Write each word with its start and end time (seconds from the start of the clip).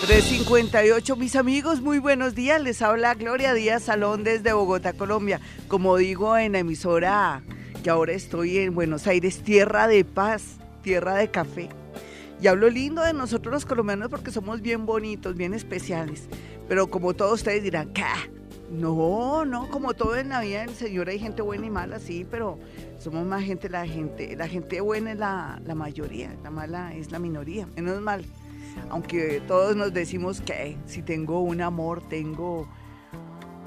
358, 0.00 1.16
mis 1.16 1.36
amigos, 1.36 1.80
muy 1.80 1.98
buenos 1.98 2.34
días. 2.34 2.60
Les 2.60 2.82
habla 2.82 3.14
Gloria 3.14 3.54
Díaz 3.54 3.84
Salón 3.84 4.24
desde 4.24 4.52
Bogotá, 4.52 4.92
Colombia. 4.92 5.40
Como 5.68 5.96
digo 5.96 6.36
en 6.36 6.52
la 6.52 6.58
emisora 6.58 7.42
que 7.82 7.88
ahora 7.88 8.12
estoy 8.12 8.58
en 8.58 8.74
Buenos 8.74 9.06
Aires, 9.06 9.42
tierra 9.42 9.88
de 9.88 10.04
paz, 10.04 10.58
tierra 10.82 11.14
de 11.14 11.30
café. 11.30 11.70
Y 12.42 12.46
hablo 12.46 12.68
lindo 12.68 13.02
de 13.02 13.14
nosotros 13.14 13.54
los 13.54 13.64
colombianos 13.64 14.10
porque 14.10 14.30
somos 14.30 14.60
bien 14.60 14.84
bonitos, 14.84 15.34
bien 15.34 15.54
especiales. 15.54 16.24
Pero 16.68 16.88
como 16.88 17.14
todos 17.14 17.40
ustedes 17.40 17.62
dirán, 17.62 17.92
¿qué? 17.94 18.04
No, 18.70 19.46
no, 19.46 19.70
como 19.70 19.94
todo 19.94 20.16
en 20.16 20.28
la 20.28 20.42
vida 20.42 20.66
Señor 20.68 21.08
hay 21.08 21.18
gente 21.18 21.40
buena 21.40 21.66
y 21.66 21.70
mala, 21.70 22.00
sí, 22.00 22.26
pero 22.30 22.58
somos 22.98 23.26
más 23.26 23.44
gente, 23.44 23.70
la 23.70 23.86
gente, 23.86 24.36
la 24.36 24.46
gente 24.46 24.80
buena 24.82 25.12
es 25.12 25.18
la, 25.18 25.60
la 25.64 25.74
mayoría, 25.74 26.34
la 26.42 26.50
mala 26.50 26.92
es 26.94 27.10
la 27.10 27.18
minoría, 27.18 27.66
menos 27.76 28.02
mal 28.02 28.24
aunque 28.90 29.42
todos 29.46 29.76
nos 29.76 29.92
decimos 29.92 30.40
que 30.40 30.76
si 30.86 31.02
tengo 31.02 31.40
un 31.40 31.60
amor, 31.60 32.02
tengo 32.08 32.68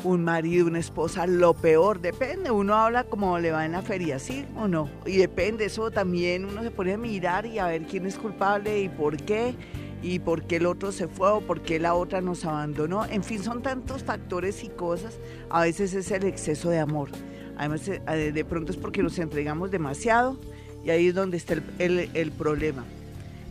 un 0.04 0.24
marido, 0.24 0.68
una 0.68 0.80
esposa, 0.80 1.28
lo 1.28 1.54
peor, 1.54 2.00
depende, 2.00 2.52
uno 2.52 2.76
habla 2.76 3.04
como 3.04 3.38
le 3.40 3.52
va 3.52 3.66
en 3.66 3.74
la 3.74 3.82
feria, 3.82 4.20
¿sí 4.20 4.46
o 4.56 4.68
no? 4.68 4.90
Y 5.06 5.18
depende, 5.18 5.66
eso 5.66 5.92
también 5.92 6.46
uno 6.46 6.64
se 6.64 6.72
pone 6.72 6.94
a 6.94 6.98
mirar 6.98 7.46
y 7.46 7.60
a 7.60 7.68
ver 7.68 7.84
quién 7.84 8.06
es 8.06 8.18
culpable 8.18 8.82
y 8.82 8.90
por 8.90 9.18
qué, 9.18 9.56
y 10.02 10.20
por 10.20 10.44
qué 10.44 10.58
el 10.58 10.66
otro 10.66 10.92
se 10.92 11.08
fue 11.08 11.30
o 11.32 11.42
por 11.42 11.62
qué 11.62 11.80
la 11.80 11.94
otra 11.94 12.22
nos 12.22 12.46
abandonó. 12.46 13.06
En 13.06 13.24
fin, 13.24 13.44
son 13.44 13.62
tantos 13.62 14.04
factores 14.04 14.64
y 14.64 14.70
cosas, 14.70 15.20
a 15.50 15.62
veces 15.62 15.94
es 15.94 16.12
el 16.12 16.24
exceso 16.24 16.70
de 16.70 16.80
amor. 16.80 17.10
Además, 17.58 17.88
eh, 17.90 18.32
de 18.34 18.46
pronto 18.46 18.72
es 18.72 18.78
porque 18.78 19.04
nos 19.04 19.20
entregamos 19.20 19.70
demasiado 19.70 20.40
y 20.86 20.92
ahí 20.92 21.08
es 21.08 21.16
donde 21.16 21.36
está 21.36 21.56
el, 21.78 22.10
el 22.14 22.32
problema. 22.32 22.86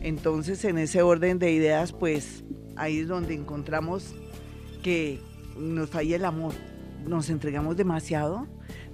Entonces, 0.00 0.64
en 0.64 0.78
ese 0.78 1.02
orden 1.02 1.38
de 1.38 1.52
ideas, 1.52 1.92
pues 1.92 2.44
ahí 2.76 3.00
es 3.00 3.08
donde 3.08 3.34
encontramos 3.34 4.14
que 4.82 5.20
nos 5.56 5.90
falla 5.90 6.16
el 6.16 6.24
amor. 6.24 6.54
Nos 7.06 7.30
entregamos 7.30 7.76
demasiado, 7.76 8.46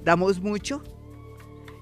damos 0.04 0.40
mucho. 0.40 0.82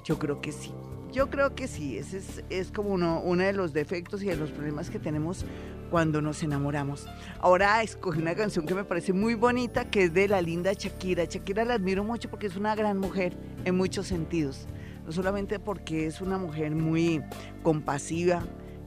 Yo 0.05 0.19
creo 0.19 0.41
que 0.41 0.53
sí. 0.53 0.73
Yo 1.13 1.29
creo 1.29 1.55
que 1.55 1.69
sí, 1.69 1.99
ese 1.99 2.23
es, 2.49 2.71
como 2.73 2.89
uno, 2.89 3.21
uno, 3.23 3.43
de 3.43 3.53
los 3.53 3.75
defectos 3.75 4.23
y 4.23 4.29
de 4.29 4.37
los 4.37 4.51
problemas 4.51 4.89
que 4.89 4.99
tenemos 4.99 5.45
cuando 5.91 6.23
nos 6.23 6.43
enamoramos. 6.43 7.07
Ahora 7.39 7.83
escogí 7.83 8.19
una 8.19 8.35
canción 8.35 8.65
que 8.65 8.75
me 8.75 8.83
parece 8.83 9.13
muy 9.13 9.35
bonita, 9.35 9.91
que 9.91 10.05
es 10.05 10.15
de 10.15 10.27
la 10.27 10.41
linda 10.41 10.73
Shakira. 10.73 11.27
Shakira 11.27 11.67
la 11.67 11.75
admiro 11.75 12.03
mucho 12.03 12.31
porque 12.31 12.47
es 12.47 12.57
una 12.57 12.75
gran 12.75 12.97
mujer 12.97 13.37
en 13.67 13.77
muchos 13.77 14.07
sentidos. 14.07 14.67
No 15.05 15.13
solamente 15.13 15.59
porque 15.59 16.07
es 16.07 16.23
una 16.23 16.39
mujer 16.39 16.75
muy 16.75 17.23
compasiva, 17.63 18.43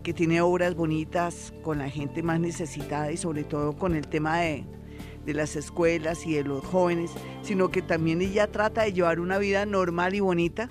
que 0.06 0.14
tiene 0.14 0.40
obras 0.40 0.76
bonitas 0.76 1.52
con 1.64 1.80
la 1.80 1.90
gente 1.90 2.22
más 2.22 2.40
necesitada 2.40 3.12
y 3.12 3.18
sobre 3.18 3.44
todo 3.44 3.76
con 3.76 3.96
el 3.96 4.08
tema 4.08 4.38
de, 4.38 4.64
las 5.26 5.56
escuelas 5.56 6.28
y 6.28 6.36
de 6.36 6.44
los 6.44 6.64
jóvenes, 6.64 7.10
sino 7.42 7.72
que 7.72 7.82
también 7.82 8.22
ella 8.22 8.46
trata 8.46 8.84
de 8.84 8.94
llevar 8.94 9.20
una 9.20 9.40
vida 9.40 9.66
normal 9.66 10.14
y 10.14 10.20
bonita 10.20 10.70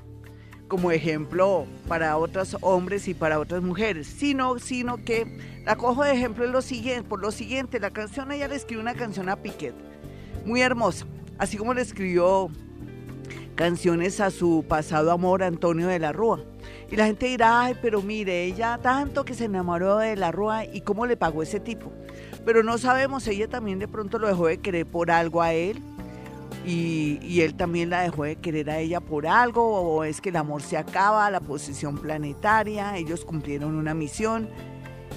como 0.69 0.93
ejemplo 0.93 1.67
para 1.89 2.17
otros 2.17 2.57
hombres 2.61 3.09
y 3.09 3.15
para 3.15 3.41
otras 3.41 3.61
mujeres, 3.61 4.07
sino, 4.07 4.61
sino 4.61 4.99
que 4.99 5.27
la 5.65 5.75
cojo 5.75 6.05
de 6.05 6.13
ejemplo 6.13 6.47
lo 6.47 6.63
siguiente, 6.63 7.09
por 7.09 7.21
lo 7.21 7.33
siguiente, 7.33 7.81
la 7.81 7.91
canción 7.91 8.31
ella 8.31 8.47
le 8.47 8.55
escribió 8.55 8.83
una 8.83 8.95
canción 8.95 9.29
a 9.29 9.43
Piquet, 9.43 9.75
muy 10.47 10.63
hermosa, 10.63 11.07
así 11.39 11.57
como 11.57 11.75
le 11.75 11.83
escribió 11.83 12.51
canciones 13.57 14.21
a 14.21 14.31
su 14.31 14.65
pasado 14.69 15.11
amor 15.11 15.43
Antonio 15.43 15.89
de 15.89 15.99
la 15.99 16.13
Rúa. 16.13 16.54
Y 16.91 16.97
la 16.97 17.07
gente 17.07 17.27
dirá, 17.27 17.63
ay, 17.63 17.77
pero 17.81 18.03
mire, 18.03 18.45
ella 18.45 18.79
tanto 18.83 19.25
que 19.25 19.35
se 19.35 19.45
enamoró 19.45 19.99
de 19.99 20.17
la 20.17 20.33
Rúa 20.33 20.65
y 20.65 20.83
cómo 20.83 21.07
le 21.07 21.17
pagó 21.17 21.43
ese 21.43 21.61
tipo. 21.61 21.93
Pero 22.45 22.63
no 22.63 22.79
sabemos, 22.79 23.27
ella 23.27 23.49
también 23.49 23.79
de 23.79 23.89
pronto 23.89 24.19
lo 24.19 24.29
dejó 24.29 24.47
de 24.47 24.59
querer 24.59 24.87
por 24.87 25.11
algo 25.11 25.43
a 25.43 25.53
él 25.53 25.83
y, 26.67 27.19
y, 27.23 27.43
él 27.43 27.55
también 27.55 27.91
la 27.91 28.03
dejó 28.03 28.25
de 28.25 28.37
querer 28.37 28.71
a 28.71 28.79
ella 28.79 29.01
por 29.01 29.27
algo, 29.27 29.63
o 29.65 30.05
es 30.05 30.21
que 30.21 30.31
el 30.31 30.37
amor 30.37 30.63
se 30.63 30.79
acaba, 30.79 31.31
la 31.31 31.41
posición 31.41 31.99
planetaria, 31.99 32.97
ellos 32.97 33.25
cumplieron 33.25 33.75
una 33.75 33.93
misión. 33.93 34.49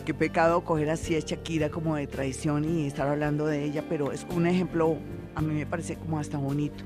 Qué 0.06 0.14
pecado 0.14 0.64
coger 0.64 0.90
así 0.90 1.16
a 1.16 1.20
Shakira 1.20 1.70
como 1.70 1.96
de 1.96 2.08
traición 2.08 2.66
y 2.66 2.86
estar 2.86 3.08
hablando 3.08 3.46
de 3.46 3.64
ella, 3.64 3.84
pero 3.88 4.12
es 4.12 4.26
un 4.36 4.48
ejemplo, 4.48 4.98
a 5.36 5.42
mí 5.42 5.54
me 5.54 5.66
parece 5.66 5.96
como 5.96 6.20
hasta 6.20 6.38
bonito. 6.38 6.84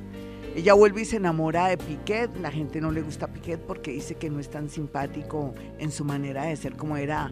Ella 0.53 0.73
vuelve 0.73 1.01
y 1.01 1.05
se 1.05 1.15
enamora 1.15 1.67
de 1.67 1.77
Piquet. 1.77 2.29
La 2.41 2.51
gente 2.51 2.81
no 2.81 2.91
le 2.91 3.01
gusta 3.01 3.27
Piquet 3.27 3.59
porque 3.59 3.91
dice 3.91 4.15
que 4.15 4.29
no 4.29 4.39
es 4.39 4.49
tan 4.49 4.69
simpático 4.69 5.55
en 5.79 5.91
su 5.91 6.03
manera 6.03 6.43
de 6.43 6.57
ser 6.57 6.75
como 6.75 6.97
era 6.97 7.31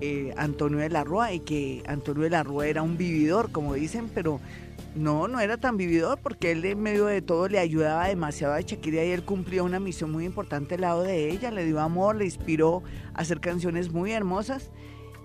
eh, 0.00 0.34
Antonio 0.36 0.78
de 0.78 0.90
la 0.90 1.04
Rúa 1.04 1.32
y 1.32 1.40
que 1.40 1.84
Antonio 1.86 2.24
de 2.24 2.30
la 2.30 2.42
Rúa 2.42 2.66
era 2.66 2.82
un 2.82 2.96
vividor, 2.96 3.52
como 3.52 3.74
dicen, 3.74 4.10
pero 4.12 4.40
no, 4.96 5.28
no 5.28 5.38
era 5.38 5.58
tan 5.58 5.76
vividor 5.76 6.18
porque 6.20 6.50
él 6.50 6.64
en 6.64 6.82
medio 6.82 7.06
de 7.06 7.22
todo 7.22 7.48
le 7.48 7.60
ayudaba 7.60 8.08
demasiado 8.08 8.54
a 8.54 8.60
Shakira 8.60 9.04
y 9.04 9.10
él 9.10 9.22
cumplió 9.22 9.64
una 9.64 9.78
misión 9.78 10.10
muy 10.10 10.24
importante 10.24 10.74
al 10.74 10.80
lado 10.80 11.02
de 11.02 11.30
ella, 11.30 11.52
le 11.52 11.64
dio 11.64 11.80
amor, 11.80 12.16
le 12.16 12.24
inspiró 12.24 12.82
a 13.14 13.20
hacer 13.20 13.40
canciones 13.40 13.92
muy 13.92 14.10
hermosas 14.10 14.70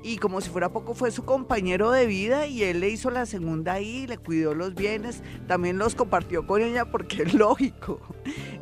y 0.03 0.17
como 0.17 0.41
si 0.41 0.49
fuera 0.49 0.69
poco 0.69 0.93
fue 0.93 1.11
su 1.11 1.25
compañero 1.25 1.91
de 1.91 2.05
vida 2.05 2.47
y 2.47 2.63
él 2.63 2.79
le 2.79 2.89
hizo 2.89 3.11
la 3.11 3.25
segunda 3.25 3.73
ahí, 3.73 4.07
le 4.07 4.17
cuidó 4.17 4.53
los 4.53 4.73
bienes, 4.73 5.21
también 5.47 5.77
los 5.77 5.95
compartió 5.95 6.47
con 6.47 6.61
ella 6.61 6.85
porque 6.85 7.23
es 7.23 7.33
lógico, 7.33 7.99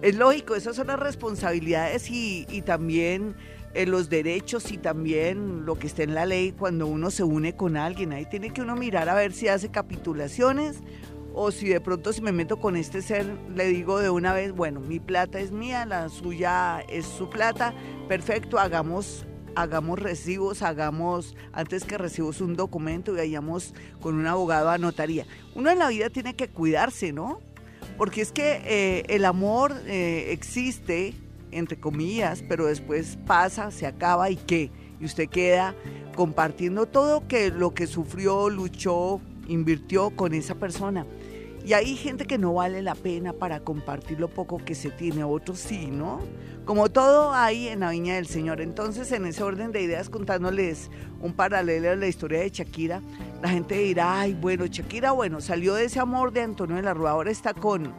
es 0.02 0.16
lógico, 0.16 0.56
esas 0.56 0.76
son 0.76 0.88
las 0.88 1.00
responsabilidades 1.00 2.10
y, 2.10 2.46
también 2.66 3.36
eh, 3.74 3.86
los 3.86 4.10
derechos 4.10 4.72
y 4.72 4.78
también 4.78 5.66
lo 5.66 5.80
que 5.80 5.88
está 5.88 6.04
en 6.04 6.14
la 6.14 6.26
ley 6.26 6.52
cuando 6.52 6.88
uno 6.88 7.10
se 7.10 7.24
une 7.24 7.56
con 7.56 7.78
alguien, 7.78 8.12
ahí 8.12 8.26
tiene 8.26 8.52
que 8.52 8.62
uno 8.62 8.76
mirar 8.76 9.08
a 9.08 9.16
ver 9.16 9.32
si 9.32 9.48
hace 9.48 9.70
capitulaciones 9.70 10.82
o 11.34 11.52
si 11.52 11.70
de 11.70 11.80
pronto 11.80 12.12
si 12.12 12.22
me 12.22 12.34
meto 12.34 12.58
con 12.58 12.76
este 12.76 13.02
ser, 13.02 13.26
le 13.56 13.68
digo 13.68 14.00
de 14.00 14.10
una 14.10 14.34
vez, 14.34 14.52
bueno, 14.52 14.82
mi 14.82 15.00
plata 15.00 15.40
es 15.40 15.52
mía, 15.52 15.86
la 15.86 16.10
suya 16.10 16.82
es 16.90 17.06
su 17.06 17.30
plata, 17.30 17.74
perfecto, 18.10 18.60
hagamos 18.60 19.26
hagamos 19.62 20.00
recibos, 20.00 20.62
hagamos, 20.62 21.36
antes 21.52 21.84
que 21.84 21.98
recibos 21.98 22.42
un 22.42 22.56
documento 22.56 23.14
y 23.14 23.18
vayamos 23.18 23.74
con 24.02 24.16
un 24.16 24.26
abogado 24.26 24.70
a 24.70 24.78
notaría. 24.78 25.26
Uno 25.56 25.70
en 25.70 25.80
la 25.80 25.90
vida 25.90 26.10
tiene 26.10 26.36
que 26.36 26.48
cuidarse, 26.48 27.12
¿no? 27.12 27.42
Porque 27.98 28.22
es 28.22 28.32
que 28.32 28.62
eh, 28.66 29.04
el 29.10 29.26
amor 29.26 29.74
eh, 29.86 30.28
existe, 30.32 31.14
entre 31.52 31.80
comillas, 31.80 32.44
pero 32.48 32.68
después 32.68 33.18
pasa, 33.26 33.72
se 33.72 33.86
acaba 33.86 34.30
y 34.30 34.38
qué. 34.38 34.72
Y 35.02 35.06
usted 35.06 35.28
queda 35.28 35.76
compartiendo 36.16 36.86
todo 36.86 37.28
que, 37.28 37.50
lo 37.50 37.74
que 37.74 37.88
sufrió, 37.88 38.50
luchó, 38.50 39.20
invirtió 39.48 40.12
con 40.12 40.34
esa 40.34 40.56
persona. 40.56 41.06
Y 41.66 41.74
hay 41.74 41.96
gente 41.96 42.26
que 42.26 42.38
no 42.38 42.54
vale 42.54 42.82
la 42.82 42.96
pena 42.96 43.34
para 43.34 43.60
compartir 43.60 44.20
lo 44.20 44.30
poco 44.30 44.58
que 44.58 44.76
se 44.76 44.90
tiene, 44.90 45.24
otros 45.24 45.60
sí, 45.60 45.88
¿no? 45.88 46.20
Como 46.66 46.90
todo 46.90 47.34
hay 47.34 47.68
en 47.68 47.82
la 47.82 47.92
Viña 47.92 48.16
del 48.16 48.28
Señor. 48.28 48.62
Entonces, 48.62 49.12
en 49.12 49.26
ese 49.26 49.44
orden 49.44 49.72
de 49.72 49.82
ideas, 49.82 50.10
contándoles 50.10 50.90
un 51.22 51.34
paralelo 51.34 51.92
a 51.92 51.96
la 51.96 52.08
historia 52.08 52.40
de 52.40 52.50
Shakira, 52.50 53.02
la 53.42 53.50
gente 53.50 53.78
dirá, 53.78 54.22
ay, 54.22 54.34
bueno, 54.34 54.68
Shakira, 54.68 55.12
bueno, 55.12 55.42
salió 55.42 55.74
de 55.74 55.86
ese 55.86 56.00
amor 56.00 56.32
de 56.32 56.42
Antonio 56.42 56.76
de 56.76 56.84
la 56.84 56.94
Rúa, 56.94 57.12
ahora 57.12 57.32
está 57.32 57.54
con, 57.54 57.94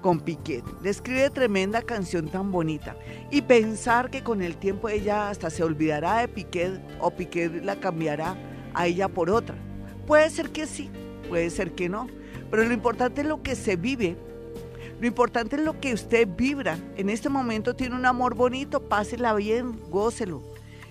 con 0.00 0.20
Piquet. 0.20 0.64
Le 0.82 0.90
escribe 0.90 1.30
tremenda 1.30 1.82
canción 1.82 2.28
tan 2.28 2.52
bonita. 2.52 2.96
Y 3.30 3.42
pensar 3.42 4.10
que 4.10 4.22
con 4.22 4.42
el 4.42 4.56
tiempo 4.56 4.88
ella 4.88 5.30
hasta 5.30 5.48
se 5.48 5.62
olvidará 5.62 6.18
de 6.18 6.28
Piquet 6.28 6.80
o 7.00 7.10
Piquet 7.10 7.64
la 7.64 7.80
cambiará 7.80 8.36
a 8.74 8.86
ella 8.86 9.08
por 9.08 9.30
otra. 9.30 9.56
Puede 10.06 10.28
ser 10.30 10.50
que 10.50 10.66
sí, 10.66 10.90
puede 11.28 11.50
ser 11.50 11.72
que 11.72 11.88
no 11.88 12.08
pero 12.50 12.64
lo 12.64 12.72
importante 12.72 13.22
es 13.22 13.26
lo 13.26 13.42
que 13.42 13.54
se 13.54 13.76
vive. 13.76 14.16
Lo 15.00 15.06
importante 15.06 15.56
es 15.56 15.62
lo 15.62 15.78
que 15.80 15.94
usted 15.94 16.26
vibra. 16.36 16.76
En 16.96 17.08
este 17.08 17.28
momento 17.28 17.74
tiene 17.76 17.94
un 17.94 18.06
amor 18.06 18.34
bonito, 18.34 18.88
pásela 18.88 19.34
bien, 19.34 19.78
gócelo. 19.90 20.42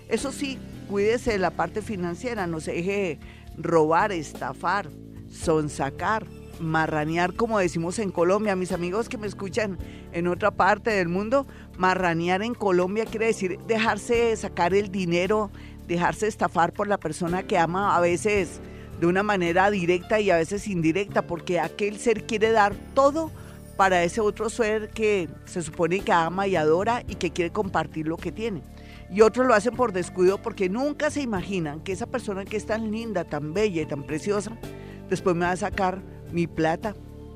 Eso 0.08 0.32
sí, 0.32 0.58
cuídese 0.88 1.32
de 1.32 1.38
la 1.38 1.50
parte 1.50 1.82
financiera, 1.82 2.46
no 2.46 2.60
se 2.60 2.72
deje 2.72 3.18
robar, 3.58 4.12
estafar, 4.12 4.88
sonsacar, 5.30 6.26
marranear, 6.60 7.34
como 7.34 7.58
decimos 7.58 7.98
en 7.98 8.10
Colombia. 8.10 8.56
Mis 8.56 8.72
amigos 8.72 9.08
que 9.08 9.18
me 9.18 9.26
escuchan 9.26 9.78
en 10.12 10.26
otra 10.26 10.50
parte 10.50 10.90
del 10.90 11.08
mundo, 11.08 11.46
marranear 11.76 12.42
en 12.42 12.54
Colombia 12.54 13.04
quiere 13.04 13.26
decir 13.26 13.58
dejarse 13.66 14.34
sacar 14.36 14.72
el 14.72 14.90
dinero, 14.90 15.50
dejarse 15.86 16.26
estafar 16.26 16.72
por 16.72 16.88
la 16.88 16.98
persona 16.98 17.42
que 17.42 17.58
ama 17.58 17.96
a 17.96 18.00
veces 18.00 18.60
de 19.00 19.06
una 19.06 19.22
manera 19.22 19.70
directa 19.70 20.20
y 20.20 20.30
a 20.30 20.36
veces 20.36 20.66
indirecta, 20.68 21.22
porque 21.22 21.60
aquel 21.60 21.98
ser 21.98 22.24
quiere 22.24 22.50
dar 22.50 22.74
todo 22.94 23.30
para 23.76 24.02
ese 24.02 24.20
otro 24.20 24.50
ser 24.50 24.90
que 24.90 25.28
se 25.44 25.62
supone 25.62 26.00
que 26.00 26.12
ama 26.12 26.48
y 26.48 26.56
adora 26.56 27.04
y 27.06 27.14
que 27.14 27.30
quiere 27.30 27.52
compartir 27.52 28.08
lo 28.08 28.16
que 28.16 28.32
tiene. 28.32 28.62
Y 29.10 29.20
otros 29.20 29.46
lo 29.46 29.54
hacen 29.54 29.76
por 29.76 29.92
descuido 29.92 30.42
porque 30.42 30.68
nunca 30.68 31.10
se 31.10 31.22
imaginan 31.22 31.80
que 31.80 31.92
esa 31.92 32.06
persona 32.06 32.44
que 32.44 32.56
es 32.56 32.66
tan 32.66 32.90
linda, 32.90 33.24
tan 33.24 33.54
bella 33.54 33.82
y 33.82 33.86
tan 33.86 34.02
preciosa, 34.02 34.58
después 35.08 35.36
me 35.36 35.46
va 35.46 35.52
a 35.52 35.56
sacar 35.56 36.02
mi 36.32 36.46
plata, 36.46 36.94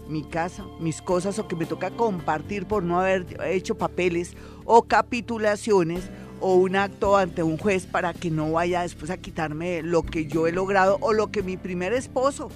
mi 0.08 0.24
casa, 0.24 0.64
mis 0.80 1.00
cosas 1.00 1.38
o 1.38 1.48
que 1.48 1.56
me 1.56 1.64
toca 1.64 1.90
compartir 1.90 2.66
por 2.66 2.82
no 2.82 3.00
haber 3.00 3.24
hecho 3.44 3.76
papeles 3.76 4.34
o 4.64 4.82
capitulaciones 4.82 6.10
o 6.42 6.56
un 6.56 6.74
acto 6.74 7.16
ante 7.16 7.44
un 7.44 7.56
juez 7.56 7.86
para 7.86 8.12
que 8.12 8.30
no 8.30 8.50
vaya 8.52 8.82
después 8.82 9.10
a 9.12 9.16
quitarme 9.16 9.80
lo 9.82 10.02
que 10.02 10.26
yo 10.26 10.48
he 10.48 10.52
logrado 10.52 10.98
o 11.00 11.12
lo 11.12 11.30
que 11.30 11.42
mi 11.42 11.56
primer 11.56 11.92
esposo, 11.92 12.50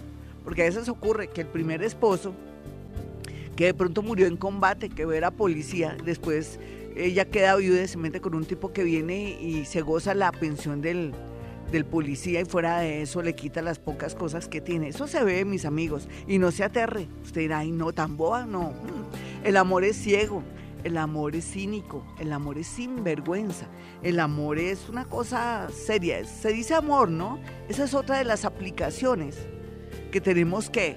porque 0.45 0.63
a 0.63 0.65
veces 0.65 0.89
ocurre 0.89 1.29
que 1.29 1.43
el 1.43 1.47
primer 1.47 1.83
esposo, 1.85 2.35
que 3.55 3.67
de 3.67 3.75
pronto 3.75 4.03
murió 4.03 4.27
en 4.27 4.37
combate, 4.37 4.89
que 4.89 5.05
era 5.17 5.31
policía, 5.31 5.97
después 6.05 6.59
ella 6.97 7.27
queda 7.27 7.55
viuda 7.55 7.85
y 7.85 7.89
se 7.89 7.97
mete 7.97 8.21
con 8.21 8.35
un 8.35 8.45
tipo 8.45 8.73
que 8.73 8.83
viene 8.83 9.41
y 9.41 9.65
se 9.67 9.83
goza 9.83 10.15
la 10.15 10.33
pensión 10.33 10.81
del, 10.81 11.13
del 11.71 11.85
policía 11.85 12.41
y 12.41 12.45
fuera 12.45 12.81
de 12.81 13.03
eso 13.03 13.23
le 13.23 13.37
quita 13.37 13.63
las 13.63 13.79
pocas 13.79 14.17
cosas 14.17 14.49
que 14.49 14.61
tiene. 14.61 14.89
Eso 14.89 15.07
se 15.07 15.23
ve, 15.23 15.45
mis 15.45 15.65
amigos, 15.65 16.09
y 16.27 16.39
no 16.39 16.51
se 16.51 16.65
aterre. 16.65 17.07
Usted 17.23 17.43
dirá, 17.43 17.61
ay, 17.61 17.71
no, 17.71 17.93
tan 17.93 18.17
boa, 18.17 18.47
no. 18.47 18.73
El 19.45 19.57
amor 19.57 19.85
es 19.85 19.97
ciego, 19.97 20.43
el 20.87 20.97
amor 20.99 21.35
es 21.35 21.51
cínico, 21.51 22.05
el 22.21 22.33
amor 22.33 22.59
es 22.59 22.69
sinvergüenza, 22.69 23.67
el 24.05 24.21
amor 24.21 24.57
es 24.57 24.89
una 24.89 25.05
cosa 25.05 25.69
seria. 25.71 26.25
Se 26.25 26.53
dice 26.53 26.75
amor, 26.75 27.11
¿no? 27.11 27.41
Esa 27.69 27.83
es 27.85 27.93
otra 27.93 28.19
de 28.19 28.25
las 28.25 28.45
aplicaciones 28.45 29.49
que 30.13 30.21
tenemos 30.21 30.71
que 30.71 30.97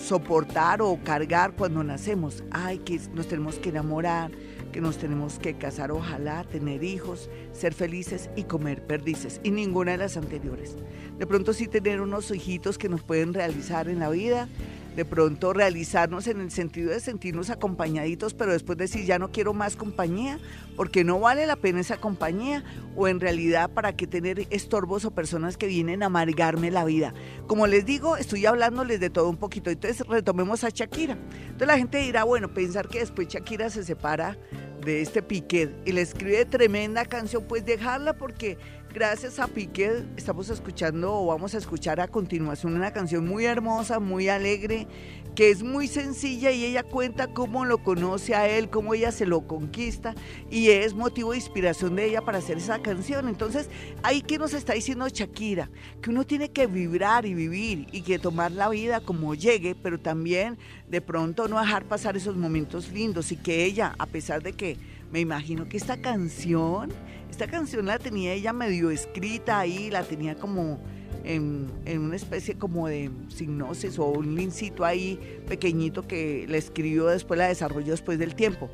soportar 0.00 0.80
o 0.80 0.96
cargar 1.02 1.56
cuando 1.56 1.82
nacemos. 1.82 2.44
Ay, 2.52 2.78
que 2.78 3.00
nos 3.14 3.26
tenemos 3.26 3.56
que 3.56 3.70
enamorar, 3.70 4.30
que 4.70 4.80
nos 4.80 4.96
tenemos 4.96 5.40
que 5.40 5.58
casar, 5.58 5.90
ojalá, 5.90 6.44
tener 6.44 6.84
hijos, 6.84 7.28
ser 7.50 7.74
felices 7.74 8.30
y 8.36 8.44
comer 8.44 8.86
perdices. 8.86 9.40
Y 9.42 9.50
ninguna 9.50 9.90
de 9.90 9.98
las 9.98 10.16
anteriores. 10.16 10.76
De 11.18 11.26
pronto 11.26 11.52
sí 11.52 11.66
tener 11.66 12.00
unos 12.00 12.30
hijitos 12.30 12.78
que 12.78 12.88
nos 12.88 13.02
pueden 13.02 13.34
realizar 13.34 13.88
en 13.88 13.98
la 13.98 14.08
vida, 14.08 14.48
de 14.96 15.04
pronto 15.04 15.52
realizarnos 15.52 16.26
en 16.26 16.40
el 16.40 16.50
sentido 16.50 16.90
de 16.90 17.00
sentirnos 17.00 17.50
acompañaditos, 17.50 18.32
pero 18.32 18.52
después 18.52 18.78
decir 18.78 19.04
ya 19.04 19.18
no 19.18 19.30
quiero 19.30 19.52
más 19.52 19.76
compañía, 19.76 20.38
porque 20.74 21.04
no 21.04 21.20
vale 21.20 21.46
la 21.46 21.56
pena 21.56 21.80
esa 21.80 21.98
compañía, 21.98 22.64
o 22.96 23.06
en 23.06 23.20
realidad 23.20 23.70
para 23.70 23.94
qué 23.94 24.06
tener 24.06 24.46
estorbos 24.48 25.04
o 25.04 25.10
personas 25.10 25.58
que 25.58 25.66
vienen 25.66 26.02
a 26.02 26.06
amargarme 26.06 26.70
la 26.70 26.86
vida. 26.86 27.12
Como 27.46 27.66
les 27.66 27.84
digo, 27.84 28.16
estoy 28.16 28.46
hablándoles 28.46 28.98
de 28.98 29.10
todo 29.10 29.28
un 29.28 29.36
poquito, 29.36 29.68
entonces 29.68 30.06
retomemos 30.06 30.64
a 30.64 30.70
Shakira. 30.70 31.18
Entonces 31.42 31.68
la 31.68 31.76
gente 31.76 31.98
dirá, 31.98 32.24
bueno, 32.24 32.52
pensar 32.54 32.88
que 32.88 33.00
después 33.00 33.28
Shakira 33.28 33.68
se 33.68 33.84
separa 33.84 34.38
de 34.82 35.02
este 35.02 35.20
Piquet 35.20 35.74
y 35.84 35.92
le 35.92 36.00
escribe 36.00 36.44
tremenda 36.46 37.04
canción, 37.04 37.44
pues 37.46 37.66
dejarla 37.66 38.14
porque 38.14 38.56
gracias 38.96 39.38
a 39.38 39.46
Piquet 39.46 40.06
estamos 40.16 40.48
escuchando 40.48 41.12
o 41.12 41.26
vamos 41.26 41.54
a 41.54 41.58
escuchar 41.58 42.00
a 42.00 42.08
continuación 42.08 42.76
una 42.76 42.94
canción 42.94 43.28
muy 43.28 43.44
hermosa, 43.44 44.00
muy 44.00 44.30
alegre, 44.30 44.86
que 45.34 45.50
es 45.50 45.62
muy 45.62 45.86
sencilla 45.86 46.50
y 46.50 46.64
ella 46.64 46.82
cuenta 46.82 47.26
cómo 47.26 47.66
lo 47.66 47.76
conoce 47.76 48.34
a 48.34 48.48
él, 48.48 48.70
cómo 48.70 48.94
ella 48.94 49.12
se 49.12 49.26
lo 49.26 49.46
conquista 49.46 50.14
y 50.50 50.70
es 50.70 50.94
motivo 50.94 51.32
de 51.32 51.36
inspiración 51.36 51.94
de 51.94 52.06
ella 52.06 52.22
para 52.22 52.38
hacer 52.38 52.56
esa 52.56 52.80
canción. 52.80 53.28
Entonces, 53.28 53.68
ahí 54.02 54.22
que 54.22 54.38
nos 54.38 54.54
está 54.54 54.72
diciendo 54.72 55.06
Shakira, 55.06 55.68
que 56.00 56.08
uno 56.08 56.24
tiene 56.24 56.48
que 56.48 56.66
vibrar 56.66 57.26
y 57.26 57.34
vivir 57.34 57.88
y 57.92 58.00
que 58.00 58.18
tomar 58.18 58.50
la 58.50 58.70
vida 58.70 59.00
como 59.00 59.34
llegue, 59.34 59.74
pero 59.74 60.00
también 60.00 60.56
de 60.88 61.02
pronto 61.02 61.48
no 61.48 61.60
dejar 61.60 61.84
pasar 61.84 62.16
esos 62.16 62.34
momentos 62.34 62.90
lindos 62.90 63.30
y 63.30 63.36
que 63.36 63.62
ella, 63.66 63.94
a 63.98 64.06
pesar 64.06 64.42
de 64.42 64.54
que 64.54 64.78
me 65.12 65.20
imagino 65.20 65.68
que 65.68 65.76
esta 65.76 66.00
canción 66.00 66.90
esta 67.30 67.46
canción 67.46 67.86
la 67.86 67.98
tenía 67.98 68.32
ella 68.32 68.52
medio 68.52 68.90
escrita 68.90 69.58
ahí, 69.58 69.90
la 69.90 70.02
tenía 70.02 70.36
como 70.36 70.78
en, 71.24 71.70
una 71.98 72.16
especie 72.16 72.56
como 72.56 72.88
de 72.88 73.10
signosis 73.28 73.98
o 73.98 74.06
un 74.06 74.34
lincito 74.34 74.84
ahí 74.84 75.18
pequeñito 75.48 76.06
que 76.06 76.46
la 76.48 76.56
escribió 76.56 77.06
después, 77.06 77.38
la 77.38 77.48
desarrolló 77.48 77.90
después 77.90 78.18
del 78.18 78.34
tiempo. 78.34 78.70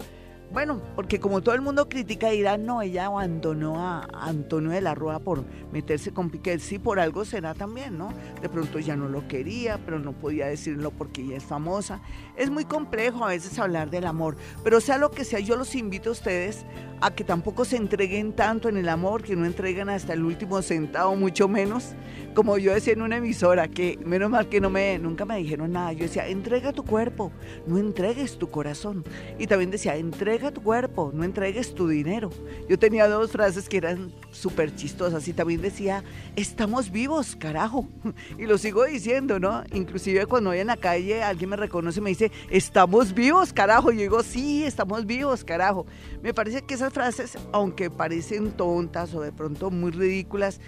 Bueno, 0.52 0.82
porque 0.94 1.18
como 1.18 1.40
todo 1.40 1.54
el 1.54 1.62
mundo 1.62 1.88
critica, 1.88 2.28
dirá, 2.28 2.58
no, 2.58 2.82
ella 2.82 3.06
abandonó 3.06 3.80
a 3.80 4.06
Antonio 4.12 4.70
de 4.70 4.82
la 4.82 4.94
Rúa 4.94 5.18
por 5.18 5.44
meterse 5.72 6.12
con 6.12 6.28
Piquet. 6.28 6.60
Sí, 6.60 6.78
por 6.78 7.00
algo 7.00 7.24
será 7.24 7.54
también, 7.54 7.96
¿no? 7.96 8.12
De 8.42 8.50
pronto 8.50 8.78
ya 8.78 8.94
no 8.94 9.08
lo 9.08 9.26
quería, 9.28 9.78
pero 9.82 9.98
no 9.98 10.12
podía 10.12 10.46
decirlo 10.46 10.90
porque 10.90 11.22
ella 11.22 11.38
es 11.38 11.44
famosa. 11.44 12.02
Es 12.36 12.50
muy 12.50 12.66
complejo 12.66 13.24
a 13.24 13.28
veces 13.28 13.58
hablar 13.58 13.88
del 13.88 14.04
amor, 14.04 14.36
pero 14.62 14.82
sea 14.82 14.98
lo 14.98 15.10
que 15.10 15.24
sea, 15.24 15.40
yo 15.40 15.56
los 15.56 15.74
invito 15.74 16.10
a 16.10 16.12
ustedes 16.12 16.66
a 17.00 17.10
que 17.12 17.24
tampoco 17.24 17.64
se 17.64 17.76
entreguen 17.76 18.32
tanto 18.32 18.68
en 18.68 18.76
el 18.76 18.88
amor, 18.88 19.22
que 19.22 19.34
no 19.34 19.44
entreguen 19.44 19.88
hasta 19.88 20.12
el 20.12 20.22
último 20.22 20.62
centavo, 20.62 21.16
mucho 21.16 21.48
menos. 21.48 21.94
Como 22.34 22.56
yo 22.58 22.72
decía 22.72 22.92
en 22.92 23.02
una 23.02 23.16
emisora, 23.16 23.68
que 23.68 23.98
menos 24.04 24.30
mal 24.30 24.48
que 24.48 24.60
no 24.60 24.70
me, 24.70 24.98
nunca 24.98 25.24
me 25.24 25.36
dijeron 25.36 25.72
nada. 25.72 25.92
Yo 25.92 26.04
decía, 26.04 26.28
entrega 26.28 26.72
tu 26.72 26.84
cuerpo, 26.84 27.32
no 27.66 27.76
entregues 27.78 28.38
tu 28.38 28.50
corazón. 28.50 29.04
Y 29.38 29.48
también 29.48 29.70
decía, 29.70 29.96
entrega 29.96 30.41
tu 30.50 30.62
cuerpo, 30.62 31.10
no 31.14 31.24
entregues 31.24 31.74
tu 31.74 31.88
dinero. 31.88 32.30
Yo 32.68 32.78
tenía 32.78 33.08
dos 33.08 33.30
frases 33.30 33.68
que 33.68 33.76
eran 33.76 34.12
súper 34.30 34.74
chistosas 34.74 35.26
y 35.28 35.32
también 35.32 35.62
decía, 35.62 36.02
estamos 36.36 36.90
vivos, 36.90 37.36
carajo. 37.36 37.86
Y 38.38 38.46
lo 38.46 38.58
sigo 38.58 38.84
diciendo, 38.84 39.38
¿no? 39.38 39.62
Inclusive 39.72 40.26
cuando 40.26 40.50
voy 40.50 40.58
en 40.58 40.66
la 40.66 40.76
calle, 40.76 41.22
alguien 41.22 41.50
me 41.50 41.56
reconoce 41.56 42.00
y 42.00 42.02
me 42.02 42.10
dice, 42.10 42.32
estamos 42.50 43.14
vivos, 43.14 43.52
carajo. 43.52 43.92
Y 43.92 43.96
yo 43.96 44.02
digo, 44.02 44.22
sí, 44.22 44.64
estamos 44.64 45.06
vivos, 45.06 45.44
carajo. 45.44 45.86
Me 46.22 46.34
parece 46.34 46.62
que 46.62 46.74
esas 46.74 46.92
frases, 46.92 47.38
aunque 47.52 47.90
parecen 47.90 48.52
tontas 48.52 49.14
o 49.14 49.20
de 49.20 49.32
pronto 49.32 49.70
muy 49.70 49.92
ridículas, 49.92 50.60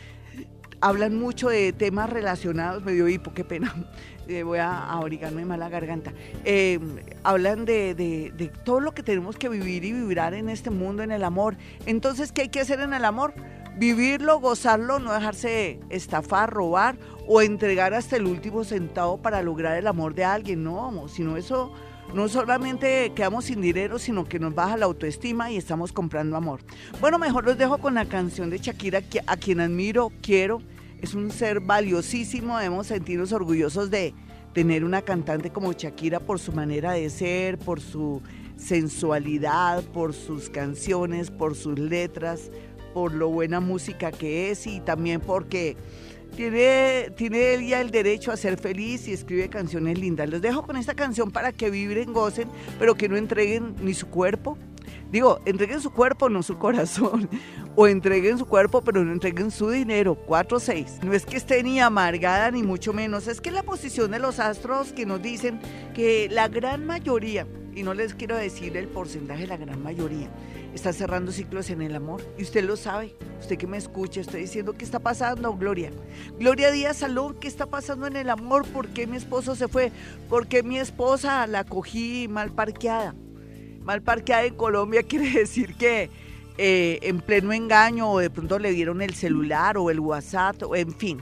hablan 0.80 1.16
mucho 1.16 1.48
de 1.48 1.72
temas 1.72 2.10
relacionados, 2.10 2.84
me 2.84 2.92
dio 2.92 3.08
hipo, 3.08 3.32
qué 3.32 3.44
pena, 3.44 3.74
eh, 4.28 4.42
voy 4.42 4.58
a 4.58 4.90
abrigarme 4.92 5.44
más 5.44 5.58
la 5.58 5.68
garganta. 5.68 6.12
Eh, 6.44 6.78
hablan 7.22 7.64
de, 7.64 7.94
de, 7.94 8.48
todo 8.64 8.80
lo 8.80 8.92
que 8.92 9.02
tenemos 9.02 9.36
que 9.36 9.48
vivir 9.48 9.84
y 9.84 9.92
vibrar 9.92 10.34
en 10.34 10.48
este 10.48 10.70
mundo, 10.70 11.02
en 11.02 11.12
el 11.12 11.24
amor. 11.24 11.56
Entonces, 11.86 12.32
¿qué 12.32 12.42
hay 12.42 12.48
que 12.48 12.60
hacer 12.60 12.80
en 12.80 12.94
el 12.94 13.04
amor? 13.04 13.34
Vivirlo, 13.76 14.38
gozarlo, 14.40 14.98
no 14.98 15.12
dejarse 15.12 15.80
estafar, 15.90 16.52
robar 16.52 16.96
o 17.26 17.42
entregar 17.42 17.94
hasta 17.94 18.16
el 18.16 18.26
último 18.26 18.64
centavo 18.64 19.18
para 19.18 19.42
lograr 19.42 19.76
el 19.76 19.86
amor 19.86 20.14
de 20.14 20.24
alguien, 20.24 20.62
no, 20.62 21.08
sino 21.08 21.36
eso 21.36 21.72
no 22.14 22.28
solamente 22.28 23.12
quedamos 23.14 23.46
sin 23.46 23.60
dinero, 23.60 23.98
sino 23.98 24.24
que 24.24 24.38
nos 24.38 24.54
baja 24.54 24.76
la 24.76 24.86
autoestima 24.86 25.50
y 25.50 25.56
estamos 25.56 25.92
comprando 25.92 26.36
amor. 26.36 26.60
Bueno, 27.00 27.18
mejor 27.18 27.44
los 27.44 27.58
dejo 27.58 27.78
con 27.78 27.94
la 27.94 28.06
canción 28.06 28.50
de 28.50 28.58
Shakira, 28.58 29.02
a 29.26 29.36
quien 29.36 29.60
admiro, 29.60 30.12
quiero. 30.22 30.62
Es 31.02 31.14
un 31.14 31.30
ser 31.32 31.60
valiosísimo, 31.60 32.56
debemos 32.56 32.86
sentirnos 32.86 33.32
orgullosos 33.32 33.90
de 33.90 34.14
tener 34.52 34.84
una 34.84 35.02
cantante 35.02 35.50
como 35.50 35.72
Shakira 35.72 36.20
por 36.20 36.38
su 36.38 36.52
manera 36.52 36.92
de 36.92 37.10
ser, 37.10 37.58
por 37.58 37.80
su 37.80 38.22
sensualidad, 38.56 39.82
por 39.82 40.14
sus 40.14 40.48
canciones, 40.48 41.32
por 41.32 41.56
sus 41.56 41.78
letras, 41.78 42.52
por 42.94 43.12
lo 43.12 43.28
buena 43.28 43.58
música 43.58 44.12
que 44.12 44.52
es 44.52 44.68
y 44.68 44.78
también 44.78 45.20
porque 45.20 45.76
tiene, 46.34 47.10
tiene 47.16 47.54
él 47.54 47.66
ya 47.66 47.80
el 47.80 47.90
derecho 47.90 48.32
a 48.32 48.36
ser 48.36 48.58
feliz 48.58 49.08
y 49.08 49.12
escribe 49.12 49.48
canciones 49.48 49.98
lindas. 49.98 50.28
Los 50.28 50.42
dejo 50.42 50.62
con 50.62 50.76
esta 50.76 50.94
canción 50.94 51.30
para 51.30 51.52
que 51.52 51.70
vibren, 51.70 52.12
gocen, 52.12 52.48
pero 52.78 52.94
que 52.94 53.08
no 53.08 53.16
entreguen 53.16 53.74
ni 53.80 53.94
su 53.94 54.08
cuerpo. 54.08 54.58
Digo, 55.10 55.40
entreguen 55.44 55.80
su 55.80 55.90
cuerpo, 55.90 56.28
no 56.28 56.42
su 56.42 56.58
corazón. 56.58 57.28
O 57.76 57.86
entreguen 57.86 58.38
su 58.38 58.46
cuerpo, 58.46 58.82
pero 58.82 59.04
no 59.04 59.12
entreguen 59.12 59.50
su 59.50 59.70
dinero. 59.70 60.18
4-6. 60.26 61.02
No 61.02 61.12
es 61.12 61.26
que 61.26 61.36
esté 61.36 61.62
ni 61.62 61.80
amargada, 61.80 62.50
ni 62.50 62.62
mucho 62.62 62.92
menos. 62.92 63.26
Es 63.26 63.40
que 63.40 63.50
la 63.50 63.62
posición 63.62 64.10
de 64.10 64.18
los 64.18 64.38
astros 64.38 64.92
que 64.92 65.06
nos 65.06 65.22
dicen 65.22 65.60
que 65.94 66.28
la 66.30 66.48
gran 66.48 66.86
mayoría, 66.86 67.46
y 67.74 67.82
no 67.82 67.94
les 67.94 68.14
quiero 68.14 68.36
decir 68.36 68.76
el 68.76 68.88
porcentaje, 68.88 69.46
la 69.46 69.56
gran 69.56 69.82
mayoría, 69.82 70.30
está 70.74 70.92
cerrando 70.92 71.32
ciclos 71.32 71.70
en 71.70 71.82
el 71.82 71.94
amor. 71.94 72.22
Y 72.36 72.42
usted 72.42 72.64
lo 72.64 72.76
sabe, 72.76 73.14
usted 73.40 73.56
que 73.56 73.66
me 73.66 73.76
escucha, 73.76 74.20
estoy 74.20 74.42
diciendo, 74.42 74.74
¿qué 74.74 74.84
está 74.84 74.98
pasando, 74.98 75.56
Gloria? 75.56 75.90
Gloria 76.38 76.70
Díaz 76.70 76.98
Salón, 76.98 77.36
¿qué 77.40 77.48
está 77.48 77.66
pasando 77.66 78.06
en 78.06 78.16
el 78.16 78.30
amor? 78.30 78.66
¿Por 78.66 78.88
qué 78.88 79.06
mi 79.06 79.16
esposo 79.16 79.54
se 79.54 79.68
fue? 79.68 79.92
¿Por 80.28 80.46
qué 80.46 80.62
mi 80.62 80.78
esposa 80.78 81.46
la 81.46 81.64
cogí 81.64 82.28
mal 82.28 82.52
parqueada? 82.52 83.14
Mal 83.82 84.02
parqueada 84.02 84.44
en 84.44 84.54
Colombia 84.54 85.02
quiere 85.08 85.30
decir 85.30 85.74
que 85.76 86.10
eh, 86.58 86.98
en 87.02 87.20
pleno 87.20 87.52
engaño 87.52 88.10
o 88.10 88.18
de 88.18 88.30
pronto 88.30 88.58
le 88.58 88.72
dieron 88.72 89.02
el 89.02 89.14
celular 89.14 89.78
o 89.78 89.90
el 89.90 90.00
WhatsApp, 90.00 90.62
o 90.62 90.76
en 90.76 90.92
fin 90.92 91.20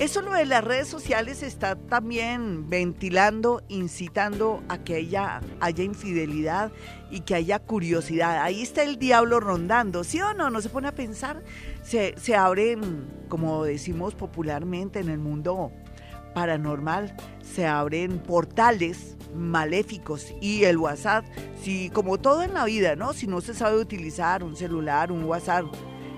eso 0.00 0.22
lo 0.22 0.32
de 0.32 0.46
las 0.46 0.64
redes 0.64 0.88
sociales 0.88 1.42
está 1.42 1.76
también 1.76 2.70
ventilando, 2.70 3.62
incitando 3.68 4.62
a 4.70 4.78
que 4.78 4.94
haya, 4.94 5.42
haya 5.60 5.84
infidelidad 5.84 6.72
y 7.10 7.20
que 7.20 7.34
haya 7.34 7.58
curiosidad. 7.58 8.42
Ahí 8.42 8.62
está 8.62 8.82
el 8.82 8.98
diablo 8.98 9.40
rondando, 9.40 10.02
¿sí 10.02 10.18
o 10.22 10.32
no? 10.32 10.48
No 10.48 10.62
se 10.62 10.70
pone 10.70 10.88
a 10.88 10.94
pensar. 10.94 11.42
Se, 11.82 12.14
se 12.16 12.34
abren, 12.34 13.06
como 13.28 13.62
decimos 13.64 14.14
popularmente 14.14 15.00
en 15.00 15.10
el 15.10 15.18
mundo 15.18 15.70
paranormal, 16.32 17.14
se 17.42 17.66
abren 17.66 18.20
portales 18.20 19.18
maléficos 19.34 20.32
y 20.40 20.64
el 20.64 20.78
WhatsApp, 20.78 21.26
si 21.62 21.90
como 21.90 22.16
todo 22.16 22.42
en 22.42 22.54
la 22.54 22.64
vida, 22.64 22.96
¿no? 22.96 23.12
Si 23.12 23.26
no 23.26 23.42
se 23.42 23.52
sabe 23.52 23.78
utilizar 23.78 24.42
un 24.44 24.56
celular, 24.56 25.12
un 25.12 25.24
WhatsApp, 25.24 25.66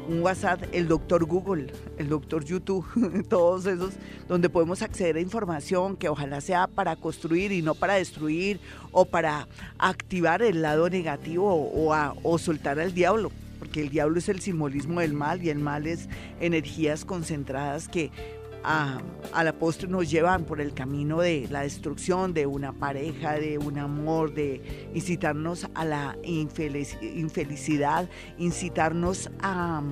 un 0.08 0.22
WhatsApp, 0.22 0.62
el 0.72 0.88
doctor 0.88 1.24
Google, 1.24 1.72
el 1.98 2.08
doctor 2.08 2.44
YouTube, 2.44 2.86
todos 3.28 3.66
esos, 3.66 3.94
donde 4.28 4.48
podemos 4.48 4.82
acceder 4.82 5.16
a 5.16 5.20
información 5.20 5.96
que 5.96 6.08
ojalá 6.08 6.40
sea 6.40 6.66
para 6.66 6.96
construir 6.96 7.52
y 7.52 7.62
no 7.62 7.74
para 7.74 7.94
destruir 7.94 8.60
o 8.90 9.04
para 9.04 9.48
activar 9.78 10.42
el 10.42 10.62
lado 10.62 10.88
negativo 10.88 11.54
o, 11.54 11.92
a, 11.92 12.14
o 12.22 12.38
soltar 12.38 12.78
al 12.80 12.94
diablo. 12.94 13.30
porque 13.58 13.80
el 13.80 13.90
diablo 13.90 14.18
es 14.18 14.28
el 14.28 14.40
simbolismo 14.40 15.00
del 15.00 15.12
mal 15.12 15.42
y 15.42 15.50
el 15.50 15.58
mal 15.58 15.86
es 15.86 16.08
energías 16.40 17.04
concentradas 17.04 17.88
que 17.88 18.10
a, 18.64 19.00
a, 19.32 19.44
la 19.44 19.52
postre 19.52 19.88
nos 19.88 20.10
llevan 20.10 20.44
por 20.44 20.60
el 20.60 20.74
camino 20.74 21.20
de 21.20 21.46
la 21.50 21.62
destrucción 21.62 22.32
de 22.34 22.46
una 22.46 22.72
pareja, 22.72 23.34
de 23.34 23.58
un 23.58 23.78
amor, 23.78 24.34
de 24.34 24.90
incitarnos 24.94 25.68
a 25.74 25.84
la 25.84 26.16
infelicidad, 26.22 28.08
incitarnos 28.38 29.30
a, 29.40 29.82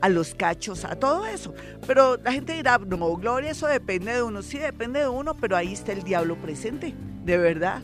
a 0.00 0.08
los 0.08 0.34
cachos, 0.34 0.84
a 0.84 0.96
todo 0.96 1.26
eso. 1.26 1.54
Pero 1.86 2.16
la 2.16 2.32
gente 2.32 2.52
dirá, 2.52 2.78
no, 2.78 3.16
Gloria, 3.16 3.50
eso 3.50 3.66
depende 3.66 4.12
de 4.12 4.22
uno. 4.22 4.42
Sí, 4.42 4.58
depende 4.58 5.00
de 5.00 5.08
uno, 5.08 5.36
pero 5.36 5.56
ahí 5.56 5.72
está 5.72 5.92
el 5.92 6.02
diablo 6.02 6.36
presente, 6.36 6.94
de 7.24 7.38
verdad. 7.38 7.82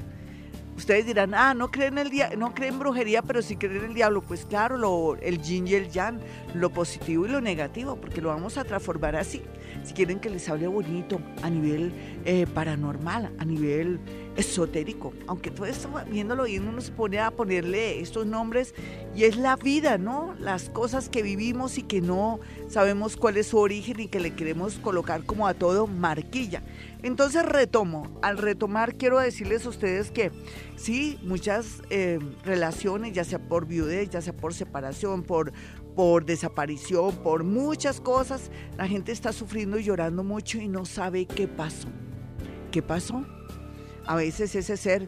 Ustedes 0.78 1.06
dirán, 1.06 1.34
ah, 1.34 1.54
no 1.54 1.72
creen, 1.72 1.98
el 1.98 2.08
dia 2.08 2.30
no 2.38 2.54
creen 2.54 2.78
brujería, 2.78 3.20
pero 3.20 3.42
sí 3.42 3.56
creen 3.56 3.84
el 3.84 3.94
diablo. 3.94 4.22
Pues 4.22 4.46
claro, 4.46 4.76
lo, 4.76 5.16
el 5.16 5.42
yin 5.42 5.66
y 5.66 5.74
el 5.74 5.90
yang, 5.90 6.20
lo 6.54 6.70
positivo 6.70 7.26
y 7.26 7.30
lo 7.30 7.40
negativo, 7.40 7.96
porque 7.96 8.20
lo 8.20 8.28
vamos 8.28 8.56
a 8.58 8.62
transformar 8.62 9.16
así. 9.16 9.42
Si 9.82 9.92
quieren 9.92 10.20
que 10.20 10.30
les 10.30 10.48
hable 10.48 10.68
bonito 10.68 11.20
a 11.42 11.50
nivel 11.50 11.92
eh, 12.24 12.46
paranormal, 12.54 13.32
a 13.36 13.44
nivel 13.44 13.98
esotérico, 14.38 15.12
aunque 15.26 15.50
todo 15.50 15.66
esto 15.66 15.90
viéndolo 16.08 16.44
bien 16.44 16.68
uno 16.68 16.80
se 16.80 16.92
pone 16.92 17.18
a 17.18 17.32
ponerle 17.32 18.00
estos 18.00 18.24
nombres 18.24 18.72
y 19.14 19.24
es 19.24 19.36
la 19.36 19.56
vida, 19.56 19.98
¿no? 19.98 20.36
Las 20.38 20.70
cosas 20.70 21.08
que 21.08 21.22
vivimos 21.22 21.76
y 21.76 21.82
que 21.82 22.00
no 22.00 22.38
sabemos 22.68 23.16
cuál 23.16 23.36
es 23.36 23.48
su 23.48 23.58
origen 23.58 23.98
y 23.98 24.06
que 24.06 24.20
le 24.20 24.34
queremos 24.36 24.78
colocar 24.78 25.24
como 25.24 25.48
a 25.48 25.54
todo 25.54 25.88
marquilla. 25.88 26.62
Entonces 27.02 27.44
retomo, 27.44 28.06
al 28.22 28.38
retomar 28.38 28.94
quiero 28.94 29.18
decirles 29.18 29.66
a 29.66 29.70
ustedes 29.70 30.12
que 30.12 30.30
sí, 30.76 31.18
muchas 31.22 31.82
eh, 31.90 32.20
relaciones, 32.44 33.12
ya 33.12 33.24
sea 33.24 33.40
por 33.40 33.66
viudez, 33.66 34.08
ya 34.08 34.20
sea 34.20 34.36
por 34.36 34.54
separación, 34.54 35.24
por, 35.24 35.52
por 35.96 36.24
desaparición, 36.24 37.16
por 37.24 37.42
muchas 37.42 38.00
cosas, 38.00 38.52
la 38.76 38.86
gente 38.86 39.10
está 39.10 39.32
sufriendo 39.32 39.80
y 39.80 39.82
llorando 39.82 40.22
mucho 40.22 40.58
y 40.58 40.68
no 40.68 40.84
sabe 40.84 41.26
qué 41.26 41.48
pasó. 41.48 41.88
¿Qué 42.70 42.82
pasó? 42.82 43.24
A 44.08 44.16
veces 44.16 44.54
ese 44.54 44.78
ser 44.78 45.06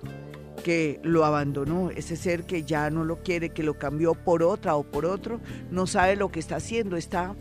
que 0.63 1.01
lo 1.03 1.25
abandonó, 1.25 1.91
ese 1.91 2.17
ser 2.17 2.45
que 2.45 2.65
ya 2.65 2.91
no 2.91 3.03
lo 3.03 3.23
quiere, 3.23 3.49
que 3.49 3.63
lo 3.63 3.79
cambió 3.79 4.13
por 4.13 4.43
otra 4.43 4.77
o 4.77 4.83
por 4.83 5.07
otro, 5.07 5.41
no 5.71 5.87
sabe 5.87 6.17
lo 6.17 6.31
que 6.31 6.39
está 6.39 6.57
haciendo, 6.57 6.99
está 6.99 7.35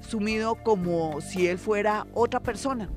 sumido 0.00 0.56
como 0.56 1.20
si 1.20 1.46
él 1.46 1.58
fuera 1.58 2.08
otra 2.14 2.40
persona. 2.40 2.90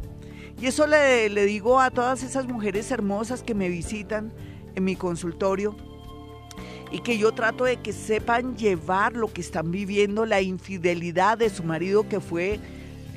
Y 0.59 0.65
eso 0.65 0.88
le, 0.88 1.29
le 1.29 1.45
digo 1.45 1.79
a 1.79 1.91
todas 1.91 2.24
esas 2.24 2.47
mujeres 2.47 2.89
hermosas 2.89 3.43
que 3.43 3.53
me 3.53 3.69
visitan 3.69 4.33
en 4.74 4.83
mi 4.83 4.95
consultorio 4.95 5.77
y 6.91 7.01
que 7.01 7.19
yo 7.19 7.33
trato 7.33 7.65
de 7.65 7.77
que 7.77 7.93
sepan 7.93 8.57
llevar 8.57 9.15
lo 9.15 9.31
que 9.31 9.41
están 9.41 9.69
viviendo, 9.69 10.25
la 10.25 10.41
infidelidad 10.41 11.38
de 11.38 11.51
su 11.51 11.63
marido 11.63 12.09
que 12.09 12.19
fue 12.19 12.59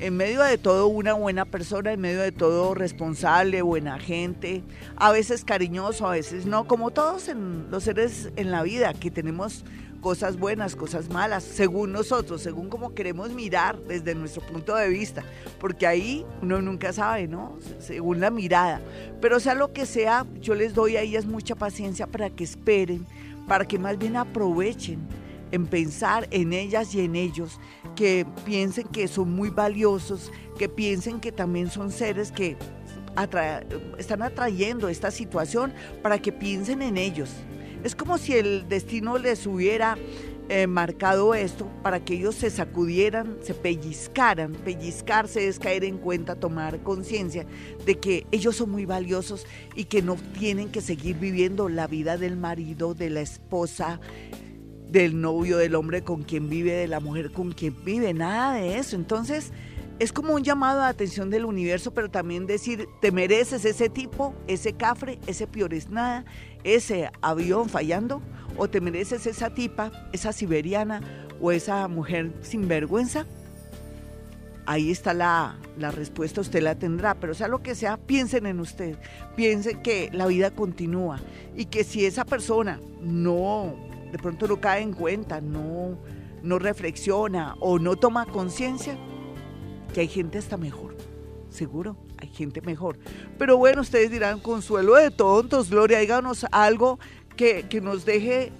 en 0.01 0.17
medio 0.17 0.41
de 0.41 0.57
todo 0.57 0.87
una 0.87 1.13
buena 1.13 1.45
persona, 1.45 1.93
en 1.93 2.01
medio 2.01 2.21
de 2.21 2.31
todo 2.31 2.73
responsable, 2.73 3.61
buena 3.61 3.99
gente, 3.99 4.63
a 4.95 5.11
veces 5.11 5.45
cariñoso, 5.45 6.07
a 6.07 6.13
veces 6.13 6.47
no, 6.47 6.67
como 6.67 6.89
todos 6.89 7.29
los 7.69 7.83
seres 7.83 8.31
en 8.35 8.49
la 8.49 8.63
vida, 8.63 8.95
que 8.95 9.11
tenemos 9.11 9.63
cosas 10.01 10.39
buenas, 10.39 10.75
cosas 10.75 11.09
malas, 11.09 11.43
según 11.43 11.91
nosotros, 11.91 12.41
según 12.41 12.67
como 12.67 12.95
queremos 12.95 13.29
mirar 13.29 13.79
desde 13.83 14.15
nuestro 14.15 14.41
punto 14.41 14.75
de 14.75 14.89
vista, 14.89 15.23
porque 15.59 15.85
ahí 15.85 16.25
uno 16.41 16.63
nunca 16.63 16.91
sabe, 16.93 17.27
¿no? 17.27 17.59
Según 17.77 18.19
la 18.19 18.31
mirada. 18.31 18.81
Pero 19.21 19.39
sea 19.39 19.53
lo 19.53 19.71
que 19.71 19.85
sea, 19.85 20.25
yo 20.41 20.55
les 20.55 20.73
doy 20.73 20.97
a 20.97 21.01
ellas 21.01 21.27
mucha 21.27 21.53
paciencia 21.53 22.07
para 22.07 22.31
que 22.31 22.43
esperen, 22.43 23.05
para 23.47 23.65
que 23.65 23.77
más 23.77 23.99
bien 23.99 24.17
aprovechen 24.17 24.99
en 25.51 25.67
pensar 25.67 26.27
en 26.31 26.53
ellas 26.53 26.95
y 26.95 27.01
en 27.01 27.15
ellos, 27.15 27.59
que 28.01 28.25
piensen 28.45 28.87
que 28.87 29.07
son 29.07 29.31
muy 29.31 29.51
valiosos, 29.51 30.31
que 30.57 30.67
piensen 30.67 31.19
que 31.19 31.31
también 31.31 31.69
son 31.69 31.91
seres 31.91 32.31
que 32.31 32.57
están 33.99 34.23
atrayendo 34.23 34.89
esta 34.89 35.11
situación 35.11 35.71
para 36.01 36.19
que 36.19 36.31
piensen 36.31 36.81
en 36.81 36.97
ellos. 36.97 37.29
Es 37.83 37.93
como 37.93 38.17
si 38.17 38.33
el 38.33 38.67
destino 38.67 39.19
les 39.19 39.45
hubiera 39.45 39.99
eh, 40.49 40.65
marcado 40.65 41.35
esto 41.35 41.69
para 41.83 42.03
que 42.03 42.15
ellos 42.15 42.33
se 42.33 42.49
sacudieran, 42.49 43.37
se 43.43 43.53
pellizcaran. 43.53 44.53
Pellizcarse 44.53 45.47
es 45.47 45.59
caer 45.59 45.83
en 45.83 45.99
cuenta, 45.99 46.33
tomar 46.33 46.81
conciencia 46.81 47.45
de 47.85 47.99
que 47.99 48.25
ellos 48.31 48.55
son 48.55 48.71
muy 48.71 48.87
valiosos 48.87 49.45
y 49.75 49.83
que 49.83 50.01
no 50.01 50.15
tienen 50.39 50.71
que 50.71 50.81
seguir 50.81 51.17
viviendo 51.17 51.69
la 51.69 51.85
vida 51.85 52.17
del 52.17 52.35
marido, 52.35 52.95
de 52.95 53.11
la 53.11 53.21
esposa, 53.21 53.99
del 54.91 55.19
novio, 55.19 55.57
del 55.57 55.75
hombre 55.75 56.03
con 56.03 56.23
quien 56.23 56.49
vive, 56.49 56.73
de 56.73 56.87
la 56.87 56.99
mujer 56.99 57.31
con 57.31 57.53
quien 57.53 57.75
vive, 57.83 58.13
nada 58.13 58.53
de 58.55 58.77
eso. 58.77 58.95
Entonces, 58.95 59.51
es 59.99 60.11
como 60.11 60.33
un 60.33 60.43
llamado 60.43 60.81
de 60.81 60.87
atención 60.87 61.29
del 61.29 61.45
universo, 61.45 61.93
pero 61.93 62.09
también 62.09 62.45
decir, 62.45 62.87
te 62.99 63.11
mereces 63.11 63.63
ese 63.65 63.87
tipo, 63.87 64.33
ese 64.47 64.73
cafre, 64.73 65.19
ese 65.27 65.47
nada, 65.89 66.25
ese 66.63 67.09
avión 67.21 67.69
fallando, 67.69 68.21
o 68.57 68.69
te 68.69 68.81
mereces 68.81 69.27
esa 69.27 69.53
tipa, 69.53 69.91
esa 70.11 70.33
siberiana 70.33 71.01
o 71.39 71.51
esa 71.51 71.87
mujer 71.87 72.31
sin 72.41 72.67
vergüenza. 72.67 73.25
Ahí 74.65 74.91
está 74.91 75.13
la, 75.13 75.57
la 75.77 75.91
respuesta, 75.91 76.41
usted 76.41 76.61
la 76.61 76.75
tendrá, 76.75 77.15
pero 77.15 77.33
sea 77.33 77.47
lo 77.47 77.63
que 77.63 77.75
sea, 77.75 77.97
piensen 77.97 78.45
en 78.45 78.59
usted, 78.59 78.97
piensen 79.35 79.81
que 79.81 80.09
la 80.11 80.27
vida 80.27 80.51
continúa 80.51 81.19
y 81.55 81.65
que 81.65 81.83
si 81.83 82.05
esa 82.05 82.25
persona 82.25 82.79
no 83.01 83.90
de 84.11 84.17
pronto 84.17 84.47
no 84.47 84.59
cae 84.59 84.81
en 84.81 84.93
cuenta, 84.93 85.41
no, 85.41 85.97
no 86.43 86.59
reflexiona 86.59 87.55
o 87.59 87.79
no 87.79 87.95
toma 87.95 88.25
conciencia 88.25 88.97
que 89.93 90.01
hay 90.01 90.07
gente 90.07 90.37
hasta 90.37 90.57
mejor. 90.57 90.95
Seguro, 91.49 91.97
hay 92.17 92.29
gente 92.29 92.61
mejor. 92.61 92.97
Pero 93.37 93.57
bueno, 93.57 93.81
ustedes 93.81 94.09
dirán, 94.11 94.39
consuelo 94.39 94.95
de 94.95 95.11
tontos, 95.11 95.69
Gloria, 95.69 95.99
díganos 95.99 96.45
algo 96.51 96.99
que, 97.35 97.65
nos 97.81 98.05
deje 98.05 98.51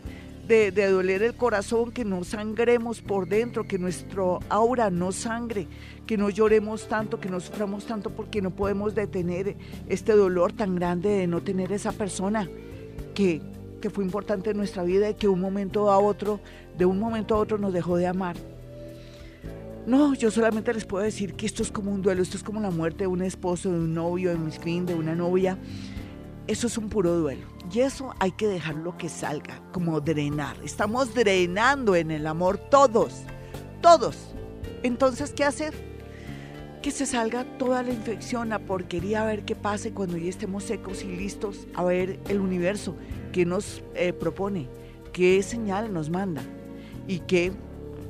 de, 0.48 0.72
de, 0.72 0.90
doler 0.90 1.24
el 1.24 1.36
corazón, 1.36 1.92
que 1.92 2.04
no 2.04 2.24
sangremos 2.24 3.02
por 3.02 3.28
dentro, 3.28 3.66
que 3.66 3.78
nuestro 3.78 4.40
aura 4.50 4.90
no 4.90 5.12
sangre, 5.12 5.68
que 6.06 6.18
no 6.18 6.30
lloremos 6.30 6.88
tanto, 6.88 7.20
que 7.20 7.30
no 7.30 7.40
suframos 7.40 7.86
tanto 7.86 8.10
porque 8.10 8.42
no 8.42 8.52
podemos 8.52 8.96
detener 8.96 9.56
este 9.88 10.14
dolor 10.14 10.52
tan 10.52 10.76
grande 10.76 11.10
de 11.10 11.28
no 11.28 11.42
tener 11.42 11.72
esa 11.72 11.94
persona 11.94 12.50
que, 13.14 13.42
que 13.82 13.90
fue 13.90 14.06
importante 14.06 14.52
en 14.52 14.58
nuestra 14.58 14.84
vida 14.84 15.10
y 15.10 15.16
que 15.16 15.28
un 15.28 15.42
momento 15.42 15.92
a 15.92 16.00
otro, 16.00 16.40
de 16.78 16.86
un 16.86 17.00
momento 17.00 17.36
a 17.36 17.40
otro 17.40 17.58
nos 17.58 17.74
dejó 17.74 17.98
de 17.98 18.08
amar. 18.08 18.38
No, 19.86 20.14
yo 20.14 20.30
solamente 20.30 20.74
les 20.74 20.86
puedo 20.86 21.04
decir 21.04 21.34
que 21.34 21.48
esto 21.48 21.64
es 21.64 21.72
como 21.72 21.92
un 21.92 22.04
duelo, 22.04 22.22
esto 22.22 22.38
es 22.38 22.44
como 22.44 22.62
la 22.62 22.70
muerte 22.70 23.06
de 23.06 23.08
un 23.08 23.24
esposo, 23.24 23.72
de 23.72 23.80
un 23.80 23.94
novio, 23.96 24.30
de 24.30 24.36
un 24.36 24.52
fin, 24.52 24.86
de 24.86 24.94
una 24.94 25.16
novia. 25.16 25.58
Eso 26.48 26.68
es 26.68 26.78
un 26.78 26.88
puro 26.88 27.18
duelo. 27.18 27.48
Y 27.74 27.80
eso 27.80 28.14
hay 28.20 28.32
que 28.32 28.48
dejarlo 28.48 28.98
que 28.98 29.10
salga, 29.10 29.62
como 29.72 30.00
drenar. 30.00 30.56
Estamos 30.64 31.14
drenando 31.16 31.96
en 31.96 32.12
el 32.12 32.28
amor 32.28 32.58
todos, 32.58 33.24
todos. 33.82 34.18
Entonces, 34.84 35.32
¿qué 35.32 35.44
hacer? 35.44 35.74
Que 36.84 36.92
se 36.92 37.06
salga 37.06 37.46
toda 37.58 37.82
la 37.82 37.92
infección, 37.92 38.50
la 38.50 38.60
porquería, 38.60 39.24
a 39.24 39.26
ver 39.26 39.46
qué 39.46 39.56
pase 39.56 39.94
cuando 39.94 40.18
ya 40.18 40.30
estemos 40.30 40.64
secos 40.64 41.04
y 41.04 41.08
listos 41.08 41.68
a 41.74 41.84
ver 41.84 42.20
el 42.28 42.40
universo, 42.40 42.96
qué 43.32 43.46
nos 43.46 43.84
eh, 43.96 44.14
propone, 44.14 44.68
qué 45.14 45.42
señal 45.44 45.94
nos 45.94 46.10
manda 46.10 46.44
y 47.08 47.20
qué 47.20 47.52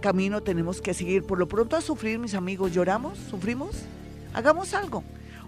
camino 0.01 0.41
tenemos 0.41 0.81
que 0.81 0.93
seguir. 0.93 1.23
Por 1.23 1.39
lo 1.39 1.47
pronto 1.47 1.75
a 1.75 1.81
sufrir, 1.81 2.19
mis 2.19 2.33
amigos, 2.33 2.73
¿lloramos? 2.73 3.17
¿Sufrimos? 3.29 3.83
Hagamos 4.33 4.73
algo. 4.73 5.03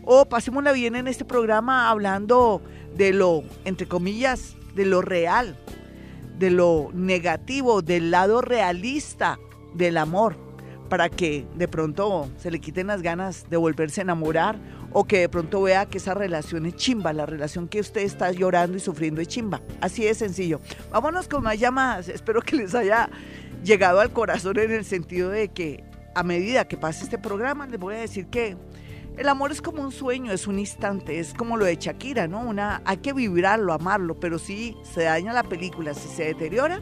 O 0.06 0.25
pasémosla 0.25 0.72
bien 0.72 0.96
en 0.96 1.08
este 1.08 1.25
programa 1.25 1.89
hablando 1.89 2.62
de 2.96 3.13
lo, 3.13 3.44
entre 3.65 3.88
comillas, 3.88 4.56
de 4.75 4.86
lo 4.86 5.01
real, 5.01 5.58
de 6.38 6.51
lo 6.51 6.89
negativo, 6.94 7.82
del 7.82 8.12
lado 8.12 8.42
realista 8.42 9.39
del 9.74 9.98
amor, 9.98 10.36
para 10.89 11.10
que 11.10 11.46
de 11.56 11.68
pronto 11.68 12.30
se 12.38 12.51
le 12.51 12.60
quiten 12.60 12.88
las 12.88 13.01
ganas 13.01 13.50
de 13.50 13.58
volverse 13.58 14.01
a 14.01 14.03
enamorar 14.03 14.58
o 14.93 15.03
que 15.05 15.19
de 15.19 15.29
pronto 15.29 15.62
vea 15.63 15.88
que 15.88 15.97
esa 15.97 16.13
relación 16.13 16.65
es 16.65 16.75
chimba, 16.75 17.12
la 17.13 17.25
relación 17.25 17.67
que 17.67 17.79
usted 17.79 18.01
está 18.01 18.31
llorando 18.31 18.77
y 18.77 18.79
sufriendo 18.79 19.21
es 19.21 19.27
chimba. 19.27 19.62
Así 19.81 20.03
de 20.03 20.13
sencillo. 20.13 20.62
Vámonos 20.91 21.27
con 21.27 21.43
más 21.43 21.59
llamadas. 21.59 22.07
Espero 22.07 22.41
que 22.41 22.55
les 22.55 22.75
haya 22.75 23.09
llegado 23.63 24.00
al 24.00 24.12
corazón 24.12 24.59
en 24.59 24.71
el 24.71 24.85
sentido 24.85 25.29
de 25.29 25.50
que 25.50 25.83
a 26.15 26.23
medida 26.23 26.67
que 26.67 26.77
pase 26.77 27.03
este 27.03 27.17
programa 27.17 27.65
les 27.65 27.79
voy 27.79 27.95
a 27.95 28.00
decir 28.00 28.27
que 28.27 28.55
el 29.17 29.27
amor 29.29 29.51
es 29.51 29.62
como 29.62 29.81
un 29.81 29.91
sueño, 29.91 30.31
es 30.31 30.47
un 30.47 30.57
instante, 30.57 31.19
es 31.19 31.33
como 31.33 31.55
lo 31.55 31.65
de 31.65 31.75
Shakira, 31.75 32.27
¿no? 32.27 32.41
Una, 32.41 32.81
hay 32.83 32.97
que 32.97 33.13
vibrarlo, 33.13 33.73
amarlo, 33.73 34.19
pero 34.19 34.39
si 34.39 34.75
se 34.83 35.03
daña 35.03 35.33
la 35.33 35.43
película, 35.43 35.93
si 35.93 36.07
se 36.07 36.25
deteriora, 36.25 36.81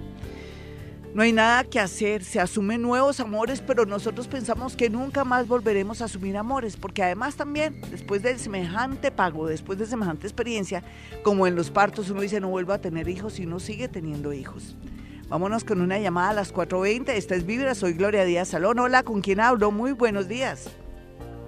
no 1.13 1.24
hay 1.24 1.34
nada 1.34 1.63
que 1.65 1.80
hacer, 1.80 2.24
se 2.24 2.39
asumen 2.39 2.82
nuevos 2.82 3.20
amores, 3.20 3.62
pero 3.62 3.86
nosotros 3.86 4.27
pensamos 4.27 4.75
que 4.75 4.89
nunca 4.89 5.25
más 5.25 5.48
volveremos 5.48 6.01
a 6.01 6.06
asumir 6.06 6.38
amores, 6.38 6.77
porque 6.77 7.03
además 7.03 7.36
también, 7.36 7.82
después 7.91 8.22
de 8.24 8.38
semejante 8.38 9.12
pago, 9.12 9.48
después 9.48 9.77
de 9.77 9.86
semejante 9.86 10.27
experiencia, 10.27 10.84
como 11.24 11.48
en 11.48 11.56
los 11.56 11.70
partos 11.70 12.10
uno 12.10 12.22
dice 12.22 12.39
no 12.39 12.50
vuelvo 12.50 12.74
a 12.74 12.80
tener 12.80 13.10
hijos 13.10 13.39
y 13.39 13.46
uno 13.46 13.60
sigue 13.60 13.88
teniendo 13.88 14.32
hijos. 14.32 14.77
Vámonos 15.27 15.63
con 15.63 15.82
una 15.82 15.98
llamada 15.98 16.32
a 16.32 16.34
las 16.34 16.53
4.20. 16.53 17.10
Esta 17.12 17.36
es 17.36 17.46
Vibra, 17.46 17.74
soy 17.74 17.94
Gloria 17.94 18.25
Díaz 18.25 18.50
Salón. 18.50 18.80
Hola, 18.80 19.03
¿con 19.03 19.22
quién 19.22 19.39
hablo? 19.39 19.72
Muy 19.72 19.94
buenos 19.94 20.27
días. 20.27 20.70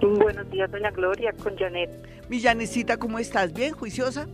Buenos 0.00 0.50
días, 0.50 0.70
doña 0.70 0.90
Gloria, 0.90 1.32
con 1.32 1.56
Janet. 1.56 1.90
Mi 2.30 2.40
Janecita, 2.40 2.96
¿cómo 2.96 3.18
estás? 3.18 3.52
¿Bien, 3.52 3.72
juiciosa? 3.72 4.26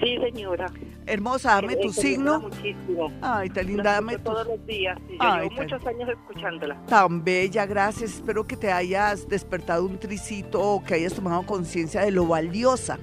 Sí, 0.00 0.16
señora. 0.18 0.66
Hermosa, 1.06 1.56
dame 1.56 1.76
tu 1.76 1.92
signo. 1.92 2.40
Muchísimo. 2.40 3.12
Ay, 3.20 3.50
tan 3.50 3.66
linda, 3.66 3.94
dame 3.94 4.18
tu... 4.18 4.24
todos 4.24 4.46
los 4.46 4.66
días. 4.66 4.98
Y 5.08 5.18
yo 5.18 5.36
llevo 5.36 5.50
muchos 5.50 5.86
años 5.86 6.08
escuchándola. 6.08 6.80
Tan 6.86 7.24
bella, 7.24 7.66
gracias. 7.66 8.14
Espero 8.14 8.46
que 8.46 8.56
te 8.56 8.70
hayas 8.70 9.28
despertado 9.28 9.84
un 9.84 9.98
tricito 9.98 10.60
o 10.60 10.84
que 10.84 10.94
hayas 10.94 11.14
tomado 11.14 11.44
conciencia 11.44 12.02
de 12.02 12.12
lo 12.12 12.26
valiosa, 12.26 12.98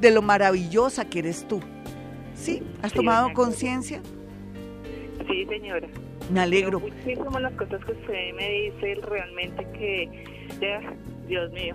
de 0.00 0.10
lo 0.10 0.22
maravillosa 0.22 1.08
que 1.08 1.20
eres 1.20 1.48
tú. 1.48 1.60
¿Sí? 2.34 2.62
¿Has 2.82 2.92
tomado 2.92 3.32
conciencia? 3.32 4.00
Sí, 5.28 5.46
señora. 5.46 5.88
Me 6.32 6.40
alegro. 6.40 6.80
Muchísimas 6.80 7.42
las 7.42 7.52
cosas 7.54 7.84
que 7.84 7.92
usted 7.92 8.34
me 8.36 8.48
dice 8.48 8.94
realmente 9.06 9.66
que, 9.72 10.24
Dios 11.26 11.50
mío, 11.52 11.74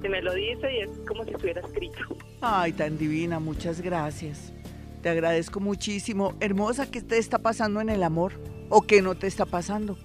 se 0.00 0.08
me 0.08 0.22
lo 0.22 0.32
dice 0.34 0.72
y 0.72 0.80
es 0.80 0.90
como 1.08 1.24
si 1.24 1.30
estuviera 1.30 1.60
escrito. 1.60 1.98
Ay, 2.40 2.72
tan 2.72 2.96
divina, 2.96 3.40
muchas 3.40 3.80
gracias. 3.80 4.54
Te 5.02 5.08
agradezco 5.08 5.60
muchísimo. 5.60 6.34
Hermosa, 6.40 6.90
¿qué 6.90 7.00
te 7.00 7.18
está 7.18 7.38
pasando 7.38 7.80
en 7.80 7.88
el 7.88 8.02
amor? 8.02 8.32
¿O 8.68 8.82
qué 8.82 9.00
no 9.02 9.14
te 9.14 9.26
está 9.26 9.46
pasando? 9.46 9.96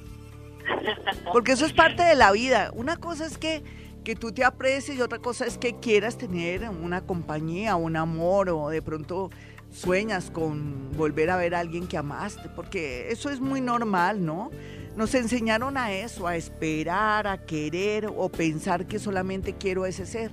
Porque 1.32 1.52
eso 1.52 1.66
es 1.66 1.74
parte 1.74 2.04
de 2.04 2.16
la 2.16 2.32
vida. 2.32 2.72
Una 2.74 2.98
cosa 2.98 3.26
es 3.26 3.38
que, 3.38 3.64
que 4.04 4.16
tú 4.16 4.32
te 4.32 4.44
aprecies 4.44 4.98
y 4.98 5.02
otra 5.02 5.20
cosa 5.20 5.46
es 5.46 5.58
que 5.58 5.76
quieras 5.76 6.18
tener 6.18 6.70
una 6.70 7.02
compañía, 7.02 7.76
un 7.76 7.98
amor 7.98 8.50
o 8.50 8.70
de 8.70 8.82
pronto 8.82 9.32
sueñas 9.72 10.32
con 10.32 10.92
volver 10.96 11.30
a 11.30 11.36
ver 11.36 11.54
a 11.56 11.60
alguien 11.60 11.88
que 11.88 11.98
amaste, 11.98 12.48
porque 12.56 13.12
eso 13.12 13.30
es 13.30 13.42
muy 13.42 13.60
normal, 13.60 14.26
¿no? 14.26 14.50
Nos 14.96 15.14
enseñaron 15.14 15.76
a 15.76 15.92
eso, 15.92 16.28
a 16.28 16.38
esperar, 16.38 17.28
a 17.28 17.46
querer 17.46 18.08
o 18.08 18.30
pensar 18.30 18.86
que 18.86 18.98
solamente 18.98 19.56
quiero 19.56 19.86
ese 19.86 20.06
ser. 20.06 20.32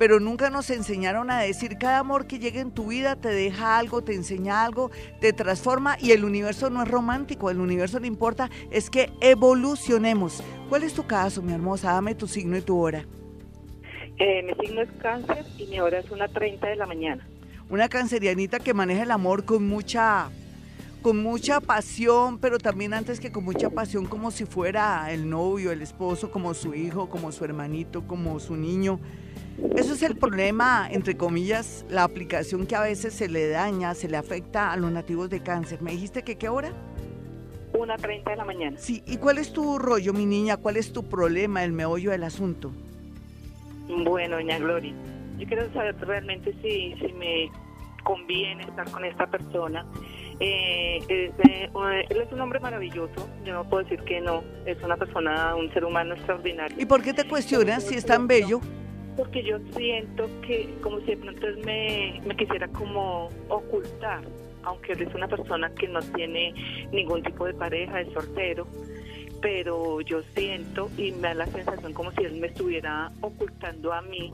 Pero 0.00 0.18
nunca 0.18 0.48
nos 0.48 0.70
enseñaron 0.70 1.30
a 1.30 1.40
decir, 1.40 1.76
cada 1.78 1.98
amor 1.98 2.26
que 2.26 2.38
llega 2.38 2.60
en 2.60 2.72
tu 2.72 2.86
vida 2.86 3.16
te 3.16 3.28
deja 3.28 3.76
algo, 3.78 4.02
te 4.02 4.14
enseña 4.14 4.64
algo, 4.64 4.90
te 5.20 5.34
transforma 5.34 5.98
y 6.00 6.12
el 6.12 6.24
universo 6.24 6.70
no 6.70 6.82
es 6.82 6.88
romántico, 6.88 7.50
el 7.50 7.60
universo 7.60 8.00
le 8.00 8.06
importa 8.06 8.48
es 8.70 8.88
que 8.88 9.12
evolucionemos. 9.20 10.42
¿Cuál 10.70 10.84
es 10.84 10.94
tu 10.94 11.06
caso, 11.06 11.42
mi 11.42 11.52
hermosa? 11.52 11.92
Dame 11.92 12.14
tu 12.14 12.26
signo 12.26 12.56
y 12.56 12.62
tu 12.62 12.78
hora. 12.80 13.04
Eh, 14.16 14.42
mi 14.42 14.54
signo 14.66 14.80
es 14.80 14.90
cáncer 15.02 15.44
y 15.58 15.66
mi 15.66 15.80
hora 15.80 15.98
es 15.98 16.10
una 16.10 16.28
30 16.28 16.66
de 16.66 16.76
la 16.76 16.86
mañana 16.86 17.28
una 17.70 17.88
cancerianita 17.88 18.58
que 18.58 18.74
maneja 18.74 19.04
el 19.04 19.12
amor 19.12 19.44
con 19.44 19.66
mucha 19.66 20.28
con 21.02 21.22
mucha 21.22 21.60
pasión, 21.60 22.38
pero 22.38 22.58
también 22.58 22.92
antes 22.92 23.20
que 23.20 23.32
con 23.32 23.44
mucha 23.44 23.70
pasión 23.70 24.04
como 24.04 24.30
si 24.30 24.44
fuera 24.44 25.10
el 25.10 25.30
novio, 25.30 25.72
el 25.72 25.80
esposo, 25.80 26.30
como 26.30 26.52
su 26.52 26.74
hijo, 26.74 27.08
como 27.08 27.32
su 27.32 27.42
hermanito, 27.44 28.06
como 28.06 28.38
su 28.38 28.54
niño. 28.54 29.00
Eso 29.76 29.92
es 29.92 30.02
el 30.02 30.16
problema, 30.16 30.88
entre 30.90 31.16
comillas, 31.16 31.84
la 31.90 32.04
aplicación 32.04 32.66
que 32.66 32.76
a 32.76 32.80
veces 32.80 33.12
se 33.12 33.28
le 33.28 33.48
daña, 33.48 33.94
se 33.94 34.08
le 34.08 34.16
afecta 34.16 34.72
a 34.72 34.76
los 34.76 34.90
nativos 34.90 35.28
de 35.28 35.42
cáncer. 35.42 35.82
¿Me 35.82 35.92
dijiste 35.92 36.22
que 36.22 36.38
qué 36.38 36.48
hora? 36.48 36.72
Una 37.78 37.96
treinta 37.96 38.30
de 38.30 38.36
la 38.36 38.44
mañana. 38.44 38.78
Sí, 38.78 39.02
¿y 39.06 39.18
cuál 39.18 39.38
es 39.38 39.52
tu 39.52 39.78
rollo, 39.78 40.12
mi 40.12 40.24
niña? 40.24 40.56
¿Cuál 40.56 40.76
es 40.76 40.92
tu 40.92 41.04
problema, 41.04 41.62
el 41.62 41.72
meollo 41.72 42.10
del 42.10 42.24
asunto? 42.24 42.72
Bueno, 43.86 44.36
doña 44.36 44.58
Gloria, 44.58 44.94
yo 45.38 45.46
quiero 45.46 45.70
saber 45.72 45.96
realmente 46.00 46.54
si, 46.62 46.94
si 46.98 47.12
me 47.12 47.50
conviene 48.02 48.64
estar 48.64 48.90
con 48.90 49.04
esta 49.04 49.26
persona. 49.26 49.84
Eh, 50.40 50.98
es, 51.08 51.32
eh, 51.46 51.70
él 52.08 52.20
es 52.20 52.32
un 52.32 52.40
hombre 52.40 52.60
maravilloso, 52.60 53.28
yo 53.44 53.52
no 53.52 53.68
puedo 53.68 53.82
decir 53.82 54.00
que 54.04 54.22
no, 54.22 54.42
es 54.64 54.82
una 54.82 54.96
persona, 54.96 55.54
un 55.54 55.70
ser 55.74 55.84
humano 55.84 56.14
extraordinario. 56.14 56.76
¿Y 56.80 56.86
por 56.86 57.02
qué 57.02 57.12
te 57.12 57.28
cuestionas 57.28 57.84
si 57.84 57.96
es 57.96 58.06
tan 58.06 58.26
bello? 58.26 58.60
Porque 59.20 59.44
yo 59.44 59.58
siento 59.76 60.30
que 60.40 60.66
como 60.82 60.98
si 61.00 61.08
de 61.08 61.16
pronto 61.18 61.46
me, 61.62 62.22
me 62.24 62.34
quisiera 62.34 62.66
como 62.68 63.28
ocultar, 63.50 64.22
aunque 64.62 64.92
él 64.92 65.02
es 65.02 65.14
una 65.14 65.28
persona 65.28 65.70
que 65.74 65.88
no 65.88 66.00
tiene 66.00 66.54
ningún 66.90 67.22
tipo 67.22 67.44
de 67.44 67.52
pareja, 67.52 68.00
es 68.00 68.10
soltero, 68.14 68.66
pero 69.42 70.00
yo 70.00 70.22
siento 70.34 70.90
y 70.96 71.12
me 71.12 71.28
da 71.28 71.34
la 71.34 71.46
sensación 71.48 71.92
como 71.92 72.12
si 72.12 72.24
él 72.24 72.40
me 72.40 72.46
estuviera 72.46 73.12
ocultando 73.20 73.92
a 73.92 74.00
mí 74.00 74.32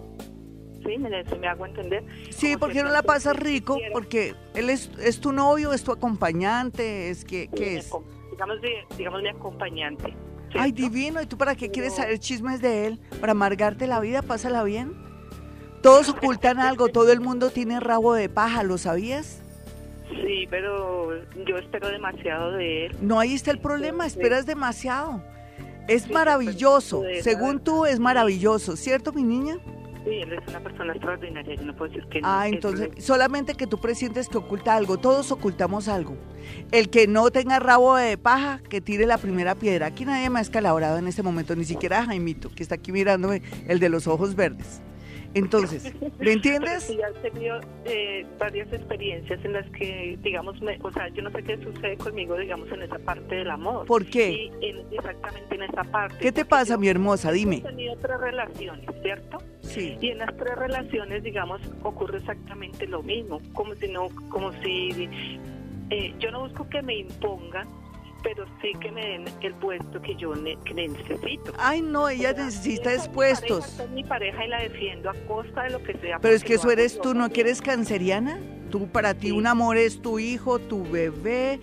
¿sí? 0.84 0.98
¿Me, 0.98 1.10
me 1.10 1.48
hago 1.48 1.66
entender? 1.66 2.04
Sí, 2.30 2.56
porque 2.56 2.84
no 2.84 2.90
la 2.90 3.02
pasas 3.02 3.36
rico, 3.36 3.78
porque 3.92 4.34
él 4.54 4.70
es, 4.70 4.88
es 5.00 5.20
tu 5.20 5.32
novio, 5.32 5.72
es 5.72 5.82
tu 5.82 5.90
acompañante, 5.90 7.10
es 7.10 7.24
que, 7.24 7.48
¿qué 7.48 7.78
es? 7.78 7.92
Digamos, 8.30 8.58
digamos 8.96 9.20
mi 9.20 9.28
acompañante. 9.30 10.14
Ay, 10.58 10.72
divino, 10.72 11.20
¿y 11.22 11.26
tú 11.26 11.36
para 11.36 11.54
qué 11.54 11.70
quieres 11.70 11.94
saber 11.96 12.18
chismes 12.18 12.60
de 12.60 12.86
él? 12.86 13.00
¿Para 13.20 13.32
amargarte 13.32 13.86
la 13.86 14.00
vida? 14.00 14.22
Pásala 14.22 14.62
bien. 14.64 14.94
Todos 15.82 16.08
ocultan 16.08 16.58
algo, 16.58 16.88
todo 16.88 17.12
el 17.12 17.20
mundo 17.20 17.50
tiene 17.50 17.78
rabo 17.80 18.14
de 18.14 18.28
paja, 18.28 18.62
¿lo 18.62 18.78
sabías? 18.78 19.40
Sí, 20.08 20.46
pero 20.50 21.10
yo 21.46 21.56
espero 21.58 21.88
demasiado 21.88 22.52
de 22.52 22.86
él. 22.86 22.96
No, 23.00 23.20
ahí 23.20 23.34
está 23.34 23.50
el 23.50 23.58
problema, 23.58 24.06
esperas 24.06 24.46
demasiado. 24.46 25.22
Es 25.88 26.10
maravilloso, 26.10 27.04
según 27.22 27.60
tú 27.60 27.86
es 27.86 28.00
maravilloso, 28.00 28.76
¿cierto, 28.76 29.12
mi 29.12 29.22
niña? 29.22 29.58
Sí, 30.06 30.20
él 30.22 30.32
es 30.34 30.48
una 30.48 30.60
persona 30.60 30.92
extraordinaria, 30.92 31.56
yo 31.56 31.64
no 31.64 31.74
puedo 31.74 31.92
decir 31.92 32.08
que 32.08 32.20
no. 32.20 32.28
Ah, 32.28 32.46
entonces, 32.46 32.90
solamente 33.04 33.54
que 33.54 33.66
tú 33.66 33.78
presientes 33.78 34.28
que 34.28 34.38
oculta 34.38 34.76
algo, 34.76 34.98
todos 34.98 35.32
ocultamos 35.32 35.88
algo. 35.88 36.16
El 36.70 36.90
que 36.90 37.08
no 37.08 37.28
tenga 37.32 37.58
rabo 37.58 37.96
de 37.96 38.16
paja, 38.16 38.60
que 38.70 38.80
tire 38.80 39.04
la 39.04 39.18
primera 39.18 39.56
piedra. 39.56 39.86
Aquí 39.86 40.04
nadie 40.04 40.30
me 40.30 40.38
ha 40.38 40.42
escalabrado 40.42 40.98
en 40.98 41.08
este 41.08 41.24
momento, 41.24 41.56
ni 41.56 41.64
siquiera 41.64 42.04
Jaimito, 42.04 42.50
que 42.50 42.62
está 42.62 42.76
aquí 42.76 42.92
mirándome, 42.92 43.42
el 43.66 43.80
de 43.80 43.88
los 43.88 44.06
ojos 44.06 44.36
verdes. 44.36 44.80
Entonces, 45.34 45.92
¿me 46.18 46.32
entiendes? 46.32 46.84
Sí, 46.84 46.98
has 47.02 47.14
tenido 47.22 47.60
eh, 47.84 48.26
varias 48.38 48.72
experiencias 48.72 49.44
en 49.44 49.52
las 49.52 49.68
que, 49.70 50.18
digamos, 50.22 50.56
o 50.82 50.92
sea, 50.92 51.08
yo 51.08 51.22
no 51.22 51.30
sé 51.30 51.42
qué 51.42 51.56
sucede 51.62 51.96
conmigo, 51.96 52.36
digamos, 52.36 52.70
en 52.72 52.82
esa 52.82 52.98
parte 52.98 53.36
del 53.36 53.50
amor. 53.50 53.86
¿Por 53.86 54.06
qué? 54.06 54.50
exactamente 54.90 55.54
en 55.54 55.62
esa 55.62 55.84
parte. 55.84 56.18
¿Qué 56.18 56.32
te 56.32 56.44
pasa, 56.44 56.76
mi 56.76 56.88
hermosa? 56.88 57.32
Dime. 57.32 57.56
He 57.56 57.60
tenido 57.60 57.96
tres 57.96 58.18
relaciones, 58.18 58.90
¿cierto? 59.02 59.38
Sí. 59.60 59.96
Y 60.00 60.10
en 60.10 60.18
las 60.18 60.36
tres 60.36 60.56
relaciones, 60.56 61.22
digamos, 61.22 61.60
ocurre 61.82 62.18
exactamente 62.18 62.86
lo 62.86 63.02
mismo, 63.02 63.40
como 63.52 63.74
si 63.74 63.88
no, 63.88 64.08
como 64.28 64.52
si 64.62 65.08
eh, 65.90 66.14
yo 66.18 66.30
no 66.30 66.40
busco 66.40 66.68
que 66.68 66.82
me 66.82 66.96
impongan, 66.96 67.68
pero 68.26 68.44
sí 68.60 68.72
que 68.80 68.90
me 68.90 69.06
den 69.06 69.24
el 69.40 69.54
puesto 69.54 70.02
que 70.02 70.16
yo 70.16 70.34
necesito. 70.34 71.52
Ay, 71.58 71.80
no, 71.80 72.08
ella 72.08 72.32
necesita 72.32 72.90
puestos. 73.08 73.80
Mi 73.92 74.02
pareja, 74.02 74.44
y 74.44 74.48
la 74.48 74.62
defiendo 74.62 75.10
a 75.10 75.14
costa 75.28 75.62
de 75.62 75.70
lo 75.70 75.82
que 75.84 75.96
sea. 75.98 76.18
Pero 76.18 76.34
es 76.34 76.42
que 76.42 76.54
eso 76.54 76.68
eres 76.68 77.00
tú, 77.00 77.14
¿no 77.14 77.30
quieres 77.30 77.62
canceriana? 77.62 78.40
Tú, 78.68 78.88
para 78.88 79.14
ti 79.14 79.30
un 79.30 79.46
amor 79.46 79.76
es 79.76 80.02
tu 80.02 80.18
hijo, 80.18 80.58
tu 80.58 80.82
bebé, 80.82 81.60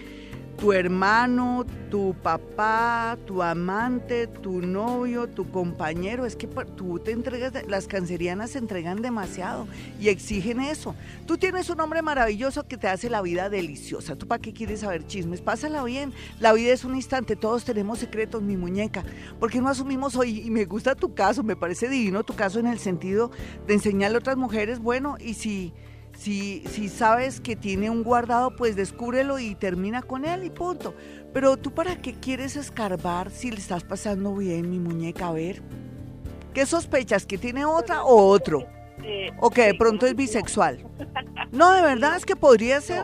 tu 0.57 0.71
hermano, 0.71 1.65
tu 1.89 2.15
papá, 2.21 3.17
tu 3.25 3.41
amante, 3.43 4.27
tu 4.27 4.61
novio, 4.61 5.27
tu 5.27 5.49
compañero. 5.49 6.25
Es 6.25 6.35
que 6.35 6.47
tú 6.47 6.99
te 6.99 7.11
entregas, 7.11 7.53
las 7.67 7.87
cancerianas 7.87 8.51
se 8.51 8.59
entregan 8.59 9.01
demasiado 9.01 9.67
y 9.99 10.09
exigen 10.09 10.59
eso. 10.61 10.95
Tú 11.25 11.37
tienes 11.37 11.69
un 11.69 11.79
hombre 11.79 12.01
maravilloso 12.01 12.67
que 12.67 12.77
te 12.77 12.87
hace 12.87 13.09
la 13.09 13.21
vida 13.21 13.49
deliciosa. 13.49 14.15
¿Tú 14.15 14.27
para 14.27 14.41
qué 14.41 14.53
quieres 14.53 14.81
saber 14.81 15.05
chismes? 15.05 15.41
Pásala 15.41 15.83
bien. 15.83 16.13
La 16.39 16.53
vida 16.53 16.73
es 16.73 16.83
un 16.83 16.95
instante, 16.95 17.35
todos 17.35 17.65
tenemos 17.65 17.99
secretos, 17.99 18.41
mi 18.41 18.57
muñeca. 18.57 19.03
¿Por 19.39 19.51
qué 19.51 19.59
no 19.59 19.69
asumimos 19.69 20.15
hoy? 20.15 20.41
Y 20.41 20.49
me 20.49 20.65
gusta 20.65 20.95
tu 20.95 21.13
caso, 21.13 21.43
me 21.43 21.55
parece 21.55 21.89
divino 21.89 22.23
tu 22.23 22.35
caso 22.35 22.59
en 22.59 22.67
el 22.67 22.79
sentido 22.79 23.31
de 23.67 23.73
enseñarle 23.73 24.17
a 24.17 24.19
otras 24.19 24.37
mujeres, 24.37 24.79
bueno, 24.79 25.17
y 25.19 25.33
si 25.33 25.73
si, 26.17 26.63
si 26.67 26.89
sabes 26.89 27.41
que 27.41 27.55
tiene 27.55 27.89
un 27.89 28.03
guardado, 28.03 28.55
pues 28.55 28.75
descúbrelo 28.75 29.39
y 29.39 29.55
termina 29.55 30.01
con 30.01 30.25
él 30.25 30.43
y 30.43 30.49
punto. 30.49 30.93
Pero 31.33 31.57
tú 31.57 31.71
para 31.71 32.01
qué 32.01 32.13
quieres 32.13 32.55
escarbar 32.55 33.31
si 33.31 33.51
le 33.51 33.57
estás 33.57 33.83
pasando 33.83 34.35
bien, 34.35 34.69
mi 34.69 34.79
muñeca, 34.79 35.27
a 35.27 35.31
ver. 35.33 35.61
¿Qué 36.53 36.65
sospechas? 36.65 37.25
¿Que 37.25 37.37
tiene 37.37 37.65
otra 37.65 38.03
o 38.03 38.27
otro? 38.27 38.67
Eh, 39.03 39.31
o 39.39 39.49
que 39.49 39.63
de 39.63 39.73
pronto 39.73 40.05
es 40.05 40.15
bisexual. 40.15 40.85
No, 41.51 41.71
de 41.73 41.81
verdad 41.81 42.15
es 42.15 42.25
que 42.25 42.35
podría 42.35 42.79
ser. 42.79 43.03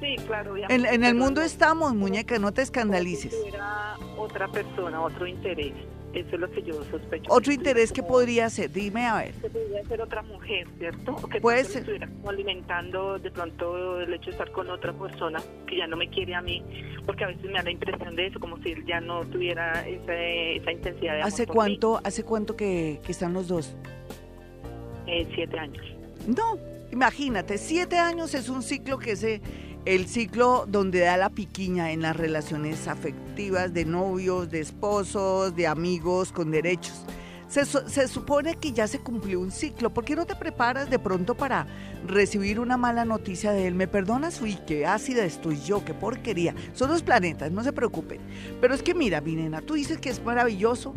Sí, 0.00 0.16
claro. 0.26 0.56
En, 0.56 0.84
en 0.84 1.04
el 1.04 1.14
mundo 1.14 1.40
estamos, 1.40 1.94
muñeca, 1.94 2.38
no 2.38 2.52
te 2.52 2.62
escandalices. 2.62 3.34
Otra 4.16 4.48
persona, 4.48 5.00
otro 5.00 5.26
interés. 5.26 5.72
Eso 6.12 6.34
es 6.34 6.40
lo 6.40 6.50
que 6.50 6.62
yo 6.62 6.74
sospecho. 6.90 7.32
Otro 7.32 7.52
interés 7.52 7.92
que 7.92 8.02
podría 8.02 8.50
ser, 8.50 8.72
dime 8.72 9.06
a 9.06 9.18
ver. 9.18 9.32
Que 9.34 9.48
podría 9.48 9.84
ser 9.84 10.00
otra 10.02 10.22
mujer, 10.22 10.66
¿cierto? 10.78 11.16
que 11.28 11.40
puede 11.40 11.64
ser. 11.64 11.82
estuviera 11.82 12.08
alimentando 12.26 13.18
de 13.18 13.30
pronto 13.30 14.00
el 14.00 14.12
hecho 14.14 14.26
de 14.26 14.30
estar 14.32 14.50
con 14.50 14.68
otra 14.70 14.92
persona 14.92 15.40
que 15.68 15.76
ya 15.76 15.86
no 15.86 15.96
me 15.96 16.08
quiere 16.10 16.34
a 16.34 16.42
mí, 16.42 16.64
porque 17.06 17.24
a 17.24 17.28
veces 17.28 17.44
me 17.44 17.52
da 17.52 17.62
la 17.62 17.70
impresión 17.70 18.16
de 18.16 18.26
eso, 18.26 18.40
como 18.40 18.60
si 18.62 18.70
él 18.72 18.84
ya 18.86 19.00
no 19.00 19.24
tuviera 19.26 19.86
esa, 19.86 20.72
intensidad 20.72 21.12
de 21.14 21.20
amor 21.20 21.32
¿Hace 21.32 21.46
cuánto, 21.46 22.00
¿Hace 22.02 22.24
cuánto 22.24 22.56
que, 22.56 23.00
que 23.04 23.12
están 23.12 23.32
los 23.32 23.46
dos? 23.46 23.76
Eh, 25.06 25.28
siete 25.34 25.58
años. 25.58 25.84
No, 26.26 26.58
imagínate, 26.90 27.56
siete 27.56 27.98
años 27.98 28.34
es 28.34 28.48
un 28.48 28.62
ciclo 28.62 28.98
que 28.98 29.14
se 29.14 29.40
el 29.86 30.06
ciclo 30.06 30.66
donde 30.68 31.00
da 31.00 31.16
la 31.16 31.30
piquiña 31.30 31.92
en 31.92 32.02
las 32.02 32.16
relaciones 32.16 32.86
afectivas 32.86 33.72
de 33.72 33.84
novios, 33.84 34.50
de 34.50 34.60
esposos, 34.60 35.56
de 35.56 35.66
amigos 35.66 36.32
con 36.32 36.50
derechos. 36.50 37.04
Se, 37.48 37.64
se, 37.64 38.06
supone 38.06 38.54
que 38.56 38.70
ya 38.70 38.86
se 38.86 39.00
cumplió 39.00 39.40
un 39.40 39.50
ciclo. 39.50 39.92
¿Por 39.92 40.04
qué 40.04 40.14
no 40.14 40.24
te 40.24 40.36
preparas 40.36 40.88
de 40.88 41.00
pronto 41.00 41.34
para 41.34 41.66
recibir 42.06 42.60
una 42.60 42.76
mala 42.76 43.04
noticia 43.04 43.50
de 43.50 43.66
él? 43.66 43.74
¿Me 43.74 43.88
perdonas? 43.88 44.40
Uy, 44.40 44.56
qué 44.68 44.86
ácida 44.86 45.24
estoy 45.24 45.60
yo, 45.60 45.84
qué 45.84 45.92
porquería. 45.92 46.54
Son 46.74 46.90
los 46.90 47.02
planetas, 47.02 47.50
no 47.50 47.64
se 47.64 47.72
preocupen. 47.72 48.20
Pero 48.60 48.72
es 48.72 48.84
que 48.84 48.94
mira, 48.94 49.20
mi 49.20 49.34
nena, 49.34 49.62
tú 49.62 49.74
dices 49.74 49.98
que 49.98 50.10
es 50.10 50.22
maravilloso. 50.22 50.94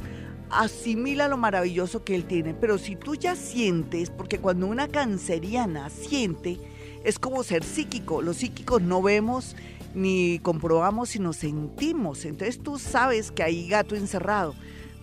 Asimila 0.52 1.28
lo 1.28 1.38
maravilloso 1.38 2.04
que 2.04 2.14
él 2.14 2.26
tiene. 2.26 2.54
Pero 2.54 2.78
si 2.78 2.96
tú 2.98 3.16
ya 3.16 3.36
sientes, 3.36 4.12
porque 4.12 4.38
cuando 4.38 4.68
una 4.68 4.88
canceriana 4.88 5.90
siente, 5.90 6.60
es 7.04 7.20
como 7.20 7.44
ser 7.44 7.64
psíquico. 7.64 8.22
Los 8.22 8.38
psíquicos 8.38 8.82
no 8.82 9.02
vemos 9.02 9.56
ni 9.94 10.40
comprobamos, 10.40 11.10
sino 11.10 11.34
sentimos. 11.34 12.26
Entonces 12.26 12.62
tú 12.62 12.80
sabes 12.80 13.32
que 13.32 13.44
hay 13.44 13.68
gato 13.68 13.96
encerrado 13.96 14.56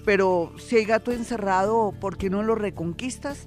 pero 0.05 0.53
si 0.59 0.77
hay 0.77 0.85
gato 0.85 1.13
encerrado, 1.13 1.93
¿por 2.01 2.17
qué 2.17 2.31
no 2.31 2.43
lo 2.43 2.55
reconquistas? 2.55 3.47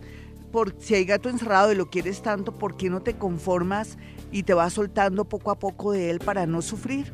Por, 0.52 0.76
si 0.80 0.96
hay 0.96 1.06
gato 1.06 1.30
encerrado 1.30 1.72
y 1.72 1.76
lo 1.76 1.90
quieres 1.90 2.22
tanto, 2.22 2.52
¿por 2.52 2.78
qué 2.78 2.90
no 2.90 3.02
te 3.02 3.16
conformas 3.16 3.98
y 4.32 4.44
te 4.44 4.54
vas 4.54 4.74
soltando 4.74 5.26
poco 5.26 5.52
a 5.52 5.60
poco 5.60 5.92
de 5.92 6.12
él 6.12 6.20
para 6.20 6.46
no 6.46 6.62
sufrir? 6.62 7.12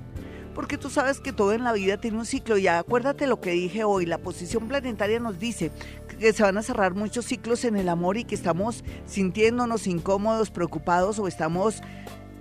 Porque 0.54 0.78
tú 0.78 0.89
sabes 0.89 1.21
que 1.21 1.32
todo 1.32 1.54
en 1.54 1.63
la 1.63 1.71
vida 1.71 2.02
tiene 2.02 2.17
un 2.17 2.25
ciclo 2.25 2.58
y 2.58 2.67
acuérdate 2.67 3.28
lo 3.28 3.39
que 3.39 3.52
dije 3.52 3.86
hoy, 3.86 4.06
la 4.06 4.17
posición 4.17 4.67
planetaria 4.67 5.19
nos 5.19 5.39
dice 5.39 5.71
que 6.19 6.34
se 6.34 6.43
van 6.43 6.58
a 6.58 6.62
cerrar 6.62 6.93
muchos 6.93 7.25
ciclos 7.25 7.65
en 7.65 7.75
el 7.75 7.89
amor 7.89 8.17
y 8.17 8.25
que 8.25 8.36
estamos 8.36 8.84
sintiéndonos 9.05 9.88
incómodos, 9.88 10.51
preocupados 10.51 11.17
o 11.19 11.27
estamos 11.27 11.82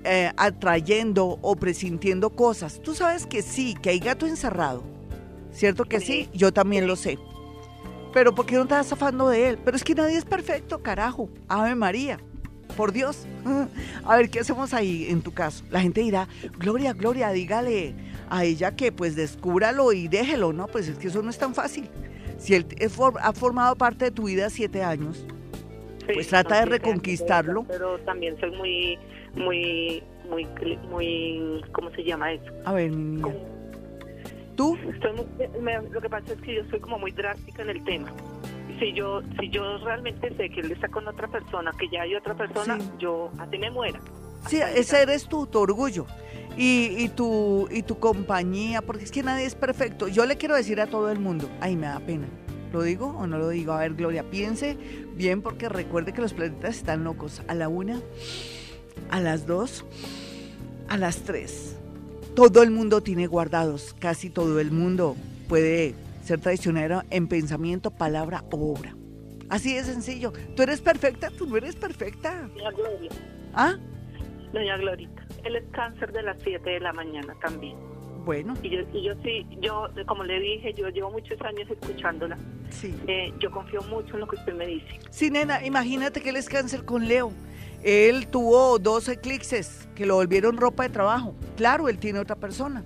eh, 0.05 0.33
atrayendo 0.37 1.39
o 1.41 1.57
presintiendo 1.57 2.31
cosas. 2.31 2.81
Tú 2.83 2.95
sabes 2.95 3.27
que 3.27 3.43
sí, 3.43 3.75
que 3.81 3.91
hay 3.91 3.99
gato 4.01 4.27
encerrado 4.27 4.99
¿Cierto 5.59 5.85
que 5.87 5.99
sí? 5.99 6.29
Yo 6.33 6.53
también 6.53 6.87
lo 6.87 6.95
sé. 6.95 7.19
Pero 8.13 8.35
¿por 8.35 8.47
qué 8.47 8.55
no 8.55 8.63
estás 8.63 8.87
zafando 8.87 9.29
de 9.29 9.49
él? 9.49 9.59
Pero 9.65 9.77
es 9.77 9.83
que 9.83 9.95
nadie 9.95 10.17
es 10.17 10.25
perfecto, 10.25 10.83
carajo. 10.85 11.29
Ave 11.49 11.75
María. 11.75 12.19
Por 12.77 12.93
Dios. 12.93 13.27
A 14.05 14.17
ver, 14.17 14.31
¿qué 14.31 14.39
hacemos 14.39 14.73
ahí 14.73 15.07
en 15.09 15.21
tu 15.21 15.33
caso? 15.33 15.65
La 15.71 15.81
gente 15.81 16.01
dirá, 16.01 16.29
Gloria, 16.59 16.93
Gloria, 16.93 17.33
dígale 17.33 17.95
a 18.31 18.45
ella 18.45 18.77
que 18.77 18.93
pues 18.93 19.17
descúbralo 19.17 19.93
y 19.93 20.07
déjelo, 20.07 20.53
¿no? 20.53 20.69
Pues 20.69 20.87
es 20.87 20.99
que 20.99 21.09
eso 21.09 21.23
no 21.23 21.31
es 21.31 21.39
tan 21.39 21.55
fácil. 21.55 21.91
Si 22.39 22.55
él 22.55 22.67
ha 23.21 23.33
formado 23.33 23.77
parte 23.77 24.07
de 24.07 24.11
tu 24.11 24.25
vida 24.25 24.49
siete 24.49 24.83
años, 24.83 25.27
pues 26.15 26.29
trata 26.29 26.61
de 26.61 26.67
reconquistarlo. 26.67 27.65
pero 27.69 27.99
también 28.01 28.39
soy 28.41 28.51
muy, 28.53 28.99
muy, 29.35 30.03
muy, 30.29 30.47
muy, 30.91 31.63
¿cómo 31.73 31.91
se 31.91 32.05
llama 32.05 32.33
eso? 32.33 32.51
A 32.65 32.73
ver, 32.73 32.91
mi 32.91 33.17
niña. 33.17 33.35
¿Tú? 34.57 34.77
lo 35.91 36.01
que 36.01 36.11
pasa 36.11 36.33
es 36.33 36.41
que 36.43 36.57
yo 36.57 36.63
soy 36.71 36.81
como 36.81 36.99
muy 36.99 37.13
drástica 37.13 37.63
en 37.63 37.71
el 37.71 37.85
tema. 37.85 38.13
Si 38.81 38.93
yo, 38.93 39.23
si 39.39 39.51
yo 39.51 39.79
realmente 39.79 40.35
sé 40.37 40.51
que 40.51 40.61
él 40.61 40.73
está 40.73 40.89
con 40.89 41.07
otra 41.07 41.29
persona, 41.29 41.73
que 41.79 41.89
ya 41.89 42.03
hay 42.03 42.15
otra 42.15 42.35
persona, 42.35 42.79
yo 42.99 43.31
a 43.39 43.47
ti 43.49 43.59
me 43.59 43.71
muera. 43.71 44.01
Sí, 44.49 44.61
ese 44.75 45.03
eres 45.03 45.27
tú, 45.29 45.47
tu 45.47 45.59
orgullo. 45.59 46.07
Y, 46.57 46.95
y, 46.99 47.09
tu, 47.09 47.69
y 47.71 47.83
tu 47.83 47.99
compañía, 47.99 48.83
porque 48.83 49.05
es 49.05 49.11
que 49.11 49.23
nadie 49.23 49.47
es 49.47 49.55
perfecto. 49.55 50.09
Yo 50.09 50.27
le 50.27 50.37
quiero 50.37 50.57
decir 50.57 50.81
a 50.81 50.87
todo 50.87 51.11
el 51.11 51.21
mundo, 51.21 51.49
ay, 51.61 51.77
me 51.77 51.87
da 51.87 52.01
pena. 52.01 52.27
¿Lo 52.73 52.83
digo 52.83 53.07
o 53.17 53.27
no 53.27 53.39
lo 53.39 53.49
digo? 53.49 53.73
A 53.73 53.79
ver, 53.79 53.95
Gloria, 53.95 54.29
piense 54.29 54.77
bien 55.15 55.41
porque 55.41 55.69
recuerde 55.69 56.13
que 56.13 56.21
los 56.21 56.35
planetas 56.35 56.77
están 56.77 57.05
locos. 57.05 57.43
A 57.49 57.55
la 57.55 57.69
una, 57.69 58.01
a 59.11 59.21
las 59.21 59.47
dos, 59.47 59.85
a 60.89 60.99
las 60.99 61.19
tres 61.19 61.79
todo 62.39 62.63
el 62.63 62.71
mundo 62.71 63.01
tiene 63.01 63.27
guardados, 63.27 63.97
casi 63.99 64.31
todo 64.31 64.61
el 64.61 64.71
mundo 64.71 65.17
puede 65.49 65.97
ser 66.23 66.39
traicionero 66.41 67.03
en 67.11 67.27
pensamiento, 67.27 67.91
palabra 67.91 68.45
o 68.53 68.75
obra. 68.75 68.95
Así 69.49 69.75
de 69.75 69.83
sencillo. 69.83 70.33
Tú 70.55 70.63
eres 70.63 70.81
perfecta, 70.81 71.31
tú 71.31 71.47
no 71.49 71.57
eres 71.57 71.75
perfecta. 71.75 72.49
¿Ah? 73.55 73.77
Doña 74.53 74.77
Glorita. 74.77 75.27
Él 75.45 75.57
es 75.57 75.65
cáncer 75.73 76.13
de 76.13 76.23
las 76.23 76.37
7 76.43 76.69
de 76.69 76.81
la 76.81 76.93
mañana 76.93 77.35
también. 77.41 77.77
Bueno. 78.25 78.55
Y 78.63 78.71
yo, 78.71 78.81
y 78.93 79.03
yo 79.05 79.15
sí, 79.23 79.47
yo, 79.61 79.89
como 80.07 80.25
le 80.25 80.39
dije, 80.39 80.75
yo 80.75 80.89
llevo 80.89 81.11
muchos 81.11 81.41
años 81.43 81.71
escuchándola. 81.71 82.37
Sí. 82.71 82.95
Eh, 83.07 83.33
yo 83.39 83.51
confío 83.51 83.81
mucho 83.83 84.15
en 84.15 84.21
lo 84.21 84.29
que 84.29 84.37
usted 84.37 84.55
me 84.55 84.67
dice. 84.67 85.01
Sí, 85.11 85.31
nena, 85.31 85.65
imagínate 85.65 86.21
que 86.21 86.31
él 86.31 86.37
es 86.37 86.49
cáncer 86.49 86.85
con 86.85 87.09
Leo. 87.09 87.33
Él 87.83 88.27
tuvo 88.27 88.79
dos 88.79 89.09
eclipses 89.09 89.89
que 89.95 90.05
lo 90.05 90.17
volvieron 90.17 90.57
ropa 90.57 90.83
de 90.83 90.91
trabajo. 90.91 91.35
Claro, 91.57 91.89
él 91.89 91.99
tiene 91.99 92.19
otra 92.19 92.37
persona. 92.37 92.85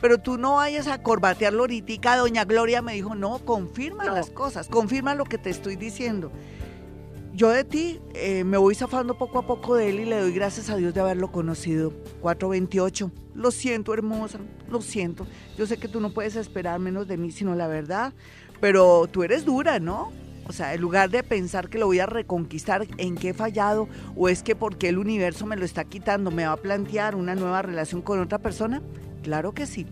Pero 0.00 0.18
tú 0.18 0.36
no 0.36 0.56
vayas 0.56 0.88
a 0.88 1.00
corbatearlo 1.00 1.60
ahorita. 1.60 2.16
Doña 2.16 2.44
Gloria 2.44 2.82
me 2.82 2.94
dijo, 2.94 3.14
no, 3.14 3.38
confirma 3.44 4.04
las 4.06 4.30
cosas, 4.30 4.68
confirma 4.68 5.14
lo 5.14 5.24
que 5.24 5.38
te 5.38 5.48
estoy 5.48 5.76
diciendo. 5.76 6.32
Yo 7.34 7.48
de 7.48 7.64
ti 7.64 7.98
eh, 8.14 8.44
me 8.44 8.58
voy 8.58 8.74
zafando 8.74 9.16
poco 9.16 9.38
a 9.38 9.46
poco 9.46 9.74
de 9.74 9.88
él 9.88 10.00
y 10.00 10.04
le 10.04 10.20
doy 10.20 10.32
gracias 10.32 10.68
a 10.68 10.76
Dios 10.76 10.92
de 10.92 11.00
haberlo 11.00 11.32
conocido. 11.32 11.90
428. 12.20 13.10
Lo 13.34 13.50
siento, 13.50 13.94
hermosa, 13.94 14.38
lo 14.68 14.82
siento. 14.82 15.26
Yo 15.56 15.66
sé 15.66 15.78
que 15.78 15.88
tú 15.88 15.98
no 16.00 16.12
puedes 16.12 16.36
esperar 16.36 16.78
menos 16.78 17.08
de 17.08 17.16
mí, 17.16 17.30
sino 17.30 17.54
la 17.54 17.68
verdad. 17.68 18.12
Pero 18.60 19.06
tú 19.10 19.22
eres 19.22 19.46
dura, 19.46 19.80
¿no? 19.80 20.12
O 20.46 20.52
sea, 20.52 20.74
en 20.74 20.82
lugar 20.82 21.08
de 21.08 21.22
pensar 21.22 21.70
que 21.70 21.78
lo 21.78 21.86
voy 21.86 22.00
a 22.00 22.06
reconquistar, 22.06 22.86
en 22.98 23.16
qué 23.16 23.30
he 23.30 23.34
fallado, 23.34 23.88
o 24.14 24.28
es 24.28 24.42
que 24.42 24.54
porque 24.54 24.90
el 24.90 24.98
universo 24.98 25.46
me 25.46 25.56
lo 25.56 25.64
está 25.64 25.84
quitando, 25.84 26.30
me 26.30 26.44
va 26.44 26.52
a 26.52 26.56
plantear 26.58 27.14
una 27.14 27.34
nueva 27.34 27.62
relación 27.62 28.02
con 28.02 28.20
otra 28.20 28.40
persona, 28.40 28.82
claro 29.22 29.52
que 29.52 29.66
sí. 29.66 29.86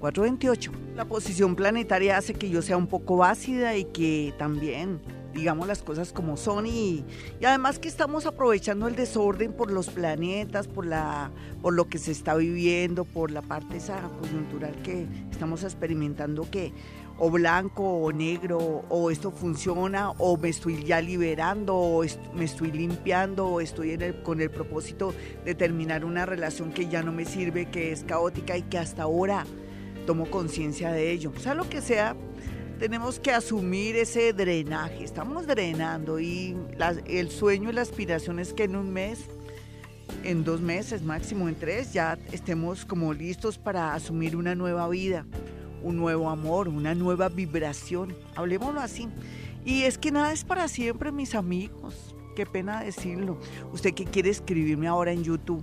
428. 0.00 0.70
La 0.96 1.06
posición 1.06 1.56
planetaria 1.56 2.18
hace 2.18 2.34
que 2.34 2.50
yo 2.50 2.60
sea 2.60 2.76
un 2.76 2.88
poco 2.88 3.24
ácida 3.24 3.74
y 3.74 3.84
que 3.84 4.34
también 4.36 5.00
digamos 5.34 5.66
las 5.66 5.82
cosas 5.82 6.12
como 6.12 6.36
son 6.36 6.66
y, 6.66 7.04
y, 7.40 7.44
además 7.44 7.78
que 7.78 7.88
estamos 7.88 8.26
aprovechando 8.26 8.88
el 8.88 8.96
desorden 8.96 9.52
por 9.52 9.70
los 9.70 9.90
planetas, 9.90 10.68
por 10.68 10.86
la 10.86 11.30
por 11.60 11.74
lo 11.74 11.88
que 11.88 11.98
se 11.98 12.12
está 12.12 12.34
viviendo, 12.34 13.04
por 13.04 13.30
la 13.30 13.42
parte 13.42 13.76
esa 13.76 14.00
coyuntural 14.20 14.74
que 14.82 15.06
estamos 15.30 15.64
experimentando 15.64 16.48
que 16.50 16.72
o 17.18 17.30
blanco 17.30 17.84
o 17.84 18.12
negro, 18.12 18.58
o 18.88 19.10
esto 19.10 19.30
funciona, 19.30 20.10
o 20.12 20.36
me 20.36 20.48
estoy 20.48 20.82
ya 20.84 21.00
liberando, 21.00 21.76
o 21.76 22.04
me 22.34 22.44
estoy 22.44 22.72
limpiando, 22.72 23.46
o 23.46 23.60
estoy 23.60 23.96
con 24.22 24.40
el 24.40 24.50
propósito 24.50 25.14
de 25.44 25.54
terminar 25.54 26.04
una 26.04 26.26
relación 26.26 26.72
que 26.72 26.88
ya 26.88 27.02
no 27.02 27.12
me 27.12 27.24
sirve, 27.24 27.66
que 27.66 27.92
es 27.92 28.02
caótica 28.04 28.56
y 28.56 28.62
que 28.62 28.78
hasta 28.78 29.04
ahora 29.04 29.46
tomo 30.06 30.30
conciencia 30.30 30.90
de 30.90 31.12
ello. 31.12 31.32
O 31.36 31.40
sea, 31.40 31.54
lo 31.54 31.68
que 31.68 31.80
sea, 31.80 32.16
tenemos 32.78 33.18
que 33.18 33.30
asumir 33.30 33.96
ese 33.96 34.32
drenaje. 34.32 35.04
Estamos 35.04 35.46
drenando 35.46 36.20
y 36.20 36.56
el 37.06 37.30
sueño 37.30 37.70
y 37.70 37.72
la 37.72 37.82
aspiración 37.82 38.38
es 38.38 38.52
que 38.52 38.64
en 38.64 38.76
un 38.76 38.92
mes 38.92 39.20
en 40.22 40.44
dos 40.44 40.60
meses, 40.60 41.02
máximo 41.02 41.48
en 41.48 41.54
tres, 41.54 41.92
ya 41.92 42.18
estemos 42.32 42.84
como 42.84 43.12
listos 43.12 43.58
para 43.58 43.94
asumir 43.94 44.36
una 44.36 44.54
nueva 44.54 44.88
vida 44.88 45.24
un 45.84 45.96
nuevo 45.98 46.30
amor, 46.30 46.66
una 46.68 46.94
nueva 46.94 47.28
vibración, 47.28 48.16
hablemoslo 48.34 48.80
así. 48.80 49.06
Y 49.64 49.82
es 49.82 49.98
que 49.98 50.10
nada 50.10 50.32
es 50.32 50.42
para 50.42 50.66
siempre, 50.66 51.12
mis 51.12 51.34
amigos. 51.34 52.16
Qué 52.34 52.46
pena 52.46 52.82
decirlo. 52.82 53.38
Usted 53.72 53.94
que 53.94 54.04
quiere 54.04 54.30
escribirme 54.30 54.88
ahora 54.88 55.12
en 55.12 55.22
YouTube, 55.22 55.62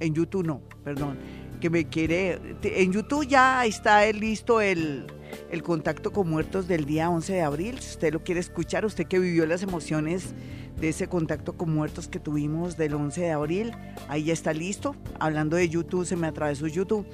en 0.00 0.14
YouTube 0.14 0.44
no, 0.44 0.60
perdón, 0.84 1.16
que 1.60 1.70
me 1.70 1.84
quiere, 1.86 2.38
en 2.62 2.92
YouTube 2.92 3.26
ya 3.26 3.64
está 3.64 4.10
listo 4.12 4.60
el, 4.60 5.06
el 5.50 5.62
contacto 5.62 6.12
con 6.12 6.28
muertos 6.28 6.68
del 6.68 6.84
día 6.84 7.10
11 7.10 7.32
de 7.32 7.42
abril. 7.42 7.78
Si 7.80 7.90
usted 7.90 8.12
lo 8.12 8.22
quiere 8.22 8.40
escuchar, 8.40 8.84
usted 8.84 9.06
que 9.06 9.18
vivió 9.18 9.46
las 9.46 9.62
emociones 9.62 10.34
de 10.82 10.88
ese 10.88 11.06
contacto 11.06 11.56
con 11.56 11.72
muertos 11.72 12.08
que 12.08 12.18
tuvimos 12.18 12.76
del 12.76 12.94
11 12.94 13.20
de 13.20 13.30
abril. 13.30 13.72
Ahí 14.08 14.24
ya 14.24 14.32
está 14.32 14.52
listo. 14.52 14.96
Hablando 15.20 15.56
de 15.56 15.68
YouTube, 15.68 16.04
se 16.04 16.16
me 16.16 16.26
atravesó 16.26 16.66
YouTube. 16.66 17.06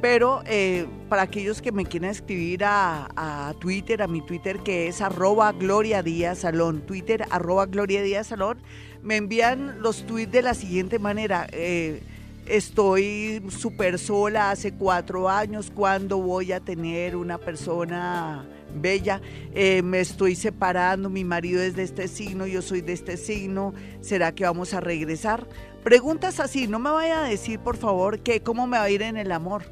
Pero 0.00 0.42
eh, 0.46 0.86
para 1.08 1.22
aquellos 1.22 1.62
que 1.62 1.72
me 1.72 1.86
quieran 1.86 2.10
escribir 2.10 2.64
a, 2.64 3.54
Twitter, 3.60 4.02
a 4.02 4.08
mi 4.08 4.20
Twitter 4.20 4.58
que 4.58 4.88
es 4.88 5.00
arroba 5.00 5.52
Gloria 5.52 6.04
Salón, 6.34 6.82
Twitter 6.82 7.24
arroba 7.30 7.66
Gloria 7.66 8.22
Salón, 8.24 8.58
me 9.02 9.16
envían 9.16 9.80
los 9.80 10.04
tweets 10.06 10.32
de 10.32 10.42
la 10.42 10.54
siguiente 10.54 10.98
manera. 10.98 11.46
Eh, 11.52 12.02
estoy 12.46 13.42
súper 13.48 13.98
sola 13.98 14.50
hace 14.50 14.72
cuatro 14.72 15.28
años, 15.28 15.70
¿cuándo 15.74 16.18
voy 16.18 16.52
a 16.52 16.60
tener 16.60 17.16
una 17.16 17.38
persona 17.38 18.46
bella? 18.74 19.20
Eh, 19.54 19.82
me 19.82 20.00
estoy 20.00 20.34
separando, 20.34 21.08
mi 21.08 21.24
marido 21.24 21.62
es 21.62 21.76
de 21.76 21.82
este 21.82 22.08
signo, 22.08 22.46
yo 22.46 22.62
soy 22.62 22.80
de 22.80 22.92
este 22.92 23.16
signo, 23.16 23.74
¿será 24.00 24.34
que 24.34 24.44
vamos 24.44 24.74
a 24.74 24.80
regresar? 24.80 25.46
Preguntas 25.82 26.40
así, 26.40 26.66
no 26.66 26.78
me 26.78 26.90
vaya 26.90 27.24
a 27.24 27.28
decir 27.28 27.60
por 27.60 27.76
favor 27.76 28.20
que 28.20 28.40
cómo 28.40 28.66
me 28.66 28.78
va 28.78 28.84
a 28.84 28.90
ir 28.90 29.02
en 29.02 29.16
el 29.16 29.32
amor, 29.32 29.64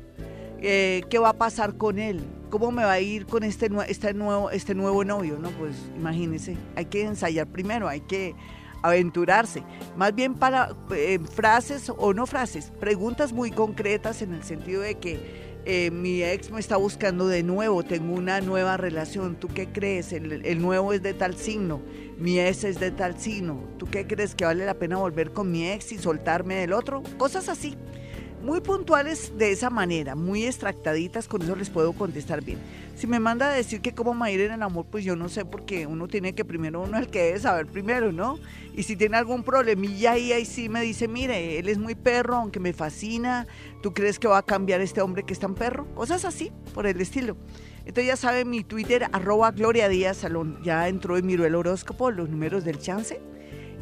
eh, 0.61 1.02
qué 1.11 1.18
va 1.18 1.30
a 1.30 1.38
pasar 1.38 1.76
con 1.76 1.98
él, 1.98 2.22
cómo 2.50 2.70
me 2.70 2.85
va 2.85 2.92
a 2.92 3.00
ir 3.00 3.26
con 3.26 3.44
este, 3.44 3.70
este, 3.88 4.14
nuevo, 4.14 4.50
este 4.50 4.74
nuevo 4.74 5.04
novio, 5.04 5.38
¿no? 5.38 5.50
Pues 5.50 5.74
imagínese, 5.96 6.56
hay 6.76 6.87
que 6.87 7.02
ensayar 7.02 7.46
primero, 7.46 7.88
hay 7.88 8.00
que 8.00 8.35
aventurarse. 8.82 9.62
Más 9.96 10.14
bien 10.14 10.34
para 10.34 10.74
eh, 10.94 11.18
frases 11.18 11.90
o 11.96 12.12
no 12.12 12.26
frases, 12.26 12.72
preguntas 12.80 13.32
muy 13.32 13.50
concretas 13.50 14.22
en 14.22 14.34
el 14.34 14.42
sentido 14.42 14.82
de 14.82 14.96
que 14.96 15.52
eh, 15.64 15.90
mi 15.92 16.22
ex 16.22 16.50
me 16.50 16.58
está 16.58 16.76
buscando 16.76 17.28
de 17.28 17.44
nuevo, 17.44 17.84
tengo 17.84 18.14
una 18.14 18.40
nueva 18.40 18.76
relación, 18.76 19.36
¿tú 19.36 19.46
qué 19.46 19.68
crees? 19.68 20.12
El, 20.12 20.44
el, 20.44 20.60
nuevo 20.60 20.92
es 20.92 21.02
de 21.02 21.14
tal 21.14 21.36
signo, 21.36 21.80
mi 22.18 22.40
ex 22.40 22.64
es 22.64 22.80
de 22.80 22.90
tal 22.90 23.20
signo, 23.20 23.62
¿tú 23.78 23.86
qué 23.86 24.04
crees 24.06 24.34
que 24.34 24.44
vale 24.44 24.66
la 24.66 24.74
pena 24.74 24.96
volver 24.96 25.32
con 25.32 25.52
mi 25.52 25.70
ex 25.70 25.92
y 25.92 25.98
soltarme 25.98 26.56
del 26.56 26.72
otro? 26.72 27.04
Cosas 27.16 27.48
así 27.48 27.76
muy 28.42 28.61
puntuales 28.61 29.33
de 29.38 29.52
esa 29.52 29.70
manera, 29.70 30.14
muy 30.14 30.44
extractaditas, 30.44 31.28
con 31.28 31.42
eso 31.42 31.55
les 31.55 31.70
puedo 31.70 31.92
contestar 31.92 32.42
bien. 32.42 32.59
Si 32.96 33.07
me 33.07 33.20
manda 33.20 33.48
a 33.48 33.52
decir 33.52 33.81
que 33.81 33.94
cómo 33.94 34.14
me 34.14 34.20
va 34.20 34.26
a 34.26 34.31
ir 34.31 34.40
en 34.40 34.52
el 34.52 34.62
amor, 34.62 34.87
pues 34.90 35.05
yo 35.05 35.16
no 35.16 35.28
sé, 35.28 35.44
porque 35.44 35.87
uno 35.87 36.09
tiene 36.09 36.35
que 36.35 36.44
primero, 36.44 36.83
uno 36.83 36.98
es 36.98 37.05
el 37.05 37.11
que 37.11 37.22
debe 37.22 37.40
saber 37.40 37.66
primero, 37.66 38.12
¿no? 38.12 38.38
Y 38.74 38.83
si 38.83 38.96
tiene 38.96 39.16
algún 39.16 39.44
problemilla 39.44 40.12
ahí, 40.12 40.33
ahí 40.33 40.44
sí 40.44 40.68
me 40.68 40.83
dice, 40.83 41.09
mire, 41.09 41.59
él 41.59 41.68
es 41.68 41.78
muy 41.78 41.94
perro, 41.94 42.37
aunque 42.37 42.61
me 42.61 42.72
fascina, 42.72 43.46
¿tú 43.83 43.94
crees 43.94 44.18
que 44.18 44.28
va 44.28 44.38
a 44.38 44.42
cambiar 44.42 44.81
este 44.81 45.00
hombre 45.00 45.22
que 45.22 45.33
es 45.33 45.38
tan 45.38 45.55
perro? 45.55 45.87
Cosas 45.94 46.24
así, 46.24 46.52
por 46.74 46.87
el 46.87 47.00
estilo. 47.00 47.37
Entonces 47.81 48.07
ya 48.07 48.16
sabe 48.16 48.44
mi 48.44 48.62
Twitter, 48.62 49.09
arroba 49.12 49.50
Gloria 49.50 49.88
Díaz 49.88 50.18
Salón, 50.18 50.59
ya 50.62 50.88
entró 50.88 51.16
en 51.16 51.26
mi 51.26 51.35
el 51.35 51.55
horóscopo, 51.55 52.11
los 52.11 52.28
números 52.28 52.64
del 52.64 52.78
chance 52.78 53.20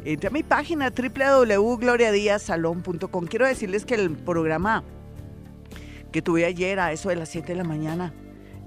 entre 0.05 0.27
a 0.27 0.31
mi 0.31 0.43
página 0.43 0.91
www.gloriadiasalón.com. 0.91 3.27
Quiero 3.27 3.47
decirles 3.47 3.85
que 3.85 3.95
el 3.95 4.17
programa 4.17 4.83
que 6.11 6.21
tuve 6.21 6.45
ayer 6.45 6.79
a 6.79 6.91
eso 6.91 7.09
de 7.09 7.15
las 7.15 7.29
7 7.29 7.53
de 7.53 7.55
la 7.55 7.63
mañana 7.63 8.13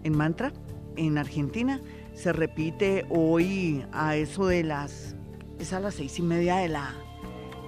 en 0.03 0.17
Mantra, 0.17 0.53
en 0.97 1.19
Argentina, 1.19 1.81
se 2.15 2.33
repite 2.33 3.05
hoy 3.11 3.85
a 3.93 4.17
eso 4.17 4.47
de 4.47 4.63
las... 4.63 5.15
Es 5.59 5.73
a 5.73 5.81
las 5.81 5.95
seis 5.95 6.19
y 6.19 6.23
media 6.23 6.57
de 6.57 6.69
la... 6.69 6.95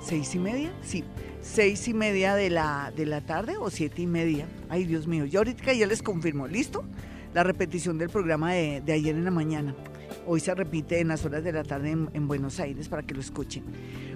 ¿Seis 0.00 0.34
y 0.34 0.38
media? 0.38 0.72
Sí, 0.82 1.04
seis 1.40 1.88
y 1.88 1.94
media 1.94 2.34
de 2.34 2.50
la, 2.50 2.92
de 2.94 3.06
la 3.06 3.22
tarde 3.22 3.56
o 3.56 3.70
siete 3.70 4.02
y 4.02 4.06
media. 4.06 4.46
Ay, 4.68 4.84
Dios 4.84 5.06
mío, 5.06 5.24
yo 5.24 5.40
ahorita 5.40 5.72
ya 5.72 5.86
les 5.86 6.02
confirmo, 6.02 6.46
¿listo? 6.46 6.84
La 7.34 7.42
repetición 7.42 7.98
del 7.98 8.10
programa 8.10 8.52
de, 8.52 8.82
de 8.82 8.92
ayer 8.92 9.16
en 9.16 9.24
la 9.24 9.30
mañana. 9.30 9.74
Hoy 10.28 10.40
se 10.40 10.54
repite 10.54 11.00
en 11.00 11.08
las 11.08 11.24
horas 11.24 11.44
de 11.44 11.52
la 11.52 11.62
tarde 11.62 11.90
en, 11.90 12.28
Buenos 12.28 12.58
Aires 12.58 12.88
para 12.88 13.04
que 13.04 13.14
lo 13.14 13.20
escuchen. 13.20 13.64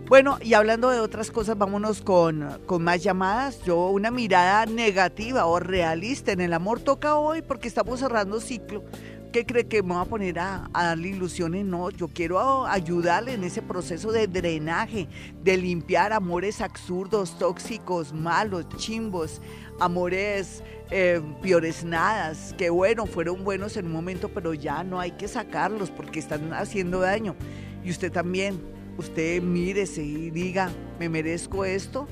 Bueno, 0.09 0.39
y 0.43 0.55
hablando 0.55 0.91
de 0.91 0.99
otras 0.99 1.31
cosas, 1.31 1.57
vámonos 1.57 2.03
con, 2.03 2.59
con 2.67 2.83
más 2.83 3.03
llamadas. 3.03 3.63
Yo, 3.65 3.91
una 3.91 4.11
mirada 4.11 4.67
negativa 4.67 5.47
o 5.47 5.61
realista 5.61 6.33
en 6.33 6.41
el 6.41 6.53
amor 6.53 6.81
toca 6.81 7.15
hoy 7.15 7.43
porque 7.43 7.69
estamos 7.69 8.01
cerrando 8.01 8.41
ciclo. 8.41 8.83
¿Qué 9.33 9.47
cree 9.47 9.69
que 9.69 9.81
me 9.83 9.95
va 9.95 10.01
a 10.01 10.05
poner 10.07 10.41
a, 10.41 10.69
a, 10.73 10.87
darle 10.87 11.11
ilusiones? 11.11 11.65
No, 11.65 11.91
yo 11.91 12.09
quiero 12.09 12.67
ayudarle 12.67 13.35
en 13.35 13.45
ese 13.45 13.63
proceso 13.63 14.11
de 14.11 14.27
drenaje, 14.27 15.07
de 15.45 15.57
limpiar 15.57 16.13
amores 16.13 16.61
absurdos, 16.61 17.39
tóxicos, 17.39 18.13
malos, 18.13 18.69
chimbos, 18.77 19.41
amores 19.79 20.65
eh, 20.91 21.23
nadas, 21.85 22.55
que 22.59 22.71
bueno, 22.71 23.07
fueron 23.07 23.45
buenos 23.45 23.77
en 23.77 23.87
un 23.87 23.93
momento, 23.93 24.31
pero 24.31 24.53
ya 24.53 24.83
no 24.83 24.99
hay 24.99 25.13
que 25.13 25.29
sacarlos 25.29 25.93
porque 25.93 26.19
están 26.19 26.53
haciendo 26.53 26.99
daño. 26.99 27.37
Y 27.85 27.91
usted 27.91 28.11
también, 28.11 28.61
usted 28.99 29.41
mírese 29.43 30.03
y 30.03 30.31
diga, 30.31 30.71
me 30.99 31.09
merezco 31.09 31.65
esto, 31.65 32.09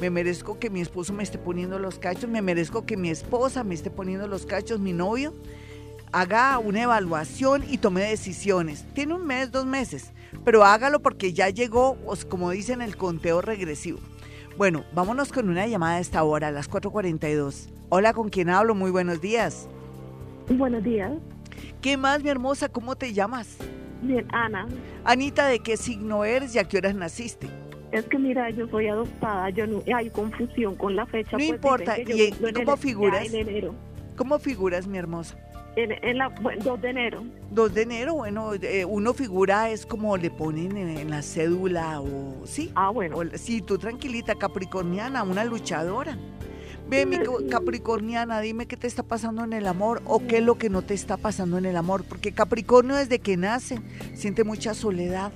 me 0.00 0.10
merezco 0.10 0.58
que 0.58 0.68
mi 0.68 0.80
esposo 0.80 1.12
me 1.12 1.22
esté 1.22 1.38
poniendo 1.38 1.78
los 1.78 2.00
cachos, 2.00 2.28
me 2.28 2.42
merezco 2.42 2.84
que 2.84 2.96
mi 2.96 3.10
esposa 3.10 3.62
me 3.62 3.74
esté 3.74 3.90
poniendo 3.90 4.26
los 4.26 4.46
cachos, 4.46 4.80
mi 4.80 4.92
novio. 4.92 5.32
Haga 6.12 6.58
una 6.58 6.82
evaluación 6.82 7.64
y 7.68 7.78
tome 7.78 8.02
decisiones. 8.02 8.86
Tiene 8.94 9.14
un 9.14 9.26
mes, 9.26 9.50
dos 9.50 9.66
meses, 9.66 10.12
pero 10.44 10.64
hágalo 10.64 11.00
porque 11.00 11.32
ya 11.32 11.50
llegó, 11.50 11.96
como 12.28 12.50
dicen, 12.50 12.80
el 12.80 12.96
conteo 12.96 13.40
regresivo. 13.40 13.98
Bueno, 14.56 14.84
vámonos 14.94 15.32
con 15.32 15.48
una 15.50 15.66
llamada 15.66 15.96
a 15.96 16.00
esta 16.00 16.22
hora, 16.22 16.48
a 16.48 16.52
las 16.52 16.70
4.42. 16.70 17.68
Hola, 17.90 18.14
¿con 18.14 18.30
quién 18.30 18.48
hablo? 18.48 18.74
Muy 18.74 18.90
buenos 18.90 19.20
días. 19.20 19.68
Buenos 20.48 20.82
días. 20.82 21.12
¿Qué 21.82 21.96
más, 21.96 22.22
mi 22.22 22.30
hermosa? 22.30 22.68
¿Cómo 22.68 22.96
te 22.96 23.12
llamas? 23.12 23.58
Bien, 24.02 24.26
Ana. 24.32 24.66
Anita, 25.04 25.46
¿de 25.46 25.58
qué 25.58 25.76
signo 25.76 26.24
eres 26.24 26.54
y 26.54 26.58
a 26.58 26.64
qué 26.64 26.78
horas 26.78 26.94
naciste? 26.94 27.48
Es 27.92 28.04
que 28.06 28.18
mira, 28.18 28.50
yo 28.50 28.66
soy 28.68 28.88
adoptada, 28.88 29.50
yo 29.50 29.66
no, 29.66 29.82
hay 29.94 30.10
confusión 30.10 30.74
con 30.74 30.96
la 30.96 31.06
fecha. 31.06 31.32
No 31.32 31.38
pues, 31.38 31.48
importa, 31.48 31.98
¿y, 31.98 32.32
cómo 32.52 32.76
figuras? 32.76 33.28
¿Cómo 34.16 34.38
figuras, 34.38 34.86
mi 34.86 34.98
hermosa? 34.98 35.36
En, 35.76 36.16
la, 36.16 36.30
2 36.64 36.80
de 36.80 36.88
enero. 36.88 37.22
2 37.50 37.74
de 37.74 37.82
enero, 37.82 38.14
bueno, 38.14 38.54
eh, 38.54 38.86
uno 38.86 39.12
figura 39.12 39.68
es 39.68 39.84
como 39.84 40.16
le 40.16 40.30
ponen 40.30 40.74
en, 40.74 41.10
la 41.10 41.20
cédula 41.20 42.00
o 42.00 42.46
sí. 42.46 42.72
Ah, 42.74 42.88
bueno. 42.88 43.18
sí, 43.34 43.60
tú 43.60 43.76
tranquilita, 43.76 44.34
capricorniana, 44.36 45.22
una 45.22 45.44
luchadora. 45.44 46.16
Ve, 46.88 47.04
mi 47.04 47.18
capricorniana, 47.50 48.40
dime 48.40 48.66
qué 48.66 48.76
te 48.78 48.86
está 48.86 49.02
pasando 49.02 49.44
en 49.44 49.52
el 49.52 49.66
amor 49.66 50.00
o 50.06 50.26
qué 50.26 50.38
es 50.38 50.42
lo 50.42 50.56
que 50.56 50.70
no 50.70 50.80
te 50.80 50.94
está 50.94 51.18
pasando 51.18 51.58
en 51.58 51.66
el 51.66 51.76
amor, 51.76 52.04
porque 52.08 52.32
Capricornio 52.32 52.96
desde 52.96 53.18
que 53.18 53.36
nace 53.36 53.80
siente 54.14 54.44
mucha 54.44 54.72
soledad. 54.72 55.30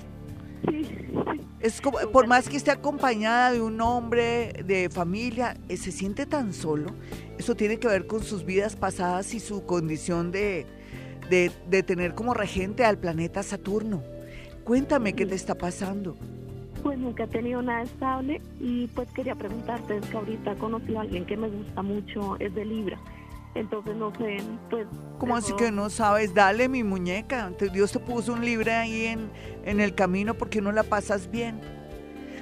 Es 1.60 1.82
como, 1.82 1.98
por 2.10 2.26
más 2.26 2.48
que 2.48 2.56
esté 2.56 2.70
acompañada 2.70 3.52
de 3.52 3.60
un 3.60 3.80
hombre, 3.82 4.52
de 4.64 4.88
familia, 4.88 5.58
eh, 5.68 5.76
se 5.76 5.92
siente 5.92 6.24
tan 6.24 6.54
solo. 6.54 6.94
Eso 7.38 7.54
tiene 7.54 7.78
que 7.78 7.86
ver 7.86 8.06
con 8.06 8.22
sus 8.22 8.46
vidas 8.46 8.76
pasadas 8.76 9.34
y 9.34 9.40
su 9.40 9.66
condición 9.66 10.32
de, 10.32 10.66
de, 11.28 11.82
tener 11.82 12.14
como 12.14 12.32
regente 12.32 12.84
al 12.84 12.98
planeta 12.98 13.42
Saturno. 13.42 14.02
Cuéntame 14.64 15.12
qué 15.12 15.26
te 15.26 15.34
está 15.34 15.54
pasando. 15.54 16.16
Pues 16.82 16.98
nunca 16.98 17.24
he 17.24 17.28
tenido 17.28 17.60
nada 17.60 17.82
estable 17.82 18.40
y 18.58 18.86
pues 18.88 19.10
quería 19.12 19.34
preguntarte, 19.34 19.98
es 19.98 20.06
que 20.06 20.16
ahorita 20.16 20.54
conocí 20.54 20.96
a 20.96 21.02
alguien 21.02 21.26
que 21.26 21.36
me 21.36 21.48
gusta 21.48 21.82
mucho, 21.82 22.36
es 22.38 22.54
de 22.54 22.64
Libra. 22.64 22.98
Entonces 23.54 23.96
no 23.96 24.12
sé, 24.16 24.38
pues... 24.70 24.86
¿Cómo 25.18 25.36
así 25.36 25.54
que 25.56 25.70
no 25.72 25.90
sabes? 25.90 26.34
Dale 26.34 26.68
mi 26.68 26.84
muñeca. 26.84 27.50
Dios 27.72 27.92
te 27.92 27.98
puso 27.98 28.32
un 28.32 28.44
Libra 28.44 28.80
ahí 28.80 29.06
en, 29.06 29.30
en 29.64 29.80
el 29.80 29.94
camino 29.94 30.34
porque 30.34 30.60
no 30.60 30.72
la 30.72 30.84
pasas 30.84 31.30
bien. 31.30 31.60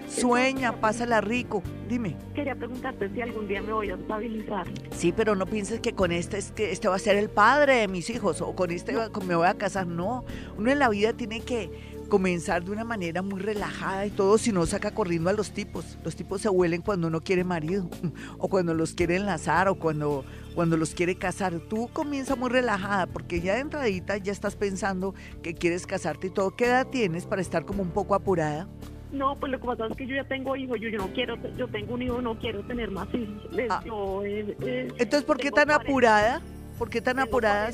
Sueña, 0.09 0.81
pásala 0.81 1.21
rico. 1.21 1.63
Dime. 1.89 2.17
Quería 2.35 2.55
preguntarte 2.55 3.11
si 3.11 3.21
algún 3.21 3.47
día 3.47 3.63
me 3.63 3.73
voy 3.73 3.91
a 3.91 3.95
estabilizar. 3.95 4.67
Sí, 4.91 5.13
pero 5.13 5.35
no 5.35 5.47
pienses 5.47 5.81
que 5.81 5.95
con 5.95 6.13
este 6.13 6.39
es 6.39 6.53
que 6.53 6.73
este 6.73 6.89
va 6.89 6.97
a 6.97 6.99
ser 6.99 7.17
el 7.17 7.29
padre 7.29 7.77
de 7.77 7.89
mis 7.89 8.09
hijos 8.11 8.41
o 8.41 8.55
con 8.55 8.71
este 8.71 8.95
me 9.27 9.35
voy 9.35 9.47
a 9.47 9.55
casar. 9.55 9.87
No, 9.87 10.25
uno 10.57 10.71
en 10.71 10.79
la 10.79 10.89
vida 10.89 11.13
tiene 11.13 11.41
que 11.41 11.98
comenzar 12.09 12.65
de 12.65 12.73
una 12.73 12.85
manera 12.85 13.23
muy 13.23 13.41
relajada 13.41 14.07
y 14.07 14.11
todo, 14.11 14.39
si 14.39 14.53
no 14.53 14.67
saca 14.67 14.91
corriendo 14.91 15.31
a 15.31 15.33
los 15.33 15.53
tipos. 15.53 15.99
Los 16.05 16.17
tipos 16.17 16.41
se 16.41 16.49
huelen 16.49 16.83
cuando 16.83 17.09
uno 17.09 17.21
quiere 17.21 17.45
marido, 17.45 17.89
o 18.39 18.49
cuando 18.49 18.75
los 18.75 18.95
quiere 18.95 19.17
enlazar, 19.17 19.69
o 19.69 19.77
cuando, 19.77 20.25
cuando 20.55 20.77
los 20.77 20.95
quiere 20.95 21.17
casar. 21.17 21.59
Tú 21.61 21.89
comienza 21.93 22.37
muy 22.37 22.51
relajada, 22.51 23.07
porque 23.07 23.41
ya 23.41 23.55
de 23.55 23.61
entradita 23.61 24.17
ya 24.17 24.33
estás 24.33 24.57
pensando 24.57 25.15
que 25.43 25.55
quieres 25.55 25.87
casarte 25.87 26.29
y 26.29 26.31
todo. 26.31 26.57
¿Qué 26.57 26.67
edad 26.67 26.87
tienes 26.89 27.27
para 27.27 27.43
estar 27.43 27.65
como 27.65 27.83
un 27.83 27.91
poco 27.91 28.15
apurada? 28.15 28.69
No, 29.13 29.37
pues 29.37 29.51
lo 29.53 29.59
que 29.59 29.67
pasa 29.67 29.87
es 29.87 29.97
que 29.97 30.07
yo 30.07 30.17
ya 30.17 30.25
tengo 30.25 30.55
hijos, 30.55 30.79
yo, 30.81 30.89
yo 30.89 30.99
no 30.99 31.09
quiero, 31.13 31.37
yo 31.57 31.67
tengo 31.69 31.95
un 31.95 32.03
hijo, 32.03 32.21
no 32.21 32.39
quiero 32.39 32.63
tener 32.67 32.91
más 32.91 33.09
hijos. 33.15 33.43
Ah. 33.71 33.83
Entonces, 33.85 35.25
¿por 35.25 35.39
qué 35.39 35.51
tan 35.51 35.71
apurada? 35.71 36.43
¿Por 36.79 36.91
qué 36.91 37.01
tan 37.01 37.19
apurada? 37.19 37.71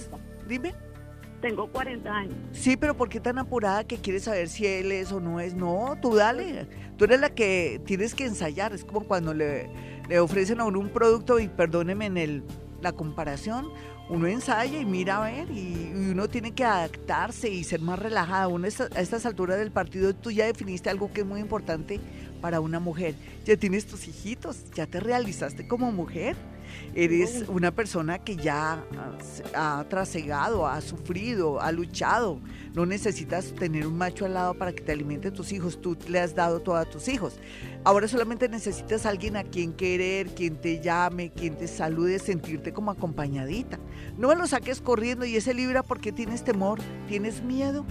Dime. 0.49 0.75
Tengo 1.45 1.67
40 1.67 2.11
años. 2.11 2.35
Sí, 2.53 2.75
pero 2.75 2.97
¿por 2.97 3.11
qué 3.11 3.21
tan 3.21 3.39
apurada 3.39 3.85
que 3.85 3.99
quieres 3.99 4.23
saber 4.23 4.49
si 4.49 4.67
él 4.67 4.91
es 4.93 5.13
o 5.13 5.21
no 5.21 5.41
es? 5.41 5.53
No, 5.53 5.95
tú 6.01 6.15
dale. 6.15 6.67
Tú 6.97 7.05
eres 7.05 7.21
la 7.21 7.35
que 7.35 7.83
tienes 7.85 8.15
que 8.15 8.25
ensayar. 8.25 8.73
Es 8.73 8.83
como 8.83 9.05
cuando 9.05 9.35
le, 9.35 9.69
le 10.09 10.21
ofrecen 10.21 10.63
a 10.63 10.65
uno 10.65 10.81
un 10.81 10.89
producto 10.89 11.39
y 11.39 11.49
perdóneme 11.49 12.07
en 12.07 12.17
el, 12.17 12.45
la 12.81 12.93
comparación, 12.93 13.69
uno 14.09 14.27
ensaya 14.27 14.79
y 14.81 14.87
mira 14.87 15.19
a 15.19 15.31
ver 15.31 15.51
y, 15.51 15.93
uno 16.11 16.29
tiene 16.29 16.53
que 16.53 16.65
adaptarse 16.65 17.51
y 17.51 17.63
ser 17.63 17.83
más 17.83 17.99
relajada. 17.99 18.49
Uno 18.49 18.67
a 18.67 19.01
estas 19.01 19.27
alturas 19.27 19.59
del 19.59 19.71
partido 19.71 20.15
tú 20.15 20.31
ya 20.31 20.47
definiste 20.47 20.89
algo 20.89 21.13
que 21.13 21.21
es 21.21 21.27
muy 21.27 21.41
importante 21.41 22.01
para 22.41 22.61
una 22.61 22.81
mujer. 22.81 23.15
Ya 23.45 23.59
tienes 23.59 23.87
tus 23.87 24.09
hijitos, 24.09 24.71
ya 24.73 24.87
te 24.87 24.99
realizaste 24.99 25.69
como 25.69 25.93
mujer. 25.93 26.37
Eres 26.95 27.45
una 27.49 27.73
persona 27.73 28.19
que 28.19 28.37
ya 28.37 28.85
ha 29.55 29.85
trasegado, 29.89 30.67
ha 30.67 30.81
sufrido, 30.81 31.61
ha 31.61 31.73
luchado. 31.73 32.41
No 32.75 32.87
necesitas 32.87 33.53
tener 33.55 33.87
un 33.87 33.99
macho 33.99 34.25
al 34.27 34.35
lado 34.35 34.55
para 34.55 34.73
que 34.73 34.83
te 34.83 34.93
alimente 34.93 35.31
tus 35.31 35.53
hijos. 35.53 35.81
Tú 35.81 35.97
le 36.09 36.21
has 36.21 36.35
dado 36.35 36.61
todo 36.61 36.77
a 36.77 36.85
tus 36.85 37.09
hijos. 37.09 37.39
Ahora 37.85 38.09
solamente 38.09 38.49
necesitas 38.49 39.07
alguien 39.07 39.37
a 39.37 39.45
quien 39.45 39.73
querer, 39.73 40.29
quien 40.29 40.57
te 40.57 40.81
llame, 40.81 41.31
quien 41.33 41.57
te 41.57 41.69
salude, 41.69 42.19
sentirte 42.19 42.73
como 42.73 42.91
acompañadita. 42.91 43.79
No 44.17 44.29
me 44.29 44.37
lo 44.37 44.47
saques 44.47 44.81
corriendo 44.81 45.25
y 45.25 45.37
ese 45.37 45.53
libra 45.53 45.83
porque 45.83 46.13
tienes 46.13 46.45
temor, 46.45 46.81
tienes 47.09 47.43
miedo. 47.43 47.85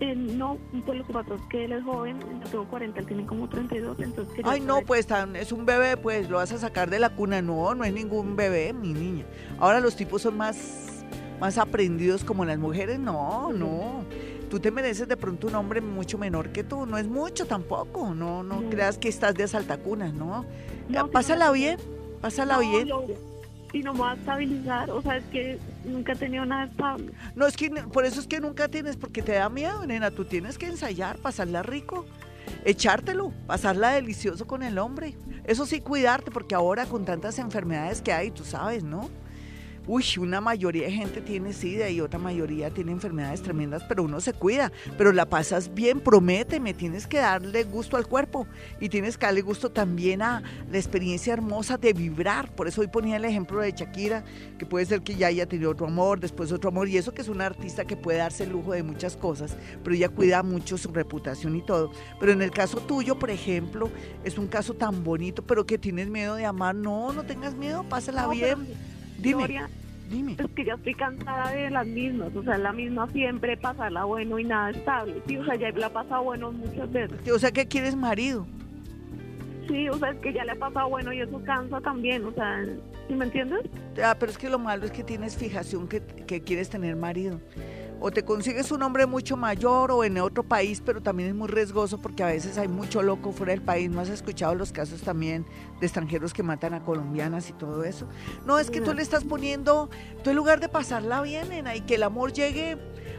Eh, 0.00 0.14
no, 0.16 0.58
pues 0.84 0.98
lo 0.98 1.06
que 1.06 1.12
pasa 1.12 1.34
es 1.34 1.40
que 1.48 1.64
él 1.64 1.72
es 1.72 1.84
joven, 1.84 2.18
yo 2.20 2.50
tengo 2.50 2.68
40, 2.68 2.98
él 2.98 3.06
tiene 3.06 3.26
como 3.26 3.48
32, 3.48 4.00
entonces... 4.00 4.44
Ay, 4.44 4.60
no, 4.60 4.80
pues 4.82 5.06
es 5.34 5.52
un 5.52 5.64
bebé, 5.64 5.96
pues 5.96 6.28
lo 6.28 6.38
vas 6.38 6.50
a 6.52 6.58
sacar 6.58 6.90
de 6.90 6.98
la 6.98 7.10
cuna. 7.10 7.40
No, 7.40 7.74
no 7.74 7.84
es 7.84 7.92
ningún 7.92 8.34
bebé, 8.34 8.72
mi 8.72 8.92
niña. 8.92 9.24
Ahora 9.58 9.78
los 9.80 9.94
tipos 9.94 10.22
son 10.22 10.36
más, 10.36 11.04
más 11.40 11.58
aprendidos 11.58 12.24
como 12.24 12.44
las 12.44 12.58
mujeres, 12.58 12.98
no, 12.98 13.52
no. 13.52 14.04
tú 14.50 14.58
te 14.58 14.72
mereces 14.72 15.06
de 15.06 15.16
pronto 15.16 15.46
un 15.46 15.54
hombre 15.54 15.80
mucho 15.80 16.18
menor 16.18 16.50
que 16.50 16.64
tú. 16.64 16.86
No 16.86 16.98
es 16.98 17.06
mucho 17.06 17.46
tampoco, 17.46 18.14
no, 18.14 18.42
no, 18.42 18.68
creas 18.70 18.98
que 18.98 19.08
estás 19.08 19.34
de 19.34 19.44
asaltacunas, 19.44 20.12
¿no? 20.12 20.44
no 20.88 21.08
pásala 21.08 21.52
bien, 21.52 21.78
pásala 22.20 22.58
bien. 22.58 22.88
y 23.72 23.82
no 23.82 23.94
me 23.94 24.00
va 24.00 24.12
a 24.12 24.14
estabilizar, 24.14 24.90
o 24.90 25.00
sea, 25.02 25.18
es 25.18 25.24
que 25.26 25.58
nunca 25.84 26.12
he 26.12 26.16
tenido 26.16 26.44
nada 26.44 26.64
estable. 26.64 27.12
No, 27.34 27.46
es 27.46 27.56
que 27.56 27.70
por 27.70 28.04
eso 28.04 28.20
es 28.20 28.26
que 28.26 28.40
nunca 28.40 28.68
tienes, 28.68 28.96
porque 28.96 29.22
te 29.22 29.32
da 29.32 29.48
miedo, 29.48 29.86
nena, 29.86 30.10
tú 30.10 30.24
tienes 30.24 30.58
que 30.58 30.66
ensayar, 30.66 31.18
pasarla 31.18 31.62
rico 31.62 32.04
echártelo, 32.64 33.32
pasarla 33.46 33.92
delicioso 33.92 34.46
con 34.46 34.62
el 34.62 34.78
hombre. 34.78 35.16
Eso 35.44 35.66
sí, 35.66 35.80
cuidarte, 35.80 36.30
porque 36.30 36.54
ahora 36.54 36.86
con 36.86 37.04
tantas 37.04 37.38
enfermedades 37.38 38.00
que 38.00 38.12
hay, 38.12 38.30
tú 38.30 38.44
sabes, 38.44 38.82
¿no? 38.84 39.10
Uy, 39.86 40.04
una 40.18 40.40
mayoría 40.40 40.86
de 40.86 40.92
gente 40.92 41.20
tiene 41.20 41.52
SIDA 41.52 41.90
y 41.90 42.00
otra 42.00 42.18
mayoría 42.18 42.70
tiene 42.70 42.92
enfermedades 42.92 43.42
tremendas, 43.42 43.82
pero 43.84 44.02
uno 44.02 44.20
se 44.20 44.32
cuida, 44.32 44.72
pero 44.96 45.12
la 45.12 45.26
pasas 45.26 45.74
bien, 45.74 46.00
prométeme, 46.00 46.74
tienes 46.74 47.06
que 47.06 47.18
darle 47.18 47.64
gusto 47.64 47.96
al 47.96 48.06
cuerpo 48.06 48.46
y 48.80 48.88
tienes 48.88 49.18
que 49.18 49.26
darle 49.26 49.42
gusto 49.42 49.70
también 49.70 50.22
a 50.22 50.42
la 50.70 50.78
experiencia 50.78 51.32
hermosa 51.32 51.76
de 51.76 51.92
vibrar. 51.92 52.54
Por 52.54 52.68
eso 52.68 52.80
hoy 52.80 52.88
ponía 52.88 53.16
el 53.16 53.24
ejemplo 53.24 53.60
de 53.60 53.72
Shakira, 53.72 54.24
que 54.58 54.66
puede 54.66 54.86
ser 54.86 55.02
que 55.02 55.14
ya 55.16 55.26
haya 55.28 55.46
tenido 55.46 55.70
otro 55.70 55.86
amor, 55.86 56.20
después 56.20 56.52
otro 56.52 56.70
amor, 56.70 56.88
y 56.88 56.96
eso 56.96 57.12
que 57.12 57.22
es 57.22 57.28
una 57.28 57.46
artista 57.46 57.84
que 57.84 57.96
puede 57.96 58.18
darse 58.18 58.44
el 58.44 58.50
lujo 58.50 58.72
de 58.72 58.82
muchas 58.82 59.16
cosas, 59.16 59.56
pero 59.82 59.94
ella 59.94 60.08
cuida 60.08 60.42
mucho 60.42 60.78
su 60.78 60.92
reputación 60.92 61.56
y 61.56 61.62
todo. 61.62 61.92
Pero 62.20 62.32
en 62.32 62.42
el 62.42 62.50
caso 62.50 62.78
tuyo, 62.78 63.18
por 63.18 63.30
ejemplo, 63.30 63.90
es 64.24 64.38
un 64.38 64.46
caso 64.46 64.74
tan 64.74 65.04
bonito, 65.04 65.42
pero 65.42 65.66
que 65.66 65.78
tienes 65.78 66.08
miedo 66.08 66.36
de 66.36 66.46
amar, 66.46 66.74
no, 66.74 67.12
no 67.12 67.24
tengas 67.24 67.54
miedo, 67.54 67.84
pásala 67.88 68.28
bien. 68.28 68.93
Dime. 69.24 69.66
Dime. 70.10 70.36
Es 70.38 70.50
que 70.54 70.64
ya 70.64 70.74
estoy 70.74 70.94
cansada 70.94 71.50
de 71.50 71.70
las 71.70 71.86
mismas, 71.86 72.36
o 72.36 72.42
sea, 72.42 72.58
la 72.58 72.72
misma 72.72 73.10
siempre 73.10 73.56
pasarla 73.56 74.04
bueno 74.04 74.38
y 74.38 74.44
nada 74.44 74.70
estable. 74.70 75.14
Sí, 75.26 75.38
o 75.38 75.44
sea, 75.46 75.54
ya 75.56 75.70
la 75.70 75.88
pasa 75.88 76.18
bueno 76.18 76.52
muchas 76.52 76.92
veces. 76.92 77.28
O 77.30 77.38
sea, 77.38 77.50
que 77.50 77.66
quieres 77.66 77.96
marido? 77.96 78.46
Sí, 79.66 79.88
o 79.88 79.98
sea, 79.98 80.10
es 80.10 80.18
que 80.18 80.34
ya 80.34 80.44
le 80.44 80.52
ha 80.52 80.56
pasado 80.56 80.90
bueno 80.90 81.10
y 81.10 81.22
eso 81.22 81.42
cansa 81.44 81.80
también, 81.80 82.22
o 82.26 82.32
sea, 82.32 82.66
¿sí 83.08 83.14
me 83.14 83.24
entiendes? 83.24 83.62
Ah, 84.02 84.14
pero 84.20 84.30
es 84.30 84.36
que 84.36 84.50
lo 84.50 84.58
malo 84.58 84.84
es 84.84 84.90
que 84.90 85.02
tienes 85.02 85.38
fijación 85.38 85.88
que, 85.88 86.02
que 86.02 86.42
quieres 86.42 86.68
tener 86.68 86.96
marido 86.96 87.40
o 88.06 88.10
te 88.10 88.22
consigues 88.22 88.70
un 88.70 88.82
hombre 88.82 89.06
mucho 89.06 89.34
mayor 89.34 89.90
o 89.90 90.04
en 90.04 90.18
otro 90.18 90.42
país, 90.42 90.82
pero 90.84 91.02
también 91.02 91.30
es 91.30 91.34
muy 91.34 91.48
riesgoso 91.48 92.02
porque 92.02 92.22
a 92.22 92.26
veces 92.26 92.58
hay 92.58 92.68
mucho 92.68 93.02
loco 93.02 93.32
fuera 93.32 93.52
del 93.52 93.62
país. 93.62 93.88
¿No 93.88 93.98
has 93.98 94.10
escuchado 94.10 94.54
los 94.54 94.72
casos 94.72 95.00
también 95.00 95.46
de 95.80 95.86
extranjeros 95.86 96.34
que 96.34 96.42
matan 96.42 96.74
a 96.74 96.84
colombianas 96.84 97.48
y 97.48 97.54
todo 97.54 97.82
eso? 97.82 98.06
No, 98.44 98.58
es 98.58 98.70
que 98.70 98.82
tú 98.82 98.92
le 98.92 99.00
estás 99.00 99.24
poniendo, 99.24 99.88
tú 100.22 100.28
en 100.28 100.36
lugar 100.36 100.60
de 100.60 100.68
pasarla 100.68 101.22
bien, 101.22 101.48
y 101.74 101.80
que 101.80 101.94
el 101.94 102.02
amor 102.02 102.34
llegue 102.34 102.76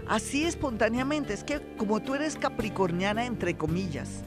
así 0.07 0.43
espontáneamente, 0.43 1.33
es 1.33 1.43
que 1.43 1.61
como 1.77 2.03
tú 2.03 2.13
eres 2.13 2.35
capricorniana, 2.35 3.25
entre 3.25 3.57
comillas, 3.57 4.23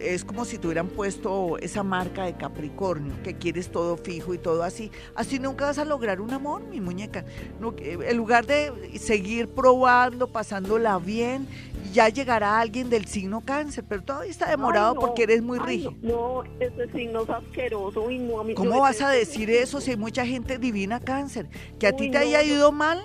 es 0.00 0.24
como 0.24 0.44
si 0.44 0.58
tuvieran 0.58 0.88
puesto 0.88 1.58
esa 1.58 1.82
marca 1.82 2.24
de 2.24 2.34
Capricornio, 2.34 3.14
que 3.22 3.34
quieres 3.34 3.70
todo 3.70 3.96
fijo 3.96 4.34
y 4.34 4.38
todo 4.38 4.62
así. 4.62 4.90
Así 5.14 5.38
nunca 5.38 5.66
vas 5.66 5.78
a 5.78 5.84
lograr 5.84 6.20
un 6.20 6.32
amor, 6.32 6.62
mi 6.62 6.80
muñeca. 6.80 7.24
No, 7.60 7.74
en 7.78 8.16
lugar 8.16 8.46
de 8.46 8.98
seguir 8.98 9.48
probando, 9.48 10.28
pasándola 10.28 10.98
bien, 10.98 11.46
ya 11.92 12.08
llegará 12.08 12.58
alguien 12.58 12.88
del 12.88 13.06
signo 13.06 13.42
cáncer, 13.42 13.84
pero 13.88 14.02
todavía 14.02 14.30
está 14.30 14.48
demorado 14.48 14.94
porque 14.94 15.24
eres 15.24 15.42
muy 15.42 15.58
rígido. 15.58 15.94
No, 16.02 16.44
ese 16.58 16.90
signo 16.92 17.22
es 17.22 17.30
asqueroso. 17.30 18.10
y 18.10 18.18
no, 18.18 18.44
¿Cómo 18.54 18.80
vas 18.80 19.00
a 19.02 19.10
decir 19.10 19.50
eso 19.50 19.80
si 19.80 19.92
hay 19.92 19.96
mucha 19.96 20.24
gente 20.24 20.58
divina 20.58 21.00
cáncer? 21.00 21.48
Que 21.78 21.86
a 21.86 21.92
ti 21.92 22.10
te 22.10 22.18
haya 22.18 22.42
ido 22.42 22.72
mal, 22.72 23.00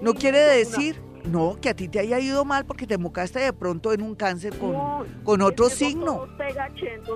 no 0.00 0.14
quiere 0.14 0.40
decir 0.40 1.00
no, 1.24 1.56
que 1.60 1.70
a 1.70 1.74
ti 1.74 1.88
te 1.88 1.98
haya 1.98 2.18
ido 2.20 2.44
mal 2.44 2.66
porque 2.66 2.86
te 2.86 2.98
mocaste 2.98 3.40
de 3.40 3.52
pronto 3.52 3.92
en 3.92 4.02
un 4.02 4.14
cáncer 4.14 4.56
con, 4.58 5.06
con 5.24 5.40
otro 5.42 5.70
signo. 5.70 6.26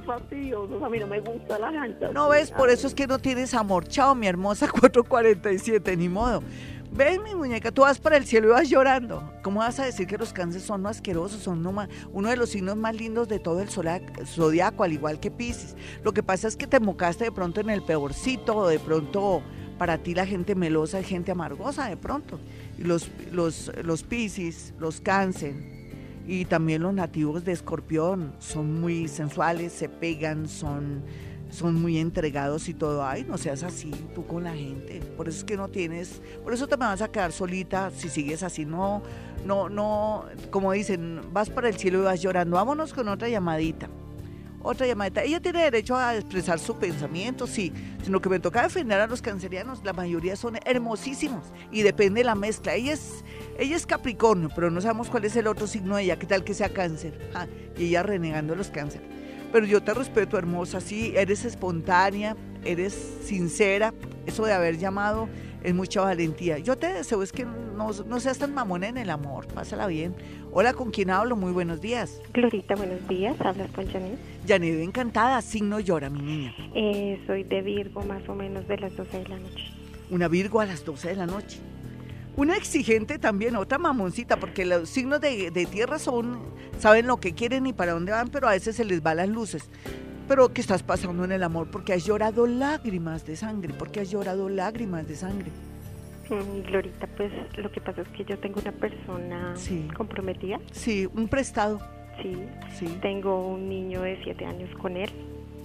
fastidiosos, 0.04 0.82
a 0.82 0.88
mí 0.88 0.98
no 0.98 1.06
me 1.06 1.20
gusta 1.20 1.58
la 1.58 1.70
gente. 1.70 2.08
No 2.12 2.28
ves, 2.28 2.50
por 2.50 2.70
eso 2.70 2.86
es 2.86 2.94
que 2.94 3.06
no 3.06 3.18
tienes 3.18 3.52
amor. 3.54 3.86
Chao, 3.86 4.14
mi 4.14 4.26
hermosa 4.26 4.68
447, 4.70 5.96
ni 5.96 6.08
modo. 6.08 6.42
Ves, 6.90 7.20
mi 7.22 7.34
muñeca, 7.34 7.70
tú 7.70 7.82
vas 7.82 7.98
para 7.98 8.16
el 8.16 8.24
cielo 8.24 8.48
y 8.48 8.50
vas 8.52 8.70
llorando. 8.70 9.30
¿Cómo 9.42 9.60
vas 9.60 9.78
a 9.78 9.84
decir 9.84 10.06
que 10.06 10.16
los 10.16 10.32
cánceres 10.32 10.66
son 10.66 10.86
asquerosos? 10.86 11.42
Son 11.42 11.64
uno 12.12 12.28
de 12.30 12.36
los 12.36 12.48
signos 12.48 12.76
más 12.76 12.94
lindos 12.94 13.28
de 13.28 13.38
todo 13.38 13.60
el 13.60 13.68
zodiaco, 13.68 14.84
al 14.84 14.92
igual 14.92 15.20
que 15.20 15.30
Pisces. 15.30 15.76
Lo 16.02 16.12
que 16.12 16.22
pasa 16.22 16.48
es 16.48 16.56
que 16.56 16.66
te 16.66 16.80
mocaste 16.80 17.24
de 17.24 17.32
pronto 17.32 17.60
en 17.60 17.68
el 17.68 17.82
peorcito, 17.82 18.56
o 18.56 18.68
de 18.68 18.78
pronto 18.78 19.42
para 19.76 19.98
ti 19.98 20.14
la 20.14 20.26
gente 20.26 20.54
melosa 20.54 20.98
es 20.98 21.06
gente 21.06 21.30
amargosa, 21.30 21.88
de 21.88 21.96
pronto 21.96 22.40
los, 22.78 23.10
los, 23.32 23.72
los 23.82 24.02
Piscis, 24.02 24.72
los 24.78 25.00
Cáncer 25.00 25.54
y 26.26 26.44
también 26.44 26.82
los 26.82 26.92
nativos 26.94 27.44
de 27.44 27.52
Escorpión 27.52 28.34
son 28.38 28.80
muy 28.80 29.08
sensuales, 29.08 29.72
se 29.72 29.88
pegan, 29.88 30.48
son, 30.48 31.02
son 31.50 31.74
muy 31.80 31.98
entregados 31.98 32.68
y 32.68 32.74
todo. 32.74 33.04
Ay, 33.04 33.24
no 33.26 33.38
seas 33.38 33.62
así 33.62 33.90
tú 34.14 34.26
con 34.26 34.44
la 34.44 34.54
gente. 34.54 35.00
Por 35.16 35.28
eso 35.28 35.38
es 35.38 35.44
que 35.44 35.56
no 35.56 35.68
tienes, 35.68 36.20
por 36.44 36.52
eso 36.52 36.66
te 36.66 36.76
me 36.76 36.84
vas 36.84 37.00
a 37.00 37.08
quedar 37.08 37.32
solita 37.32 37.90
si 37.90 38.08
sigues 38.08 38.42
así. 38.42 38.66
No, 38.66 39.02
no, 39.46 39.68
no, 39.68 40.26
como 40.50 40.72
dicen, 40.72 41.20
vas 41.32 41.48
para 41.48 41.68
el 41.68 41.76
cielo 41.76 42.00
y 42.00 42.04
vas 42.04 42.20
llorando. 42.20 42.56
Vámonos 42.56 42.92
con 42.92 43.08
otra 43.08 43.28
llamadita 43.28 43.88
otra 44.68 44.86
llamada. 44.86 45.22
Ella 45.22 45.40
tiene 45.40 45.62
derecho 45.62 45.96
a 45.96 46.14
expresar 46.14 46.58
su 46.58 46.76
pensamiento, 46.76 47.46
sí, 47.46 47.72
sino 48.04 48.20
que 48.20 48.28
me 48.28 48.38
toca 48.38 48.62
defender 48.62 49.00
a 49.00 49.06
los 49.06 49.22
cancerianos. 49.22 49.82
La 49.82 49.92
mayoría 49.92 50.36
son 50.36 50.58
hermosísimos 50.64 51.44
y 51.72 51.82
depende 51.82 52.20
de 52.20 52.24
la 52.24 52.34
mezcla. 52.34 52.74
Ella 52.74 52.92
es, 52.92 53.24
ella 53.58 53.76
es 53.76 53.86
Capricornio, 53.86 54.50
pero 54.54 54.70
no 54.70 54.80
sabemos 54.80 55.08
cuál 55.08 55.24
es 55.24 55.36
el 55.36 55.46
otro 55.46 55.66
signo 55.66 55.96
de 55.96 56.02
ella, 56.04 56.18
qué 56.18 56.26
tal 56.26 56.44
que 56.44 56.54
sea 56.54 56.68
cáncer. 56.68 57.18
y 57.78 57.86
ella 57.86 58.02
renegando 58.02 58.54
los 58.54 58.68
cáncer. 58.68 59.00
Pero 59.50 59.64
yo 59.64 59.82
te 59.82 59.94
respeto, 59.94 60.36
hermosa, 60.36 60.80
sí, 60.80 61.14
eres 61.16 61.46
espontánea, 61.46 62.36
eres 62.64 62.94
sincera. 63.24 63.94
Eso 64.26 64.44
de 64.44 64.52
haber 64.52 64.76
llamado 64.76 65.30
es 65.68 65.74
mucha 65.74 66.00
valentía. 66.00 66.58
Yo 66.58 66.76
te 66.76 66.92
deseo 66.92 67.22
es 67.22 67.30
que 67.30 67.44
no, 67.44 67.90
no 68.06 68.20
seas 68.20 68.38
tan 68.38 68.54
mamona 68.54 68.88
en 68.88 68.96
el 68.96 69.10
amor, 69.10 69.46
pásala 69.48 69.86
bien. 69.86 70.14
Hola, 70.50 70.72
¿con 70.72 70.90
quién 70.90 71.10
hablo? 71.10 71.36
Muy 71.36 71.52
buenos 71.52 71.82
días. 71.82 72.22
Glorita, 72.32 72.74
buenos 72.74 73.06
días. 73.06 73.38
Hablas 73.40 73.70
con 73.72 73.86
Janet. 73.86 74.18
Janet, 74.46 74.80
encantada. 74.80 75.42
Signo 75.42 75.78
llora, 75.78 76.08
mi 76.08 76.22
niña. 76.22 76.54
Eh, 76.74 77.20
soy 77.26 77.44
de 77.44 77.60
Virgo, 77.60 78.02
más 78.02 78.26
o 78.30 78.34
menos 78.34 78.66
de 78.66 78.78
las 78.78 78.96
12 78.96 79.18
de 79.18 79.28
la 79.28 79.38
noche. 79.38 79.64
Una 80.10 80.26
Virgo 80.28 80.60
a 80.60 80.64
las 80.64 80.86
12 80.86 81.08
de 81.08 81.16
la 81.16 81.26
noche. 81.26 81.58
Una 82.34 82.56
exigente 82.56 83.18
también, 83.18 83.54
otra 83.56 83.76
mamoncita, 83.76 84.38
porque 84.38 84.64
los 84.64 84.88
signos 84.88 85.20
de, 85.20 85.50
de 85.50 85.66
tierra 85.66 85.98
son, 85.98 86.38
saben 86.78 87.06
lo 87.06 87.18
que 87.18 87.34
quieren 87.34 87.66
y 87.66 87.74
para 87.74 87.92
dónde 87.92 88.12
van, 88.12 88.28
pero 88.28 88.48
a 88.48 88.52
veces 88.52 88.76
se 88.76 88.86
les 88.86 89.04
va 89.04 89.14
las 89.14 89.28
luces. 89.28 89.68
Pero 90.28 90.52
¿qué 90.52 90.60
estás 90.60 90.82
pasando 90.82 91.24
en 91.24 91.32
el 91.32 91.42
amor? 91.42 91.68
Porque 91.70 91.94
has 91.94 92.04
llorado 92.04 92.46
lágrimas 92.46 93.24
de 93.26 93.34
sangre, 93.34 93.72
porque 93.76 94.00
has 94.00 94.10
llorado 94.10 94.48
lágrimas 94.50 95.08
de 95.08 95.16
sangre. 95.16 95.50
Mm, 96.28 96.66
Glorita, 96.66 97.06
pues 97.16 97.32
lo 97.56 97.72
que 97.72 97.80
pasa 97.80 98.02
es 98.02 98.08
que 98.08 98.24
yo 98.26 98.38
tengo 98.38 98.60
una 98.60 98.72
persona 98.72 99.54
comprometida. 99.96 100.60
Sí, 100.72 101.08
un 101.14 101.28
prestado. 101.28 101.80
Sí, 102.22 102.36
sí. 102.74 102.98
Tengo 103.00 103.46
un 103.48 103.68
niño 103.68 104.02
de 104.02 104.22
siete 104.22 104.44
años 104.44 104.68
con 104.78 104.96
él 104.96 105.10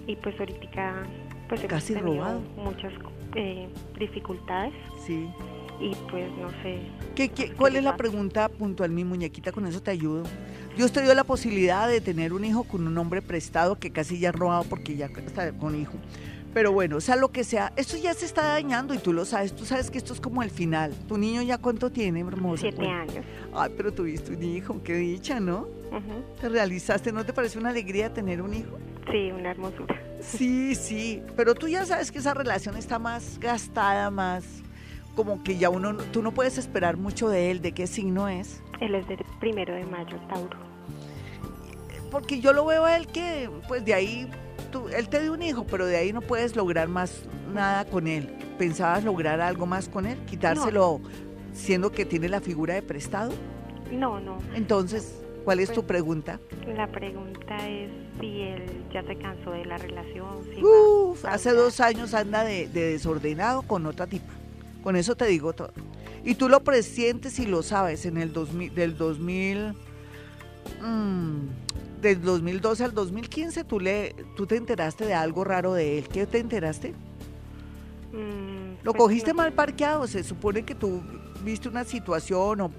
y 0.08 0.16
pues 0.16 0.40
ahorita 0.40 1.04
pues 1.50 1.62
Casi 1.66 1.96
robado. 1.96 2.40
muchas 2.56 2.94
eh, 3.36 3.68
dificultades. 4.00 4.74
Sí. 5.06 5.28
Y 5.82 5.94
pues 6.10 6.32
no 6.38 6.50
sé. 6.62 6.80
¿Qué, 7.16 7.54
cuál 7.58 7.76
es 7.76 7.84
la 7.84 7.98
pregunta 7.98 8.48
puntual, 8.48 8.92
mi 8.92 9.04
muñequita? 9.04 9.52
Con 9.52 9.68
eso 9.68 9.82
te 9.82 9.92
ayudo. 9.92 10.24
Dios 10.76 10.92
te 10.92 11.02
dio 11.02 11.14
la 11.14 11.24
posibilidad 11.24 11.88
de 11.88 12.02
tener 12.02 12.34
un 12.34 12.44
hijo 12.46 12.64
con 12.64 12.88
un 12.88 12.98
hombre 12.98 13.22
prestado 13.22 13.78
que 13.78 13.92
casi 13.92 14.20
ya 14.20 14.30
ha 14.30 14.32
robado 14.32 14.64
porque 14.64 14.96
ya 14.96 15.06
está 15.06 15.52
con 15.54 15.80
hijo. 15.80 15.94
Pero 16.54 16.72
bueno, 16.72 16.98
o 16.98 17.02
sea, 17.02 17.16
lo 17.16 17.32
que 17.32 17.44
sea, 17.44 17.74
esto 17.76 17.98
ya 17.98 18.14
se 18.14 18.26
está 18.26 18.44
dañando 18.44 18.94
y 18.94 19.00
tú 19.00 19.12
lo 19.12 19.26
sabes. 19.26 19.56
Tú 19.56 19.66
sabes 19.66 19.90
que 19.90 19.98
esto 19.98 20.14
es 20.14 20.22
como 20.22 20.44
el 20.44 20.52
final. 20.52 20.94
¿Tu 21.08 21.18
niño 21.18 21.42
ya 21.42 21.58
cuánto 21.58 21.92
tiene, 21.92 22.22
hermosa? 22.22 22.62
Siete 22.62 22.88
años. 22.88 23.26
Ay, 23.56 23.72
pero 23.76 23.92
tuviste 23.92 24.36
un 24.36 24.44
hijo, 24.44 24.82
qué 24.84 24.96
dicha, 24.96 25.40
¿no? 25.40 25.68
Te 26.42 26.50
realizaste, 26.50 27.12
¿no 27.12 27.24
te 27.24 27.34
parece 27.34 27.60
una 27.60 27.70
alegría 27.70 28.14
tener 28.14 28.42
un 28.42 28.54
hijo? 28.54 28.80
Sí, 29.12 29.32
una 29.32 29.52
hermosura. 29.52 30.00
Sí, 30.22 30.74
sí, 30.74 31.22
pero 31.36 31.54
tú 31.54 31.68
ya 31.68 31.86
sabes 31.86 32.12
que 32.12 32.20
esa 32.20 32.34
relación 32.34 32.78
está 32.78 32.98
más 32.98 33.38
gastada, 33.40 34.10
más 34.10 34.44
como 35.16 35.44
que 35.44 35.58
ya 35.58 35.70
uno, 35.70 35.96
tú 36.12 36.24
no 36.24 36.32
puedes 36.32 36.58
esperar 36.58 36.98
mucho 36.98 37.30
de 37.30 37.52
él, 37.52 37.62
¿de 37.62 37.74
qué 37.74 37.86
signo 37.86 38.28
es? 38.28 38.64
Él 38.82 38.96
es 38.96 39.08
del 39.08 39.20
primero 39.40 39.74
de 39.74 39.86
mayo, 39.86 40.18
Tauro. 40.30 40.58
Porque 42.14 42.40
yo 42.40 42.54
lo 42.54 42.64
veo 42.68 42.86
a 42.86 42.96
él 42.96 43.08
que, 43.08 43.50
pues 43.68 43.84
de 43.84 43.96
ahí 43.96 44.30
él 44.96 45.10
te 45.10 45.20
dio 45.20 45.34
un 45.34 45.42
hijo, 45.42 45.66
pero 45.66 45.88
de 45.88 45.98
ahí 45.98 46.14
no 46.14 46.22
puedes 46.22 46.56
lograr 46.56 46.88
más 46.88 47.26
nada 47.52 47.86
con 47.86 48.06
él. 48.06 48.30
¿Pensabas 48.60 49.04
lograr 49.04 49.42
algo 49.42 49.66
más 49.66 49.90
con 49.90 50.06
él? 50.06 50.20
¿Quitárselo 50.28 51.02
siendo 51.54 51.92
que 51.92 52.06
tiene 52.06 52.30
la 52.30 52.40
figura 52.40 52.76
de 52.76 52.84
prestado? 52.84 53.32
No, 53.92 54.20
no. 54.20 54.38
Entonces, 54.54 55.24
¿cuál 55.44 55.60
es 55.60 55.70
tu 55.70 55.82
pues, 55.82 55.86
pregunta? 55.86 56.40
La 56.76 56.86
pregunta 56.92 57.68
es 57.68 57.90
si 58.20 58.42
él 58.42 58.64
ya 58.94 59.04
se 59.08 59.18
cansó 59.18 59.50
de 59.50 59.66
la 59.66 59.80
relación. 59.80 60.28
Uf, 60.64 61.26
hace 61.26 61.52
dos 61.52 61.80
años 61.80 62.14
anda 62.14 62.44
de, 62.44 62.68
desordenado 62.68 63.64
con 63.64 63.88
otra 63.88 64.06
tipa. 64.06 64.34
Con 64.84 64.96
eso 64.96 65.16
te 65.16 65.26
digo 65.26 65.54
todo. 65.54 65.74
Y 66.24 66.36
tú 66.36 66.48
lo 66.48 66.64
presientes 66.64 67.40
y 67.40 67.48
lo 67.48 67.64
sabes 67.64 68.06
en 68.06 68.18
el 68.18 68.34
2000, 68.34 68.76
del 68.76 68.98
2000 68.98 69.74
mm, 70.80 71.48
del 72.04 72.22
2012 72.22 72.84
al 72.84 72.94
2015 72.94 73.64
tú, 73.64 73.80
le, 73.80 74.14
tú 74.36 74.46
te 74.46 74.56
enteraste 74.58 75.06
de 75.06 75.14
algo 75.16 75.44
raro 75.44 75.74
de 75.74 75.98
él. 75.98 76.08
¿Qué 76.08 76.28
te 76.28 76.38
enteraste? 76.38 76.94
Mm, 78.12 78.84
Lo 78.84 78.92
pues, 78.92 79.04
cogiste 79.04 79.34
mal 79.34 79.54
parqueado, 79.54 80.06
se 80.06 80.24
supone 80.24 80.64
que 80.64 80.76
tú 80.76 81.02
viste 81.44 81.68
una 81.70 81.84
situación 81.84 82.62
o, 82.62 82.72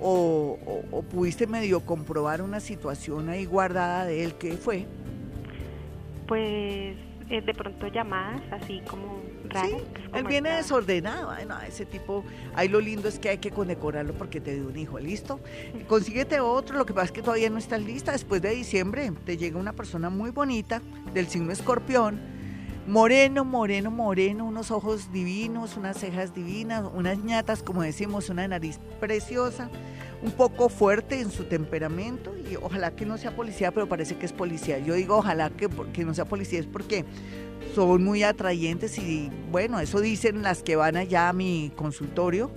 o, 0.00 0.58
o- 0.66 0.84
o 0.98 1.02
pudiste 1.02 1.46
medio 1.46 1.80
comprobar 1.80 2.42
una 2.42 2.60
situación 2.60 3.30
ahí 3.30 3.46
guardada 3.46 4.04
de 4.04 4.24
él. 4.24 4.34
¿Qué 4.34 4.52
fue? 4.52 4.84
Pues 6.26 6.96
eh, 7.28 7.40
de 7.40 7.54
pronto 7.54 7.88
llamadas 7.88 8.42
así 8.52 8.82
como 8.88 9.22
raras. 9.48 9.70
Sí, 9.70 9.76
pues, 9.92 10.04
él 10.14 10.24
viene 10.28 10.50
desordenado. 10.50 11.30
Ay, 11.30 11.46
no, 11.46 11.60
ese 11.60 11.86
tipo, 11.86 12.24
ahí 12.54 12.68
lo 12.68 12.80
lindo 12.80 13.08
es 13.08 13.18
que 13.18 13.30
hay 13.30 13.38
que 13.38 13.50
condecorarlo 13.50 14.12
porque 14.14 14.40
te 14.40 14.54
dio 14.54 14.68
un 14.68 14.76
hijo, 14.76 14.98
¿listo? 14.98 15.40
Consíguete 15.88 16.40
otro, 16.40 16.76
lo 16.76 16.86
que 16.86 16.94
pasa 16.94 17.06
es 17.06 17.12
que 17.12 17.22
todavía 17.22 17.50
no 17.50 17.58
estás 17.58 17.82
lista. 17.82 18.12
Después 18.12 18.42
de 18.42 18.50
diciembre 18.50 19.12
te 19.24 19.36
llega 19.36 19.58
una 19.58 19.72
persona 19.72 20.10
muy 20.10 20.30
bonita 20.30 20.82
del 21.12 21.26
signo 21.26 21.52
escorpión, 21.52 22.35
moreno, 22.86 23.44
moreno, 23.44 23.90
moreno, 23.90 24.44
unos 24.44 24.70
ojos 24.70 25.12
divinos, 25.12 25.76
unas 25.76 25.98
cejas 25.98 26.34
divinas, 26.34 26.84
unas 26.94 27.18
ñatas, 27.18 27.62
como 27.62 27.82
decimos, 27.82 28.28
una 28.30 28.46
nariz 28.46 28.78
preciosa, 29.00 29.68
un 30.22 30.30
poco 30.30 30.68
fuerte 30.68 31.20
en 31.20 31.30
su 31.30 31.44
temperamento 31.44 32.32
y 32.36 32.56
ojalá 32.56 32.92
que 32.94 33.04
no 33.04 33.18
sea 33.18 33.34
policía, 33.34 33.72
pero 33.72 33.88
parece 33.88 34.16
que 34.16 34.26
es 34.26 34.32
policía. 34.32 34.78
Yo 34.78 34.94
digo 34.94 35.16
ojalá 35.16 35.50
que, 35.50 35.68
que 35.92 36.04
no 36.04 36.14
sea 36.14 36.24
policía, 36.26 36.60
es 36.60 36.66
porque 36.66 37.04
son 37.74 38.04
muy 38.04 38.22
atrayentes 38.22 38.98
y 38.98 39.30
bueno, 39.50 39.80
eso 39.80 40.00
dicen 40.00 40.42
las 40.42 40.62
que 40.62 40.76
van 40.76 40.96
allá 40.96 41.28
a 41.28 41.32
mi 41.32 41.72
consultorio 41.74 42.50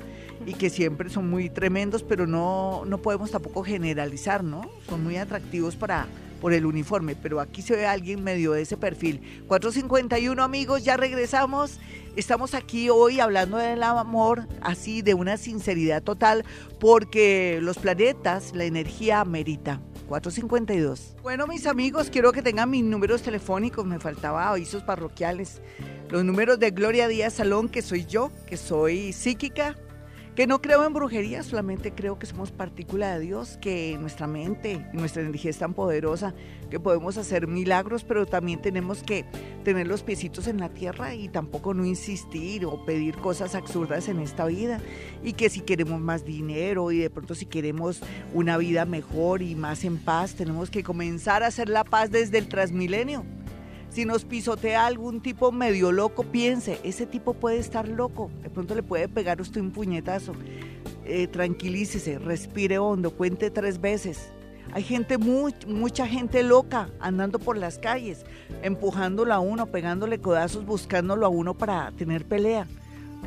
y 0.45 0.53
que 0.53 0.69
siempre 0.69 1.09
son 1.09 1.30
muy 1.30 1.49
tremendos, 1.49 2.03
pero 2.03 2.27
no, 2.27 2.84
no 2.86 2.99
podemos 2.99 3.32
tampoco 3.32 3.63
generalizar, 3.63 4.43
¿no? 4.43 4.61
Son 4.88 5.03
muy 5.03 5.17
atractivos 5.17 5.75
para 5.75 6.07
por 6.40 6.54
el 6.54 6.66
uniforme, 6.66 7.16
pero 7.16 7.40
aquí 7.40 7.62
se 7.62 7.76
ve 7.76 7.86
alguien 7.86 8.24
medio 8.24 8.54
de 8.54 8.62
ese 8.62 8.78
perfil. 8.78 9.44
451 9.48 10.42
amigos, 10.42 10.84
ya 10.84 10.98
regresamos. 10.98 11.80
Estamos 12.16 12.54
aquí 12.54 12.90
hoy 12.90 13.20
hablando 13.20 13.58
del 13.58 13.84
amor, 13.84 14.48
así 14.62 15.02
de 15.02 15.14
una 15.14 15.38
sinceridad 15.38 16.02
total, 16.04 16.44
porque 16.80 17.60
los 17.62 17.78
planetas, 17.78 18.54
la 18.56 18.66
energía 18.66 19.24
merita. 19.26 19.82
452. 20.08 21.18
Bueno, 21.22 21.46
mis 21.46 21.68
amigos, 21.68 22.10
quiero 22.10 22.32
que 22.32 22.42
tengan 22.42 22.72
mis 22.72 22.84
números 22.84 23.22
telefónicos. 23.22 23.86
Me 23.86 24.00
faltaba 24.00 24.50
avisos 24.50 24.82
parroquiales. 24.82 25.62
Los 26.10 26.26
números 26.26 26.58
de 26.58 26.72
Gloria 26.72 27.08
Díaz 27.08 27.34
Salón, 27.34 27.70
que 27.70 27.84
soy 27.84 28.06
yo, 28.06 28.32
que 28.48 28.58
soy 28.58 29.14
psíquica, 29.14 29.76
que 30.40 30.48
no 30.48 30.62
creo 30.62 30.86
en 30.86 30.94
brujería, 30.94 31.44
solamente 31.44 31.92
creo 31.92 32.18
que 32.18 32.26
somos 32.26 32.54
partícula 32.54 33.14
de 33.14 33.20
Dios, 33.20 33.58
que 33.60 33.98
nuestra 34.00 34.26
mente 34.26 34.88
y 34.94 34.96
nuestra 34.96 35.22
energía 35.22 35.52
es 35.52 35.58
tan 35.58 35.74
poderosa 35.74 36.34
que 36.70 36.80
podemos 36.80 37.18
hacer 37.18 37.46
milagros, 37.46 38.06
pero 38.06 38.26
también 38.26 38.62
tenemos 38.62 39.04
que 39.04 39.26
tener 39.66 39.86
los 39.88 40.02
piecitos 40.02 40.48
en 40.48 40.62
la 40.62 40.70
tierra 40.70 41.14
y 41.14 41.28
tampoco 41.28 41.74
no 41.74 41.84
insistir 41.84 42.66
o 42.66 42.86
pedir 42.86 43.18
cosas 43.18 43.54
absurdas 43.54 44.08
en 44.08 44.22
esta 44.22 44.46
vida. 44.46 44.80
Y 45.26 45.34
que 45.34 45.50
si 45.50 45.60
queremos 45.60 46.00
más 46.00 46.24
dinero 46.24 46.90
y 46.94 47.00
de 47.00 47.10
pronto 47.10 47.36
si 47.36 47.46
queremos 47.46 48.00
una 48.34 48.58
vida 48.58 48.86
mejor 48.86 49.42
y 49.42 49.56
más 49.56 49.84
en 49.84 49.98
paz, 49.98 50.36
tenemos 50.36 50.70
que 50.70 50.84
comenzar 50.84 51.44
a 51.44 51.48
hacer 51.48 51.68
la 51.68 51.84
paz 51.84 52.12
desde 52.12 52.38
el 52.38 52.48
transmilenio. 52.48 53.26
Si 53.90 54.06
nos 54.06 54.24
pisotea 54.24 54.86
algún 54.86 55.20
tipo 55.20 55.52
medio 55.52 55.92
loco, 55.92 56.24
piense, 56.24 56.80
ese 56.84 57.08
tipo 57.08 57.34
puede 57.34 57.58
estar 57.58 57.88
loco, 57.88 58.30
de 58.44 58.50
pronto 58.50 58.76
le 58.76 58.84
puede 58.84 59.08
pegar 59.08 59.42
usted 59.42 59.62
un 59.62 59.72
puñetazo. 59.72 60.34
Eh, 61.06 61.28
tranquilícese, 61.28 62.20
respire 62.20 62.78
hondo, 62.78 63.12
cuente 63.12 63.50
tres 63.50 63.82
veces. 63.82 64.32
Hay 64.72 64.84
gente, 64.84 65.18
muy, 65.18 65.56
mucha 65.68 66.06
gente 66.06 66.44
loca 66.44 66.90
andando 67.00 67.40
por 67.40 67.58
las 67.58 67.80
calles, 67.80 68.26
empujándolo 68.62 69.34
a 69.34 69.40
uno, 69.40 69.66
pegándole 69.66 70.20
codazos, 70.20 70.66
buscándolo 70.66 71.26
a 71.26 71.30
uno 71.30 71.58
para 71.58 71.92
tener 71.94 72.26
pelea. 72.26 72.68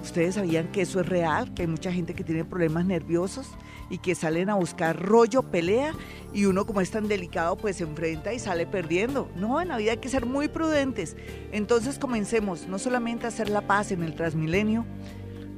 ¿Ustedes 0.02 0.34
sabían 0.34 0.68
que 0.72 0.82
eso 0.82 1.00
es 1.00 1.08
real? 1.08 1.54
Que 1.54 1.62
hay 1.62 1.68
mucha 1.68 1.92
gente 1.92 2.12
que 2.12 2.24
tiene 2.24 2.44
problemas 2.44 2.84
nerviosos 2.84 3.46
y 3.88 3.98
que 3.98 4.14
salen 4.16 4.50
a 4.50 4.56
buscar 4.56 5.00
rollo, 5.00 5.42
pelea, 5.42 5.94
y 6.34 6.46
uno 6.46 6.66
como 6.66 6.80
es 6.80 6.90
tan 6.90 7.06
delicado 7.06 7.56
pues 7.56 7.76
se 7.76 7.84
enfrenta 7.84 8.34
y 8.34 8.40
sale 8.40 8.66
perdiendo. 8.66 9.30
No, 9.36 9.60
en 9.60 9.68
la 9.68 9.76
vida 9.76 9.92
hay 9.92 9.98
que 9.98 10.08
ser 10.08 10.26
muy 10.26 10.48
prudentes. 10.48 11.16
Entonces 11.52 12.00
comencemos 12.00 12.66
no 12.66 12.80
solamente 12.80 13.26
a 13.26 13.28
hacer 13.28 13.48
la 13.48 13.62
paz 13.62 13.92
en 13.92 14.02
el 14.02 14.14
Transmilenio 14.14 14.84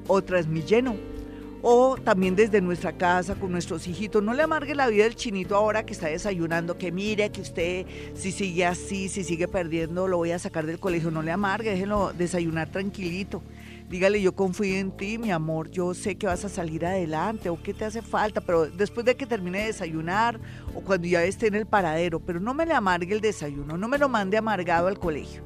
o 0.09 0.23
Transmilleno, 0.23 0.95
o 1.63 1.97
también 1.97 2.37
desde 2.37 2.61
nuestra 2.61 2.93
casa 2.93 3.37
con 3.37 3.51
nuestros 3.51 3.87
hijitos. 3.87 4.23
No 4.23 4.35
le 4.35 4.43
amargue 4.43 4.75
la 4.75 4.89
vida 4.89 5.07
al 5.07 5.15
chinito 5.15 5.57
ahora 5.57 5.87
que 5.87 5.95
está 5.95 6.09
desayunando, 6.09 6.77
que 6.77 6.93
mire 6.93 7.31
que 7.31 7.41
usted 7.41 7.87
si 8.15 8.33
sigue 8.33 8.67
así, 8.67 9.09
si 9.09 9.25
sigue 9.25 9.49
perdiendo, 9.49 10.07
lo 10.07 10.19
voy 10.19 10.33
a 10.33 10.39
sacar 10.39 10.67
del 10.67 10.79
colegio. 10.79 11.11
No 11.11 11.23
le 11.23 11.33
amargue, 11.33 11.71
déjelo 11.71 12.13
desayunar 12.13 12.71
tranquilito. 12.71 13.43
Dígale, 13.95 14.21
yo 14.21 14.35
confío 14.35 14.77
en 14.77 14.91
ti, 14.91 15.19
mi 15.19 15.31
amor, 15.31 15.71
yo 15.71 15.95
sé 15.95 16.17
que 16.17 16.27
vas 16.27 16.45
a 16.45 16.49
salir 16.49 16.85
adelante 16.85 17.49
o 17.49 17.63
qué 17.63 17.73
te 17.73 17.85
hace 17.85 18.03
falta, 18.03 18.41
pero 18.41 18.67
después 18.67 19.07
de 19.07 19.15
que 19.15 19.25
termine 19.25 19.61
de 19.61 19.67
desayunar 19.67 20.41
o 20.75 20.81
cuando 20.81 21.07
ya 21.07 21.23
esté 21.23 21.47
en 21.47 21.55
el 21.55 21.65
paradero, 21.65 22.19
pero 22.19 22.41
no 22.41 22.55
me 22.55 22.67
le 22.67 22.75
amargue 22.75 23.15
el 23.15 23.21
desayuno, 23.21 23.79
no 23.79 23.87
me 23.87 23.97
lo 23.97 24.09
mande 24.09 24.37
amargado 24.37 24.89
al 24.89 24.99
colegio. 24.99 25.45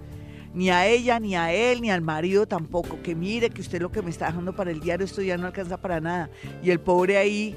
Ni 0.54 0.70
a 0.70 0.86
ella, 0.86 1.20
ni 1.20 1.36
a 1.36 1.52
él, 1.52 1.82
ni 1.82 1.90
al 1.90 2.00
marido 2.00 2.48
tampoco. 2.48 3.02
Que 3.02 3.14
mire 3.14 3.50
que 3.50 3.60
usted 3.60 3.82
lo 3.82 3.92
que 3.92 4.00
me 4.00 4.08
está 4.08 4.28
dejando 4.28 4.56
para 4.56 4.70
el 4.70 4.80
diario, 4.80 5.04
esto 5.04 5.20
ya 5.20 5.36
no 5.36 5.46
alcanza 5.46 5.76
para 5.76 6.00
nada. 6.00 6.30
Y 6.62 6.70
el 6.70 6.80
pobre 6.80 7.18
ahí 7.18 7.54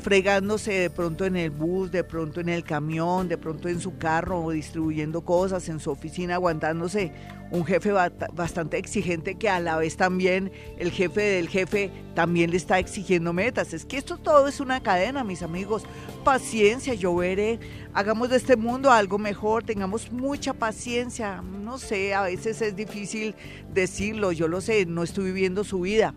fregándose 0.00 0.72
de 0.72 0.88
pronto 0.88 1.26
en 1.26 1.36
el 1.36 1.50
bus, 1.50 1.90
de 1.92 2.04
pronto 2.04 2.40
en 2.40 2.48
el 2.48 2.64
camión, 2.64 3.28
de 3.28 3.36
pronto 3.36 3.68
en 3.68 3.80
su 3.80 3.98
carro, 3.98 4.48
distribuyendo 4.48 5.20
cosas 5.20 5.68
en 5.68 5.78
su 5.78 5.90
oficina, 5.90 6.36
aguantándose 6.36 7.12
un 7.52 7.66
jefe 7.66 7.92
bastante 8.32 8.78
exigente 8.78 9.34
que 9.34 9.48
a 9.50 9.60
la 9.60 9.76
vez 9.76 9.98
también 9.98 10.50
el 10.78 10.90
jefe 10.90 11.20
del 11.20 11.50
jefe 11.50 11.90
también 12.14 12.50
le 12.50 12.56
está 12.56 12.78
exigiendo 12.78 13.34
metas. 13.34 13.74
Es 13.74 13.84
que 13.84 13.98
esto 13.98 14.16
todo 14.16 14.48
es 14.48 14.58
una 14.58 14.82
cadena, 14.82 15.22
mis 15.22 15.42
amigos. 15.42 15.84
Paciencia, 16.24 16.94
yo 16.94 17.14
veré. 17.14 17.60
Hagamos 17.92 18.30
de 18.30 18.38
este 18.38 18.56
mundo 18.56 18.90
algo 18.90 19.18
mejor, 19.18 19.64
tengamos 19.64 20.10
mucha 20.10 20.54
paciencia. 20.54 21.42
No 21.42 21.76
sé, 21.76 22.14
a 22.14 22.22
veces 22.22 22.62
es 22.62 22.74
difícil 22.74 23.34
decirlo, 23.70 24.32
yo 24.32 24.48
lo 24.48 24.62
sé, 24.62 24.86
no 24.86 25.02
estoy 25.02 25.26
viviendo 25.26 25.62
su 25.62 25.80
vida. 25.80 26.14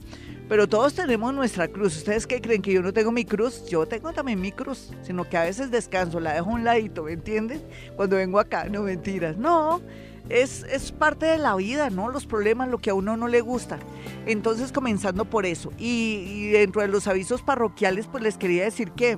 Pero 0.47 0.69
todos 0.69 0.93
tenemos 0.93 1.33
nuestra 1.33 1.67
cruz. 1.67 1.97
¿Ustedes 1.97 2.27
qué 2.27 2.39
creen 2.39 2.61
que 2.61 2.71
yo 2.71 2.81
no 2.81 2.93
tengo 2.93 3.11
mi 3.11 3.25
cruz? 3.25 3.65
Yo 3.67 3.85
tengo 3.85 4.13
también 4.13 4.39
mi 4.39 4.53
cruz, 4.53 4.93
sino 5.01 5.27
que 5.27 5.35
a 5.35 5.43
veces 5.43 5.69
descanso, 5.69 6.21
la 6.21 6.33
dejo 6.33 6.51
a 6.51 6.53
un 6.53 6.63
ladito, 6.63 7.03
¿me 7.03 7.11
entienden? 7.11 7.61
Cuando 7.97 8.15
vengo 8.15 8.39
acá, 8.39 8.69
no 8.69 8.83
mentiras. 8.83 9.35
No, 9.35 9.81
es, 10.29 10.63
es 10.63 10.91
parte 10.91 11.25
de 11.25 11.37
la 11.37 11.55
vida, 11.55 11.89
¿no? 11.89 12.09
Los 12.09 12.25
problemas, 12.25 12.69
lo 12.69 12.79
que 12.79 12.89
a 12.89 12.93
uno 12.93 13.15
no 13.17 13.27
le 13.27 13.41
gusta. 13.41 13.79
Entonces, 14.25 14.71
comenzando 14.71 15.25
por 15.25 15.45
eso. 15.45 15.71
Y, 15.77 16.49
dentro 16.49 16.81
de 16.81 16.87
los 16.87 17.07
avisos 17.07 17.41
parroquiales, 17.41 18.07
pues 18.07 18.23
les 18.23 18.37
quería 18.37 18.63
decir 18.63 18.91
que 18.91 19.17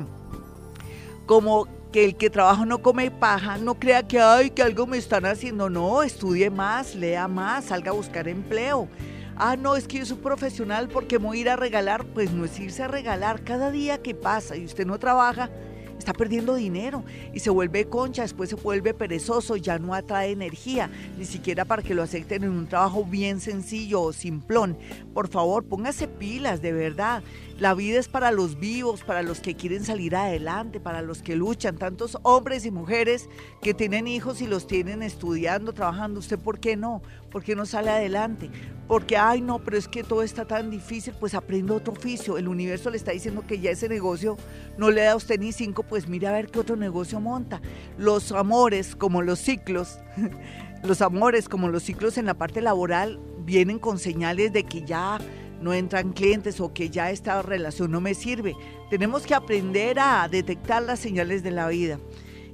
como 1.25 1.67
que 1.91 2.03
el 2.03 2.15
que 2.15 2.29
trabaja 2.29 2.65
no 2.65 2.81
come 2.81 3.11
paja, 3.11 3.57
no 3.57 3.75
crea 3.75 4.07
que, 4.07 4.19
ay, 4.19 4.49
que 4.49 4.61
algo 4.61 4.85
me 4.87 4.97
están 4.97 5.25
haciendo. 5.25 5.69
No, 5.69 6.03
estudie 6.03 6.49
más, 6.49 6.95
lea 6.95 7.27
más, 7.27 7.65
salga 7.65 7.91
a 7.91 7.93
buscar 7.93 8.27
empleo. 8.27 8.89
Ah, 9.37 9.55
no, 9.55 9.75
es 9.75 9.87
que 9.87 9.99
yo 9.99 10.05
soy 10.05 10.17
profesional 10.17 10.89
porque 10.89 11.19
me 11.19 11.27
voy 11.27 11.37
a 11.37 11.41
ir 11.41 11.49
a 11.49 11.55
regalar. 11.55 12.05
Pues 12.05 12.31
no 12.31 12.43
es 12.43 12.59
irse 12.59 12.83
a 12.83 12.87
regalar. 12.87 13.43
Cada 13.43 13.71
día 13.71 14.01
que 14.01 14.15
pasa 14.15 14.57
y 14.57 14.65
usted 14.65 14.85
no 14.85 14.99
trabaja, 14.99 15.49
está 15.97 16.13
perdiendo 16.13 16.55
dinero 16.55 17.03
y 17.33 17.39
se 17.39 17.49
vuelve 17.49 17.85
concha, 17.85 18.21
después 18.21 18.49
se 18.49 18.55
vuelve 18.55 18.93
perezoso, 18.93 19.55
ya 19.55 19.79
no 19.79 19.93
atrae 19.93 20.31
energía, 20.31 20.89
ni 21.17 21.25
siquiera 21.25 21.65
para 21.65 21.81
que 21.81 21.95
lo 21.95 22.03
acepten 22.03 22.43
en 22.43 22.51
un 22.51 22.67
trabajo 22.67 23.03
bien 23.05 23.39
sencillo 23.39 24.01
o 24.01 24.13
simplón. 24.13 24.77
Por 25.13 25.27
favor, 25.27 25.63
póngase 25.63 26.07
pilas, 26.07 26.61
de 26.61 26.71
verdad. 26.71 27.23
La 27.59 27.73
vida 27.73 27.99
es 27.99 28.07
para 28.07 28.31
los 28.31 28.59
vivos, 28.59 29.03
para 29.03 29.23
los 29.23 29.39
que 29.39 29.55
quieren 29.55 29.83
salir 29.83 30.15
adelante, 30.15 30.79
para 30.79 31.01
los 31.01 31.23
que 31.23 31.35
luchan, 31.35 31.77
tantos 31.77 32.17
hombres 32.21 32.65
y 32.65 32.71
mujeres 32.71 33.29
que 33.63 33.73
tienen 33.73 34.07
hijos 34.07 34.41
y 34.41 34.47
los 34.47 34.67
tienen 34.67 35.01
estudiando, 35.01 35.73
trabajando. 35.73 36.19
¿Usted 36.19 36.37
por 36.37 36.59
qué 36.59 36.77
no? 36.77 37.01
¿Por 37.37 37.43
qué 37.43 37.55
no 37.55 37.67
sale 37.67 37.91
adelante? 37.91 38.49
Porque, 38.87 39.15
ay, 39.15 39.41
no, 39.41 39.59
pero 39.59 39.77
es 39.77 39.87
que 39.87 40.03
todo 40.03 40.23
está 40.23 40.45
tan 40.45 40.71
difícil, 40.71 41.13
pues 41.19 41.35
aprenda 41.35 41.75
otro 41.75 41.93
oficio. 41.93 42.39
El 42.39 42.47
universo 42.47 42.89
le 42.89 42.97
está 42.97 43.11
diciendo 43.11 43.43
que 43.45 43.59
ya 43.59 43.69
ese 43.69 43.87
negocio 43.87 44.37
no 44.79 44.89
le 44.89 45.03
da 45.03 45.11
a 45.11 45.15
usted 45.15 45.39
ni 45.39 45.51
cinco, 45.51 45.83
pues 45.83 46.07
mire 46.07 46.25
a 46.25 46.31
ver 46.31 46.47
qué 46.47 46.57
otro 46.57 46.75
negocio 46.75 47.19
monta. 47.19 47.61
Los 47.95 48.31
amores, 48.31 48.95
como 48.95 49.21
los 49.21 49.37
ciclos, 49.37 49.99
los 50.83 51.03
amores, 51.03 51.47
como 51.47 51.69
los 51.69 51.83
ciclos 51.83 52.17
en 52.17 52.25
la 52.25 52.33
parte 52.33 52.59
laboral, 52.59 53.19
vienen 53.45 53.77
con 53.77 53.99
señales 53.99 54.51
de 54.51 54.63
que 54.63 54.81
ya 54.81 55.19
no 55.61 55.75
entran 55.75 56.13
clientes 56.13 56.59
o 56.59 56.73
que 56.73 56.89
ya 56.89 57.11
esta 57.11 57.43
relación 57.43 57.91
no 57.91 58.01
me 58.01 58.15
sirve. 58.15 58.55
Tenemos 58.89 59.27
que 59.27 59.35
aprender 59.35 59.99
a 59.99 60.27
detectar 60.27 60.81
las 60.81 60.97
señales 60.97 61.43
de 61.43 61.51
la 61.51 61.67
vida. 61.67 61.99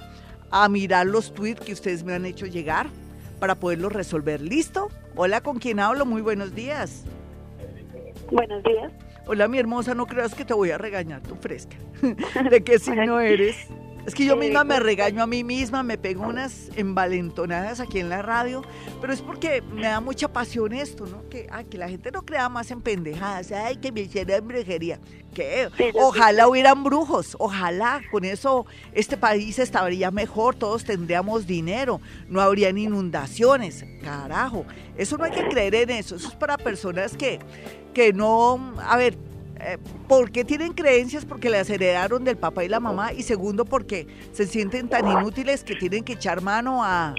a 0.52 0.68
mirar 0.70 1.08
los 1.08 1.34
tweets 1.34 1.66
que 1.66 1.74
ustedes 1.74 2.04
me 2.04 2.14
han 2.14 2.26
hecho 2.26 2.46
llegar 2.46 2.88
para 3.40 3.56
poderlos 3.56 3.92
resolver. 3.92 4.40
¿Listo? 4.42 4.90
Hola, 5.16 5.42
¿con 5.42 5.58
quién 5.60 5.80
hablo? 5.80 6.06
Muy 6.06 6.22
buenos 6.22 6.54
días. 6.56 7.04
Buenos 8.32 8.64
días. 8.64 8.92
Hola, 9.26 9.48
mi 9.48 9.58
hermosa, 9.58 9.96
no 9.96 10.06
creas 10.06 10.36
que 10.36 10.46
te 10.46 10.54
voy 10.54 10.70
a 10.72 10.78
regañar, 10.78 11.22
tú 11.22 11.36
fresca. 11.36 11.78
¿De 12.50 12.64
qué 12.64 12.78
signo 12.78 13.20
eres? 13.20 13.56
Es 14.06 14.14
que 14.14 14.26
yo 14.26 14.36
misma 14.36 14.66
me 14.66 14.82
regaño 14.82 15.24
a 15.24 15.28
mí 15.28 15.46
misma, 15.46 15.82
me 15.82 15.98
pego 15.98 16.24
unas 16.24 16.70
envalentonadas 16.76 17.80
aquí 17.80 18.00
en 18.00 18.10
la 18.10 18.22
radio, 18.22 18.62
pero 19.00 19.14
es 19.14 19.22
porque 19.22 19.62
me 19.62 19.84
da 19.84 20.02
mucha 20.02 20.28
pasión 20.28 20.74
esto, 20.74 21.06
¿no? 21.06 21.30
Que, 21.30 21.48
ay, 21.50 21.66
que 21.66 21.78
la 21.78 21.88
gente 21.88 22.12
no 22.12 22.24
crea 22.24 22.50
más 22.50 22.70
en 22.72 22.82
pendejadas, 22.82 23.54
ay, 23.54 23.78
que 23.78 23.94
me 23.94 24.02
hicieran 24.02 24.46
brujería. 24.46 25.00
Que 25.34 25.70
ojalá 25.96 26.50
hubieran 26.50 26.84
brujos, 26.84 27.38
ojalá 27.40 28.02
con 28.12 28.26
eso 28.26 28.66
este 28.92 29.16
país 29.16 29.58
estaría 29.58 30.12
mejor, 30.12 30.56
todos 30.56 30.84
tendríamos 30.84 31.48
dinero, 31.48 32.02
no 32.28 32.42
habrían 32.42 32.78
inundaciones, 32.78 33.86
carajo. 34.04 34.66
Eso 34.98 35.18
no 35.18 35.24
hay 35.24 35.32
que 35.32 35.48
creer 35.48 35.76
en 35.76 35.92
eso, 35.92 36.18
eso 36.18 36.28
es 36.28 36.36
para 36.36 36.58
personas 36.58 37.16
que, 37.16 37.40
que 37.94 38.12
no, 38.12 38.76
a 38.86 38.98
ver, 38.98 39.18
eh, 39.60 39.78
porque 40.08 40.44
tienen 40.44 40.74
creencias 40.74 41.26
porque 41.26 41.50
las 41.50 41.70
heredaron 41.70 42.24
del 42.24 42.38
papá 42.38 42.64
y 42.64 42.70
la 42.70 42.80
mamá 42.80 43.14
y 43.14 43.24
segundo 43.24 43.66
porque 43.66 44.08
se 44.32 44.48
sienten 44.48 44.90
tan 44.90 45.08
inútiles 45.08 45.64
que 45.64 45.76
tienen 45.76 46.04
que 46.04 46.14
echar 46.14 46.42
mano 46.42 46.84
a, 46.84 47.16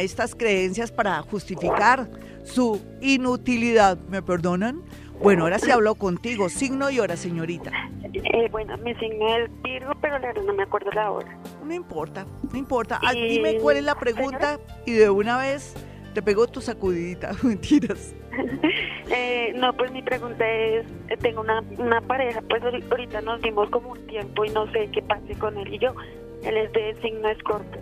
estas 0.00 0.34
creencias 0.34 0.92
para 0.92 1.22
justificar 1.22 2.10
su 2.44 2.82
inutilidad. 3.00 3.96
¿Me 4.08 4.20
perdonan? 4.20 4.82
Bueno, 5.22 5.44
ahora 5.44 5.58
sí 5.58 5.70
hablo 5.70 5.94
contigo. 5.94 6.50
Signo 6.50 6.90
y 6.90 7.00
hora, 7.00 7.16
señorita. 7.16 7.70
Eh, 8.12 8.48
bueno, 8.50 8.76
mi 8.78 8.94
signo 8.96 9.34
es 9.34 9.50
Virgo, 9.62 9.92
pero 10.02 10.18
la 10.18 10.26
verdad 10.26 10.42
no 10.42 10.52
me 10.52 10.64
acuerdo 10.64 10.90
la 10.90 11.10
hora. 11.10 11.38
No 11.64 11.72
importa, 11.72 12.26
no 12.52 12.58
importa. 12.58 13.00
Ah, 13.02 13.14
dime 13.14 13.56
cuál 13.58 13.78
es 13.78 13.84
la 13.84 13.94
pregunta 13.94 14.58
y 14.84 14.92
de 14.92 15.08
una 15.08 15.38
vez 15.38 15.74
te 16.12 16.20
pego 16.20 16.46
tu 16.46 16.60
sacudidita. 16.60 17.32
Mentiras. 17.42 18.14
Eh, 19.14 19.52
no, 19.56 19.74
pues 19.76 19.92
mi 19.92 20.00
pregunta 20.00 20.48
es, 20.48 20.86
eh, 21.08 21.16
tengo 21.18 21.42
una, 21.42 21.62
una 21.76 22.00
pareja, 22.00 22.40
pues 22.48 22.62
ahorita 22.62 23.20
nos 23.20 23.42
dimos 23.42 23.68
como 23.68 23.90
un 23.90 24.06
tiempo 24.06 24.44
y 24.44 24.50
no 24.50 24.70
sé 24.72 24.88
qué 24.90 25.02
pase 25.02 25.34
con 25.34 25.58
él 25.58 25.74
y 25.74 25.78
yo. 25.78 25.94
Él 26.42 26.56
es 26.56 26.72
de 26.72 26.96
signo 27.02 27.28
escorpio. 27.28 27.78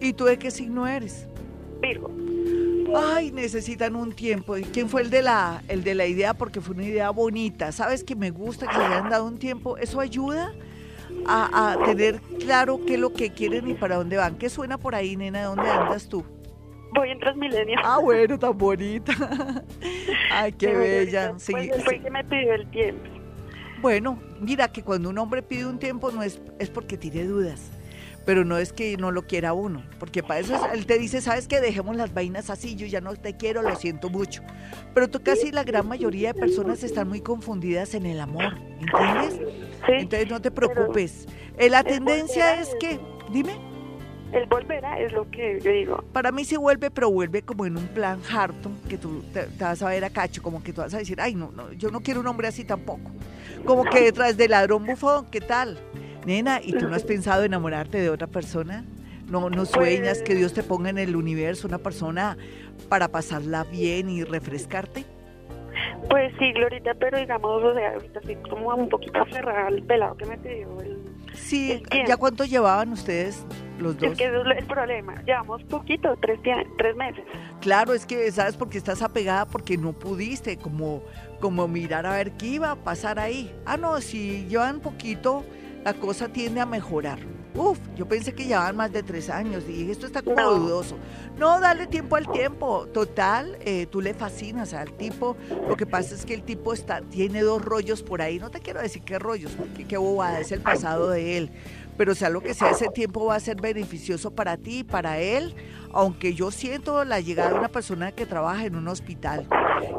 ¿Y 0.00 0.14
tú 0.14 0.24
de 0.24 0.38
qué 0.38 0.50
signo 0.50 0.86
eres? 0.86 1.28
Virgo. 1.82 2.10
Ay, 2.96 3.30
necesitan 3.30 3.94
un 3.94 4.12
tiempo. 4.12 4.56
¿Y 4.56 4.62
quién 4.62 4.88
fue 4.88 5.02
el 5.02 5.10
de 5.10 5.22
la 5.22 5.62
el 5.68 5.84
de 5.84 5.94
la 5.94 6.06
idea? 6.06 6.32
Porque 6.32 6.60
fue 6.60 6.74
una 6.74 6.84
idea 6.84 7.10
bonita. 7.10 7.72
¿Sabes 7.72 8.02
que 8.02 8.16
me 8.16 8.30
gusta 8.30 8.66
que 8.66 8.78
le 8.78 8.84
hayan 8.84 9.10
dado 9.10 9.26
un 9.26 9.38
tiempo? 9.38 9.76
Eso 9.76 10.00
ayuda 10.00 10.54
a, 11.26 11.72
a 11.72 11.84
tener 11.84 12.20
claro 12.38 12.80
qué 12.86 12.94
es 12.94 13.00
lo 13.00 13.12
que 13.12 13.30
quieren 13.30 13.68
y 13.68 13.74
para 13.74 13.96
dónde 13.96 14.16
van. 14.16 14.36
¿Qué 14.38 14.48
suena 14.48 14.78
por 14.78 14.94
ahí, 14.94 15.16
nena? 15.16 15.44
¿Dónde 15.44 15.68
andas 15.68 16.08
tú? 16.08 16.24
Voy 16.94 17.10
en 17.10 17.18
Transmilenio. 17.20 17.78
Ah, 17.82 17.98
bueno, 17.98 18.38
tan 18.38 18.56
bonita. 18.56 19.12
Ay, 20.32 20.52
qué 20.52 20.74
bella. 20.74 21.34
Sí, 21.38 21.52
fue 21.84 22.00
que 22.00 22.10
me 22.10 22.24
pidió 22.24 22.54
el 22.54 22.70
tiempo. 22.70 23.08
Bueno, 23.80 24.18
mira 24.40 24.68
que 24.68 24.82
cuando 24.82 25.08
un 25.08 25.18
hombre 25.18 25.42
pide 25.42 25.64
un 25.64 25.78
tiempo 25.78 26.10
no 26.10 26.22
es, 26.22 26.40
es 26.58 26.68
porque 26.68 26.98
tiene 26.98 27.24
dudas, 27.24 27.70
pero 28.26 28.44
no 28.44 28.58
es 28.58 28.74
que 28.74 28.98
no 28.98 29.10
lo 29.10 29.22
quiera 29.22 29.54
uno, 29.54 29.82
porque 29.98 30.22
para 30.22 30.40
eso 30.40 30.60
él 30.74 30.84
te 30.84 30.98
dice, 30.98 31.22
sabes 31.22 31.48
que 31.48 31.60
dejemos 31.60 31.96
las 31.96 32.12
vainas 32.12 32.50
así, 32.50 32.76
yo 32.76 32.86
ya 32.86 33.00
no 33.00 33.14
te 33.16 33.38
quiero, 33.38 33.62
lo 33.62 33.74
siento 33.76 34.10
mucho. 34.10 34.42
Pero 34.92 35.08
tú 35.08 35.22
casi 35.22 35.50
la 35.50 35.64
gran 35.64 35.88
mayoría 35.88 36.34
de 36.34 36.40
personas 36.40 36.82
están 36.82 37.08
muy 37.08 37.22
confundidas 37.22 37.94
en 37.94 38.04
el 38.04 38.20
amor, 38.20 38.54
¿entiendes? 38.80 39.40
Sí, 39.86 39.92
Entonces 39.92 40.28
no 40.28 40.42
te 40.42 40.50
preocupes. 40.50 41.26
Eh, 41.56 41.70
la 41.70 41.82
tendencia 41.82 42.60
es 42.60 42.74
que, 42.78 43.00
dime. 43.32 43.69
Él 44.32 44.46
volverá, 44.48 45.00
es 45.00 45.12
lo 45.12 45.28
que 45.30 45.58
yo 45.60 45.72
digo. 45.72 46.04
Para 46.12 46.30
mí 46.30 46.44
sí 46.44 46.56
vuelve, 46.56 46.90
pero 46.90 47.10
vuelve 47.10 47.42
como 47.42 47.66
en 47.66 47.76
un 47.76 47.88
plan 47.88 48.20
harto, 48.32 48.70
que 48.88 48.96
tú 48.96 49.24
te, 49.32 49.48
vas 49.58 49.82
a 49.82 49.88
ver 49.88 50.04
a 50.04 50.10
cacho, 50.10 50.42
como 50.42 50.62
que 50.62 50.72
tú 50.72 50.82
vas 50.82 50.94
a 50.94 50.98
decir, 50.98 51.20
ay, 51.20 51.34
no, 51.34 51.50
no, 51.50 51.72
yo 51.72 51.90
no 51.90 52.00
quiero 52.00 52.20
un 52.20 52.28
hombre 52.28 52.48
así 52.48 52.64
tampoco. 52.64 53.10
Como 53.64 53.84
que 53.84 54.00
detrás 54.00 54.36
del 54.36 54.52
ladrón 54.52 54.86
bufón, 54.86 55.26
¿qué 55.30 55.40
tal? 55.40 55.78
Nena, 56.24 56.60
¿y 56.62 56.72
tú 56.72 56.88
no 56.88 56.94
has 56.94 57.02
pensado 57.02 57.42
enamorarte 57.42 57.98
de 57.98 58.08
otra 58.10 58.26
persona? 58.26 58.84
No, 59.28 59.50
no 59.50 59.64
sueñas 59.64 60.22
que 60.22 60.34
Dios 60.34 60.54
te 60.54 60.62
ponga 60.62 60.90
en 60.90 60.98
el 60.98 61.16
universo 61.16 61.66
una 61.66 61.78
persona 61.78 62.36
para 62.88 63.08
pasarla 63.08 63.64
bien 63.64 64.10
y 64.10 64.24
refrescarte. 64.24 65.04
Pues 66.08 66.32
sí, 66.38 66.52
Glorita, 66.52 66.94
pero 66.94 67.18
digamos, 67.18 67.62
o 67.62 67.74
sea, 67.74 67.92
ahorita 67.92 68.20
estoy 68.20 68.36
como 68.36 68.74
un 68.74 68.88
poquito 68.88 69.20
aferrada 69.20 69.68
al 69.68 69.82
pelado 69.82 70.16
que 70.16 70.26
me 70.26 70.38
pidió 70.38 70.80
el. 70.80 70.98
Sí, 71.34 71.82
¿ya 72.06 72.16
cuánto 72.16 72.44
llevaban 72.44 72.92
ustedes 72.92 73.46
los 73.80 73.96
dos? 73.98 74.12
Es 74.12 74.18
que 74.18 74.24
es 74.24 74.32
el 74.32 74.66
problema. 74.66 75.22
Llevamos 75.22 75.62
poquito, 75.64 76.16
tres, 76.20 76.38
tres 76.78 76.96
meses. 76.96 77.24
Claro, 77.60 77.94
es 77.94 78.06
que, 78.06 78.30
¿sabes? 78.32 78.56
Porque 78.56 78.78
estás 78.78 79.02
apegada 79.02 79.46
porque 79.46 79.76
no 79.76 79.92
pudiste 79.92 80.56
como, 80.56 81.02
como 81.40 81.68
mirar 81.68 82.06
a 82.06 82.12
ver 82.12 82.32
qué 82.32 82.46
iba 82.46 82.70
a 82.70 82.76
pasar 82.76 83.18
ahí. 83.18 83.54
Ah, 83.66 83.76
no, 83.76 84.00
si 84.00 84.46
llevan 84.46 84.80
poquito, 84.80 85.44
la 85.84 85.94
cosa 85.94 86.28
tiende 86.28 86.60
a 86.60 86.66
mejorar. 86.66 87.18
Uf, 87.54 87.78
yo 87.96 88.06
pensé 88.06 88.32
que 88.32 88.44
llevaban 88.44 88.76
más 88.76 88.92
de 88.92 89.02
tres 89.02 89.28
años 89.28 89.64
y 89.68 89.72
dije, 89.72 89.92
esto 89.92 90.06
está 90.06 90.22
como 90.22 90.40
dudoso. 90.40 90.96
No, 91.36 91.58
dale 91.58 91.88
tiempo 91.88 92.14
al 92.14 92.30
tiempo. 92.30 92.86
Total, 92.86 93.58
eh, 93.60 93.86
tú 93.86 94.00
le 94.00 94.14
fascinas 94.14 94.72
al 94.72 94.92
tipo. 94.92 95.36
Lo 95.68 95.76
que 95.76 95.84
pasa 95.84 96.14
es 96.14 96.24
que 96.24 96.34
el 96.34 96.42
tipo 96.42 96.72
está, 96.72 97.00
tiene 97.00 97.42
dos 97.42 97.64
rollos 97.64 98.02
por 98.02 98.22
ahí. 98.22 98.38
No 98.38 98.50
te 98.50 98.60
quiero 98.60 98.80
decir 98.80 99.02
qué 99.02 99.18
rollos, 99.18 99.52
porque 99.52 99.84
qué 99.84 99.96
bobada, 99.96 100.38
es 100.38 100.52
el 100.52 100.60
pasado 100.60 101.10
de 101.10 101.38
él. 101.38 101.50
Pero 102.00 102.14
sea 102.14 102.30
lo 102.30 102.40
que 102.40 102.54
sea, 102.54 102.70
ese 102.70 102.88
tiempo 102.88 103.26
va 103.26 103.34
a 103.34 103.40
ser 103.40 103.60
beneficioso 103.60 104.34
para 104.34 104.56
ti 104.56 104.78
y 104.78 104.84
para 104.84 105.18
él, 105.18 105.54
aunque 105.92 106.32
yo 106.32 106.50
siento 106.50 107.04
la 107.04 107.20
llegada 107.20 107.50
de 107.50 107.58
una 107.58 107.68
persona 107.68 108.10
que 108.12 108.24
trabaja 108.24 108.64
en 108.64 108.74
un 108.74 108.88
hospital. 108.88 109.46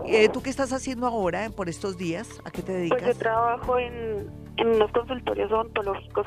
Eh, 0.08 0.28
¿Tú 0.30 0.42
qué 0.42 0.50
estás 0.50 0.74
haciendo 0.74 1.06
ahora 1.06 1.48
por 1.52 1.70
estos 1.70 2.00
días? 2.00 2.28
¿A 2.44 2.50
qué 2.50 2.64
te 2.64 2.72
dedicas? 2.72 3.04
Pues 3.04 3.14
yo 3.14 3.20
trabajo 3.20 3.78
en, 3.78 4.28
en 4.58 4.68
unos 4.68 4.92
consultorios 4.92 5.52
odontológicos. 5.52 6.26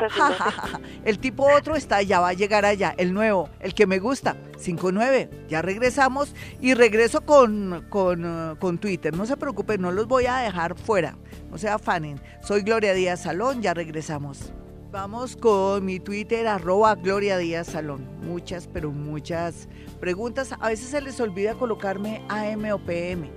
el 1.04 1.18
tipo 1.18 1.44
otro 1.52 1.74
está, 1.74 2.02
ya 2.02 2.20
va 2.20 2.28
a 2.28 2.34
llegar 2.34 2.64
allá, 2.64 2.94
el 2.96 3.12
nuevo, 3.12 3.48
el 3.58 3.74
que 3.74 3.88
me 3.88 3.98
gusta, 3.98 4.36
59. 4.58 5.28
Ya 5.48 5.60
regresamos 5.60 6.36
y 6.60 6.74
regreso 6.74 7.22
con, 7.22 7.84
con, 7.88 8.24
uh, 8.24 8.56
con 8.60 8.78
Twitter. 8.78 9.12
No 9.16 9.26
se 9.26 9.36
preocupen, 9.36 9.80
no 9.80 9.90
los 9.90 10.06
voy 10.06 10.26
a 10.26 10.36
dejar 10.36 10.76
fuera. 10.76 11.16
No 11.50 11.58
se 11.58 11.68
afanen. 11.68 12.20
Soy 12.42 12.62
Gloria 12.62 12.94
Díaz 12.94 13.24
Salón, 13.24 13.60
ya 13.60 13.74
regresamos. 13.74 14.54
Vamos 14.94 15.34
con 15.34 15.84
mi 15.84 15.98
Twitter, 15.98 16.46
arroba 16.46 16.94
Gloria 16.94 17.36
Díaz 17.36 17.66
Salón. 17.66 18.06
Muchas, 18.22 18.68
pero 18.68 18.92
muchas 18.92 19.66
preguntas. 19.98 20.54
A 20.60 20.68
veces 20.68 20.90
se 20.90 21.00
les 21.00 21.18
olvida 21.18 21.54
colocarme 21.54 22.24
AM 22.28 22.72
o 22.72 22.78
PM 22.78 23.28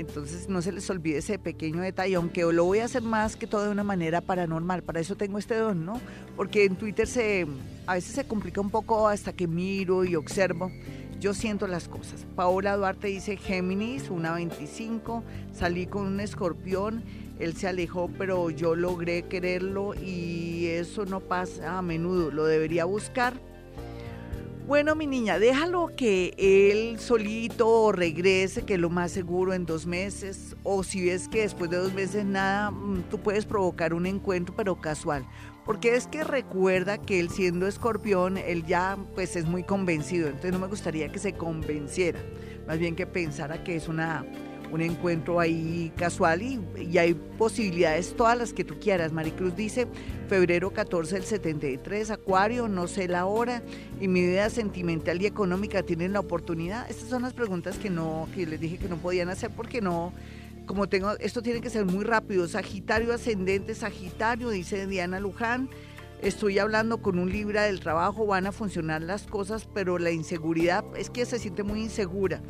entonces 0.00 0.48
no 0.48 0.62
se 0.62 0.72
les 0.72 0.88
olvide 0.88 1.18
ese 1.18 1.38
pequeño 1.38 1.82
detalle, 1.82 2.14
aunque 2.14 2.40
lo 2.52 2.64
voy 2.64 2.78
a 2.78 2.86
hacer 2.86 3.02
más 3.02 3.36
que 3.36 3.46
todo 3.46 3.64
de 3.64 3.70
una 3.70 3.84
manera 3.84 4.20
paranormal. 4.20 4.82
Para 4.82 5.00
eso 5.00 5.16
tengo 5.16 5.38
este 5.38 5.56
don, 5.56 5.84
¿no? 5.84 6.00
Porque 6.36 6.64
en 6.64 6.76
Twitter 6.76 7.06
se, 7.06 7.46
a 7.86 7.94
veces 7.94 8.14
se 8.14 8.24
complica 8.24 8.60
un 8.60 8.70
poco 8.70 9.08
hasta 9.08 9.32
que 9.32 9.46
miro 9.46 10.04
y 10.04 10.16
observo. 10.16 10.70
Yo 11.20 11.34
siento 11.34 11.66
las 11.66 11.86
cosas. 11.86 12.24
Paola 12.34 12.76
Duarte 12.76 13.08
dice 13.08 13.36
Géminis, 13.36 14.08
una 14.08 14.32
25, 14.32 15.22
salí 15.52 15.86
con 15.86 16.06
un 16.06 16.20
escorpión, 16.20 17.04
él 17.40 17.56
se 17.56 17.68
alejó, 17.68 18.10
pero 18.18 18.50
yo 18.50 18.76
logré 18.76 19.22
quererlo 19.22 19.94
y 19.94 20.66
eso 20.66 21.06
no 21.06 21.20
pasa 21.20 21.78
a 21.78 21.82
menudo. 21.82 22.30
Lo 22.30 22.44
debería 22.44 22.84
buscar 22.84 23.34
Bueno, 24.66 24.94
mi 24.94 25.08
niña, 25.08 25.40
déjalo 25.40 25.90
que 25.96 26.32
él 26.38 27.00
solito 27.00 27.90
regrese, 27.90 28.62
que 28.62 28.74
es 28.74 28.80
lo 28.80 28.88
más 28.88 29.10
seguro 29.10 29.52
en 29.52 29.66
dos 29.66 29.84
meses, 29.84 30.54
o 30.62 30.84
si 30.84 31.04
ves 31.06 31.26
que 31.26 31.40
después 31.40 31.70
de 31.70 31.78
dos 31.78 31.92
meses 31.92 32.24
nada, 32.24 32.70
mm, 32.70 33.02
tú 33.10 33.18
puedes 33.18 33.46
provocar 33.46 33.94
un 33.94 34.06
encuentro, 34.06 34.54
pero 34.56 34.80
casual. 34.80 35.26
Porque 35.66 35.96
es 35.96 36.06
que 36.06 36.22
recuerda 36.22 36.98
que 36.98 37.18
él 37.18 37.30
siendo 37.30 37.66
escorpión, 37.66 38.36
él 38.36 38.64
ya 38.64 38.96
pues 39.16 39.34
es 39.34 39.46
muy 39.46 39.64
convencido, 39.64 40.28
entonces 40.28 40.52
no 40.52 40.60
me 40.60 40.68
gustaría 40.68 41.10
que 41.10 41.18
se 41.18 41.32
convenciera, 41.32 42.20
más 42.68 42.78
bien 42.78 42.94
que 42.94 43.06
pensara 43.06 43.64
que 43.64 43.74
es 43.74 43.88
una 43.88 44.24
un 44.70 44.80
encuentro 44.80 45.40
ahí 45.40 45.92
casual 45.96 46.42
y, 46.42 46.60
hay 46.98 47.14
posibilidades 47.14 48.14
todas 48.16 48.36
las 48.36 48.52
que 48.52 48.64
tú 48.64 48.78
quieras. 48.80 49.12
Maricruz 49.12 49.56
dice, 49.56 49.86
febrero 50.28 50.70
14 50.72 51.14
del 51.14 51.24
73, 51.24 52.10
Acuario, 52.10 52.68
no 52.68 52.86
sé 52.88 53.08
la 53.08 53.26
hora 53.26 53.62
y 54.00 54.08
mi 54.08 54.20
vida 54.22 54.50
sentimental 54.50 55.20
y 55.22 55.26
económica 55.26 55.82
tienen 55.82 56.12
la 56.12 56.20
oportunidad. 56.20 56.88
Estas 56.90 57.08
son 57.08 57.22
las 57.22 57.32
preguntas 57.32 57.78
que 57.78 57.90
no, 57.90 58.28
que 58.34 58.46
les 58.46 58.60
dije 58.60 58.78
que 58.78 58.88
no 58.88 58.96
podían 58.96 59.28
hacer 59.28 59.50
porque 59.50 59.80
no, 59.80 60.12
como 60.66 60.88
tengo, 60.88 61.12
esto 61.18 61.42
tiene 61.42 61.60
que 61.60 61.70
ser 61.70 61.84
muy 61.84 62.04
rápido. 62.04 62.46
Sagitario 62.46 63.12
ascendente, 63.12 63.74
Sagitario, 63.74 64.50
dice 64.50 64.86
Diana 64.86 65.20
Luján 65.20 65.68
estoy 66.22 66.58
hablando 66.58 67.02
con 67.02 67.18
un 67.18 67.30
Libra 67.30 67.62
del 67.62 67.80
trabajo, 67.80 68.26
van 68.26 68.46
a 68.46 68.52
funcionar 68.52 69.02
las 69.02 69.22
cosas, 69.22 69.68
pero 69.72 69.98
la 69.98 70.10
inseguridad 70.10 70.84
es 70.96 71.10
que 71.10 71.24
se 71.26 71.38
siente 71.38 71.62
muy 71.62 71.80
insegura. 71.82 72.42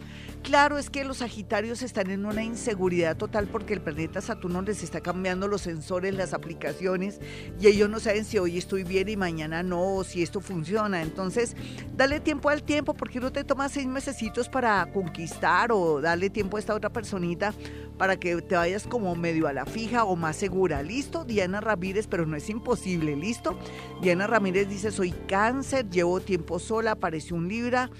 Claro, 0.42 0.78
es 0.78 0.88
que 0.88 1.04
los 1.04 1.18
Sagitarios 1.18 1.82
están 1.82 2.10
en 2.10 2.24
una 2.24 2.42
inseguridad 2.42 3.16
total 3.16 3.46
porque 3.46 3.74
el 3.74 3.82
planeta 3.82 4.20
Saturno 4.20 4.62
les 4.62 4.82
está 4.82 5.00
cambiando 5.00 5.48
los 5.48 5.60
sensores, 5.60 6.14
las 6.14 6.32
aplicaciones, 6.32 7.20
y 7.60 7.66
ellos 7.66 7.90
no 7.90 8.00
saben 8.00 8.24
si 8.24 8.38
hoy 8.38 8.56
estoy 8.56 8.82
bien 8.82 9.08
y 9.08 9.16
mañana 9.16 9.62
no, 9.62 9.96
o 9.96 10.04
si 10.04 10.22
esto 10.22 10.40
funciona. 10.40 11.02
Entonces, 11.02 11.56
dale 11.94 12.20
tiempo 12.20 12.48
al 12.48 12.62
tiempo, 12.62 12.94
porque 12.94 13.20
no 13.20 13.32
te 13.32 13.44
tomas 13.44 13.72
seis 13.72 13.86
mesecitos 13.86 14.48
para 14.48 14.90
conquistar 14.92 15.72
o 15.72 16.00
darle 16.00 16.30
tiempo 16.30 16.56
a 16.56 16.60
esta 16.60 16.74
otra 16.74 16.90
personita 16.90 17.52
para 17.98 18.18
que 18.18 18.40
te 18.40 18.56
vayas 18.56 18.86
como 18.86 19.14
medio 19.14 19.46
a 19.46 19.52
la 19.52 19.66
fija 19.66 20.04
o 20.04 20.16
más 20.16 20.36
segura. 20.36 20.82
¿Listo? 20.82 21.26
Diana 21.26 21.60
Ramírez, 21.60 22.06
pero 22.06 22.24
no 22.24 22.34
es 22.34 22.48
imposible, 22.48 23.14
¿listo? 23.14 23.58
Diana 24.00 24.26
Ramírez 24.26 24.68
dice, 24.68 24.90
soy 24.90 25.12
cáncer, 25.28 25.88
llevo 25.90 26.20
tiempo 26.20 26.58
sola, 26.58 26.92
apareció 26.92 27.36
un 27.36 27.48
Libra 27.48 27.90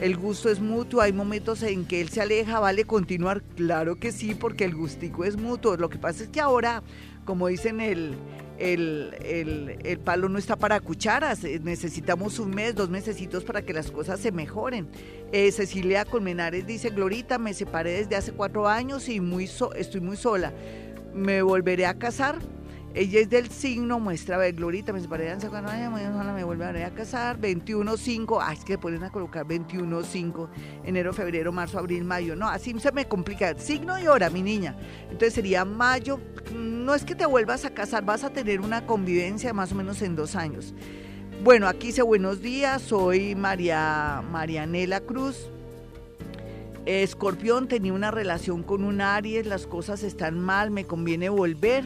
el 0.00 0.16
gusto 0.16 0.48
es 0.48 0.60
mutuo, 0.60 1.00
hay 1.00 1.12
momentos 1.12 1.60
en 1.64 1.84
que 1.84 2.00
él 2.00 2.08
se 2.08 2.20
aleja, 2.20 2.60
vale 2.60 2.84
continuar, 2.84 3.42
claro 3.56 3.96
que 3.96 4.12
sí, 4.12 4.32
porque 4.34 4.64
el 4.64 4.76
gustico 4.76 5.24
es 5.24 5.36
mutuo. 5.36 5.76
Lo 5.76 5.88
que 5.88 5.98
pasa 5.98 6.22
es 6.22 6.28
que 6.28 6.40
ahora, 6.40 6.84
como 7.24 7.48
dicen 7.48 7.80
el, 7.80 8.14
el, 8.58 9.98
palo 10.04 10.28
no 10.28 10.38
está 10.38 10.54
para 10.54 10.78
cucharas, 10.78 11.42
eh, 11.42 11.60
necesitamos 11.60 12.38
un 12.38 12.50
mes, 12.50 12.76
dos 12.76 12.90
mesecitos 12.90 13.42
para 13.42 13.62
que 13.62 13.72
las 13.72 13.90
cosas 13.90 14.20
se 14.20 14.30
mejoren. 14.30 14.86
Eh, 15.32 15.50
Cecilia 15.50 16.04
Colmenares 16.04 16.64
dice, 16.64 16.90
Glorita, 16.90 17.38
me 17.38 17.52
separé 17.52 17.90
desde 17.92 18.14
hace 18.14 18.30
cuatro 18.30 18.68
años 18.68 19.08
y 19.08 19.18
muy 19.18 19.50
estoy 19.74 20.00
muy 20.00 20.16
sola. 20.16 20.52
¿Me 21.12 21.42
volveré 21.42 21.86
a 21.86 21.98
casar? 21.98 22.38
Ella 22.94 23.20
es 23.20 23.28
del 23.28 23.50
signo, 23.50 24.00
muestra, 24.00 24.38
ver, 24.38 24.54
Glorita, 24.54 24.92
me 24.92 25.00
separé 25.00 25.30
hace 25.30 25.48
cuatro 25.48 25.68
años, 25.68 25.92
me 25.92 26.42
vuelve 26.42 26.84
a 26.84 26.90
casar, 26.90 27.38
21-5, 27.38 28.38
ay, 28.42 28.56
es 28.56 28.64
que 28.64 28.78
ponen 28.78 29.04
a 29.04 29.12
colocar 29.12 29.46
21-5, 29.46 30.48
enero, 30.84 31.12
febrero, 31.12 31.52
marzo, 31.52 31.78
abril, 31.78 32.04
mayo, 32.04 32.34
no, 32.34 32.48
así 32.48 32.74
se 32.80 32.90
me 32.90 33.06
complica, 33.06 33.56
signo 33.58 33.98
y 33.98 34.08
hora, 34.08 34.30
mi 34.30 34.42
niña. 34.42 34.74
Entonces 35.02 35.34
sería 35.34 35.66
mayo, 35.66 36.18
no 36.56 36.94
es 36.94 37.04
que 37.04 37.14
te 37.14 37.26
vuelvas 37.26 37.66
a 37.66 37.70
casar, 37.70 38.04
vas 38.04 38.24
a 38.24 38.30
tener 38.30 38.60
una 38.60 38.86
convivencia 38.86 39.52
más 39.52 39.70
o 39.72 39.74
menos 39.74 40.00
en 40.00 40.16
dos 40.16 40.34
años. 40.34 40.74
Bueno, 41.44 41.68
aquí 41.68 41.88
dice 41.88 42.02
buenos 42.02 42.40
días, 42.40 42.80
soy 42.82 43.34
María 43.34 44.24
Marianela 44.32 45.00
Cruz. 45.02 45.50
Escorpión 46.86 47.68
tenía 47.68 47.92
una 47.92 48.10
relación 48.10 48.62
con 48.62 48.82
un 48.82 49.02
Aries, 49.02 49.46
las 49.46 49.66
cosas 49.66 50.02
están 50.02 50.40
mal, 50.40 50.70
me 50.70 50.84
conviene 50.84 51.28
volver 51.28 51.84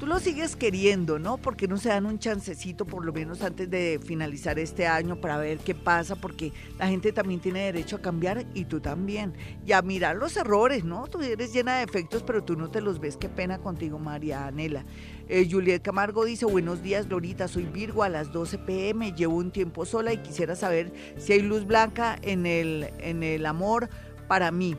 tú 0.00 0.06
lo 0.06 0.18
sigues 0.18 0.56
queriendo, 0.56 1.18
¿no? 1.18 1.36
Porque 1.36 1.68
no 1.68 1.76
se 1.76 1.90
dan 1.90 2.06
un 2.06 2.18
chancecito 2.18 2.86
por 2.86 3.04
lo 3.04 3.12
menos 3.12 3.42
antes 3.42 3.68
de 3.68 4.00
finalizar 4.02 4.58
este 4.58 4.86
año 4.86 5.20
para 5.20 5.36
ver 5.36 5.58
qué 5.58 5.74
pasa, 5.74 6.16
porque 6.16 6.54
la 6.78 6.88
gente 6.88 7.12
también 7.12 7.38
tiene 7.38 7.66
derecho 7.66 7.96
a 7.96 8.00
cambiar 8.00 8.46
y 8.54 8.64
tú 8.64 8.80
también. 8.80 9.34
Y 9.66 9.72
a 9.72 9.82
mirar 9.82 10.16
los 10.16 10.38
errores, 10.38 10.84
¿no? 10.84 11.06
Tú 11.06 11.20
eres 11.20 11.52
llena 11.52 11.76
de 11.76 11.84
efectos, 11.84 12.22
pero 12.22 12.42
tú 12.42 12.56
no 12.56 12.70
te 12.70 12.80
los 12.80 12.98
ves. 12.98 13.18
Qué 13.18 13.28
pena 13.28 13.58
contigo, 13.58 13.98
María 13.98 14.46
Anela. 14.46 14.86
Eh, 15.28 15.46
Juliet 15.50 15.82
Camargo 15.82 16.24
dice, 16.24 16.46
buenos 16.46 16.82
días, 16.82 17.06
Lorita, 17.06 17.46
soy 17.46 17.64
Virgo 17.64 18.02
a 18.02 18.08
las 18.08 18.32
12 18.32 18.56
pm, 18.56 19.12
llevo 19.12 19.36
un 19.36 19.50
tiempo 19.50 19.84
sola 19.84 20.14
y 20.14 20.18
quisiera 20.18 20.56
saber 20.56 20.94
si 21.18 21.34
hay 21.34 21.42
luz 21.42 21.66
blanca 21.66 22.18
en 22.22 22.46
el, 22.46 22.90
en 23.00 23.22
el 23.22 23.44
amor 23.44 23.90
para 24.28 24.50
mí. 24.50 24.76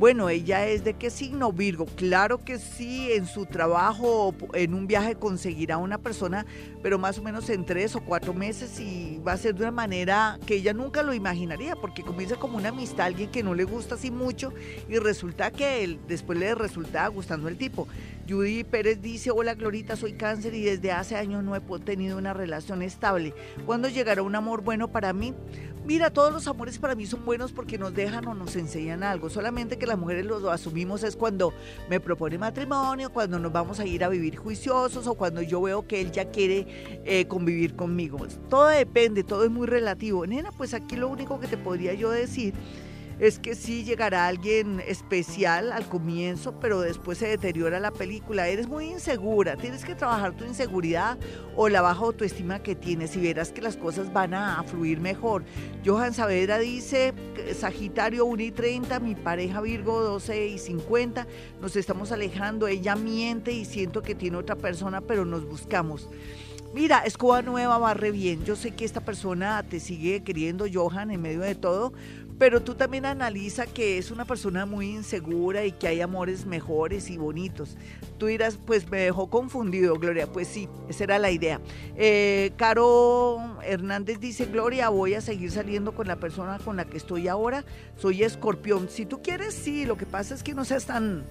Bueno, 0.00 0.30
ella 0.30 0.66
es 0.66 0.82
de 0.82 0.94
qué 0.94 1.10
signo 1.10 1.52
Virgo. 1.52 1.84
Claro 1.84 2.42
que 2.42 2.58
sí, 2.58 3.12
en 3.12 3.26
su 3.26 3.44
trabajo 3.44 4.28
o 4.28 4.34
en 4.54 4.72
un 4.72 4.86
viaje 4.86 5.14
conseguirá 5.14 5.76
una 5.76 5.98
persona, 5.98 6.46
pero 6.82 6.98
más 6.98 7.18
o 7.18 7.22
menos 7.22 7.50
en 7.50 7.66
tres 7.66 7.94
o 7.94 8.00
cuatro 8.00 8.32
meses 8.32 8.80
y 8.80 9.20
va 9.28 9.32
a 9.32 9.36
ser 9.36 9.54
de 9.54 9.64
una 9.64 9.72
manera 9.72 10.38
que 10.46 10.54
ella 10.54 10.72
nunca 10.72 11.02
lo 11.02 11.12
imaginaría, 11.12 11.76
porque 11.76 12.02
comienza 12.02 12.36
como 12.36 12.56
una 12.56 12.70
amistad, 12.70 13.08
alguien 13.08 13.30
que 13.30 13.42
no 13.42 13.54
le 13.54 13.64
gusta 13.64 13.96
así 13.96 14.10
mucho 14.10 14.54
y 14.88 14.96
resulta 14.96 15.50
que 15.50 15.84
él, 15.84 16.00
después 16.08 16.38
le 16.38 16.54
resulta 16.54 17.06
gustando 17.08 17.48
el 17.48 17.58
tipo. 17.58 17.86
Judy 18.30 18.62
Pérez 18.62 19.02
dice, 19.02 19.32
hola 19.32 19.54
Glorita, 19.54 19.96
soy 19.96 20.12
cáncer 20.12 20.54
y 20.54 20.62
desde 20.62 20.92
hace 20.92 21.16
años 21.16 21.42
no 21.42 21.56
he 21.56 21.60
tenido 21.80 22.16
una 22.16 22.32
relación 22.32 22.80
estable. 22.80 23.34
¿Cuándo 23.66 23.88
llegará 23.88 24.22
un 24.22 24.36
amor 24.36 24.62
bueno 24.62 24.86
para 24.86 25.12
mí? 25.12 25.34
Mira, 25.84 26.10
todos 26.10 26.32
los 26.32 26.46
amores 26.46 26.78
para 26.78 26.94
mí 26.94 27.06
son 27.06 27.24
buenos 27.24 27.50
porque 27.50 27.76
nos 27.76 27.92
dejan 27.92 28.28
o 28.28 28.34
nos 28.34 28.54
enseñan 28.54 29.02
algo. 29.02 29.30
Solamente 29.30 29.78
que 29.78 29.86
las 29.86 29.98
mujeres 29.98 30.26
lo 30.26 30.48
asumimos 30.52 31.02
es 31.02 31.16
cuando 31.16 31.52
me 31.88 31.98
propone 31.98 32.38
matrimonio, 32.38 33.12
cuando 33.12 33.40
nos 33.40 33.50
vamos 33.50 33.80
a 33.80 33.86
ir 33.86 34.04
a 34.04 34.08
vivir 34.08 34.36
juiciosos 34.36 35.08
o 35.08 35.14
cuando 35.14 35.42
yo 35.42 35.60
veo 35.60 35.88
que 35.88 36.00
él 36.00 36.12
ya 36.12 36.30
quiere 36.30 37.00
eh, 37.04 37.26
convivir 37.26 37.74
conmigo. 37.74 38.24
Todo 38.48 38.68
depende, 38.68 39.24
todo 39.24 39.44
es 39.44 39.50
muy 39.50 39.66
relativo. 39.66 40.24
Nena, 40.24 40.52
pues 40.52 40.72
aquí 40.72 40.94
lo 40.94 41.08
único 41.08 41.40
que 41.40 41.48
te 41.48 41.56
podría 41.56 41.94
yo 41.94 42.10
decir 42.10 42.54
es 43.20 43.38
que 43.38 43.54
sí 43.54 43.84
llegará 43.84 44.26
alguien 44.26 44.80
especial 44.86 45.72
al 45.72 45.86
comienzo, 45.86 46.58
pero 46.58 46.80
después 46.80 47.18
se 47.18 47.28
deteriora 47.28 47.78
la 47.78 47.90
película. 47.90 48.48
Eres 48.48 48.66
muy 48.66 48.86
insegura, 48.86 49.56
tienes 49.56 49.84
que 49.84 49.94
trabajar 49.94 50.34
tu 50.34 50.46
inseguridad 50.46 51.18
o 51.54 51.68
la 51.68 51.82
baja 51.82 52.00
autoestima 52.00 52.62
que 52.62 52.74
tienes 52.74 53.14
y 53.16 53.20
verás 53.20 53.52
que 53.52 53.60
las 53.60 53.76
cosas 53.76 54.10
van 54.10 54.32
a 54.32 54.62
fluir 54.62 55.00
mejor. 55.00 55.44
Johan 55.84 56.14
Saavedra 56.14 56.58
dice, 56.58 57.12
Sagitario 57.54 58.24
1 58.24 58.42
y 58.42 58.50
30, 58.52 59.00
mi 59.00 59.14
pareja 59.14 59.60
Virgo 59.60 60.00
12 60.00 60.46
y 60.48 60.58
50, 60.58 61.26
nos 61.60 61.76
estamos 61.76 62.12
alejando, 62.12 62.68
ella 62.68 62.96
miente 62.96 63.52
y 63.52 63.66
siento 63.66 64.00
que 64.00 64.14
tiene 64.14 64.38
otra 64.38 64.56
persona, 64.56 65.02
pero 65.02 65.26
nos 65.26 65.44
buscamos. 65.44 66.08
Mira, 66.72 67.00
escoba 67.00 67.42
nueva 67.42 67.78
barre 67.78 68.12
bien. 68.12 68.44
Yo 68.44 68.54
sé 68.54 68.70
que 68.70 68.84
esta 68.84 69.00
persona 69.00 69.60
te 69.64 69.80
sigue 69.80 70.22
queriendo, 70.22 70.66
Johan, 70.72 71.10
en 71.10 71.20
medio 71.20 71.40
de 71.40 71.56
todo, 71.56 71.92
pero 72.40 72.62
tú 72.62 72.74
también 72.74 73.04
analiza 73.04 73.66
que 73.66 73.98
es 73.98 74.10
una 74.10 74.24
persona 74.24 74.64
muy 74.64 74.92
insegura 74.92 75.66
y 75.66 75.72
que 75.72 75.88
hay 75.88 76.00
amores 76.00 76.46
mejores 76.46 77.10
y 77.10 77.18
bonitos. 77.18 77.76
Tú 78.16 78.26
dirás, 78.28 78.56
pues 78.56 78.90
me 78.90 79.00
dejó 79.00 79.28
confundido, 79.28 79.96
Gloria. 79.96 80.26
Pues 80.26 80.48
sí, 80.48 80.66
esa 80.88 81.04
era 81.04 81.18
la 81.18 81.30
idea. 81.30 81.60
Eh, 81.96 82.52
Caro 82.56 83.58
Hernández 83.62 84.20
dice, 84.20 84.46
Gloria, 84.46 84.88
voy 84.88 85.12
a 85.12 85.20
seguir 85.20 85.50
saliendo 85.50 85.92
con 85.92 86.08
la 86.08 86.16
persona 86.16 86.58
con 86.58 86.78
la 86.78 86.86
que 86.86 86.96
estoy 86.96 87.28
ahora. 87.28 87.62
Soy 87.98 88.24
escorpión. 88.24 88.88
Si 88.88 89.04
tú 89.04 89.20
quieres, 89.20 89.52
sí. 89.52 89.84
Lo 89.84 89.98
que 89.98 90.06
pasa 90.06 90.34
es 90.34 90.42
que 90.42 90.54
no 90.54 90.64
seas 90.64 90.86
tan 90.86 91.26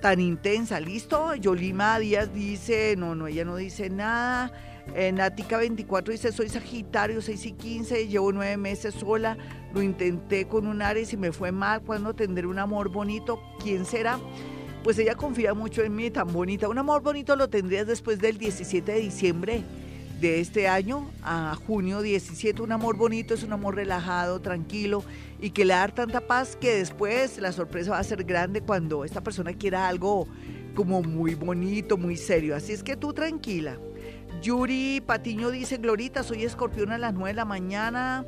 tan 0.00 0.20
intensa, 0.20 0.80
¿listo? 0.80 1.34
Yolima 1.34 1.98
Díaz 1.98 2.32
dice, 2.32 2.94
no, 2.96 3.14
no, 3.14 3.26
ella 3.26 3.44
no 3.44 3.56
dice 3.56 3.90
nada. 3.90 4.50
En 4.94 5.16
Nática 5.16 5.58
24 5.58 6.12
dice, 6.12 6.32
soy 6.32 6.48
Sagitario 6.48 7.22
6 7.22 7.46
y 7.46 7.52
15, 7.52 8.08
llevo 8.08 8.32
nueve 8.32 8.56
meses 8.56 8.94
sola, 8.94 9.36
lo 9.72 9.82
intenté 9.82 10.48
con 10.48 10.66
un 10.66 10.82
Ares 10.82 11.12
y 11.12 11.16
me 11.16 11.30
fue 11.30 11.52
mal, 11.52 11.82
¿cuándo 11.82 12.14
tendré 12.14 12.46
un 12.46 12.58
amor 12.58 12.88
bonito? 12.88 13.40
¿Quién 13.62 13.84
será? 13.84 14.18
Pues 14.82 14.98
ella 14.98 15.14
confía 15.14 15.54
mucho 15.54 15.82
en 15.82 15.94
mí, 15.94 16.10
tan 16.10 16.32
bonita. 16.32 16.68
Un 16.68 16.78
amor 16.78 17.02
bonito 17.02 17.36
lo 17.36 17.48
tendrías 17.48 17.86
después 17.86 18.18
del 18.18 18.38
17 18.38 18.90
de 18.90 18.98
diciembre 18.98 19.62
de 20.20 20.40
este 20.40 20.68
año 20.68 21.08
a 21.22 21.56
junio 21.66 22.02
17. 22.02 22.60
Un 22.62 22.72
amor 22.72 22.96
bonito 22.96 23.34
es 23.34 23.42
un 23.42 23.52
amor 23.52 23.76
relajado, 23.76 24.40
tranquilo 24.40 25.04
y 25.40 25.50
que 25.50 25.64
le 25.64 25.74
da 25.74 25.88
tanta 25.88 26.20
paz 26.20 26.56
que 26.56 26.74
después 26.76 27.38
la 27.38 27.52
sorpresa 27.52 27.92
va 27.92 27.98
a 27.98 28.04
ser 28.04 28.24
grande 28.24 28.60
cuando 28.60 29.04
esta 29.04 29.22
persona 29.22 29.52
quiera 29.52 29.86
algo 29.86 30.26
como 30.74 31.02
muy 31.02 31.34
bonito, 31.34 31.96
muy 31.96 32.16
serio. 32.16 32.56
Así 32.56 32.72
es 32.72 32.82
que 32.82 32.96
tú 32.96 33.12
tranquila. 33.12 33.78
Yuri 34.40 35.02
Patiño 35.04 35.50
dice, 35.50 35.76
Glorita, 35.76 36.22
soy 36.22 36.44
escorpión 36.44 36.92
a 36.92 36.98
las 36.98 37.12
9 37.12 37.28
de 37.28 37.34
la 37.34 37.44
mañana. 37.44 38.24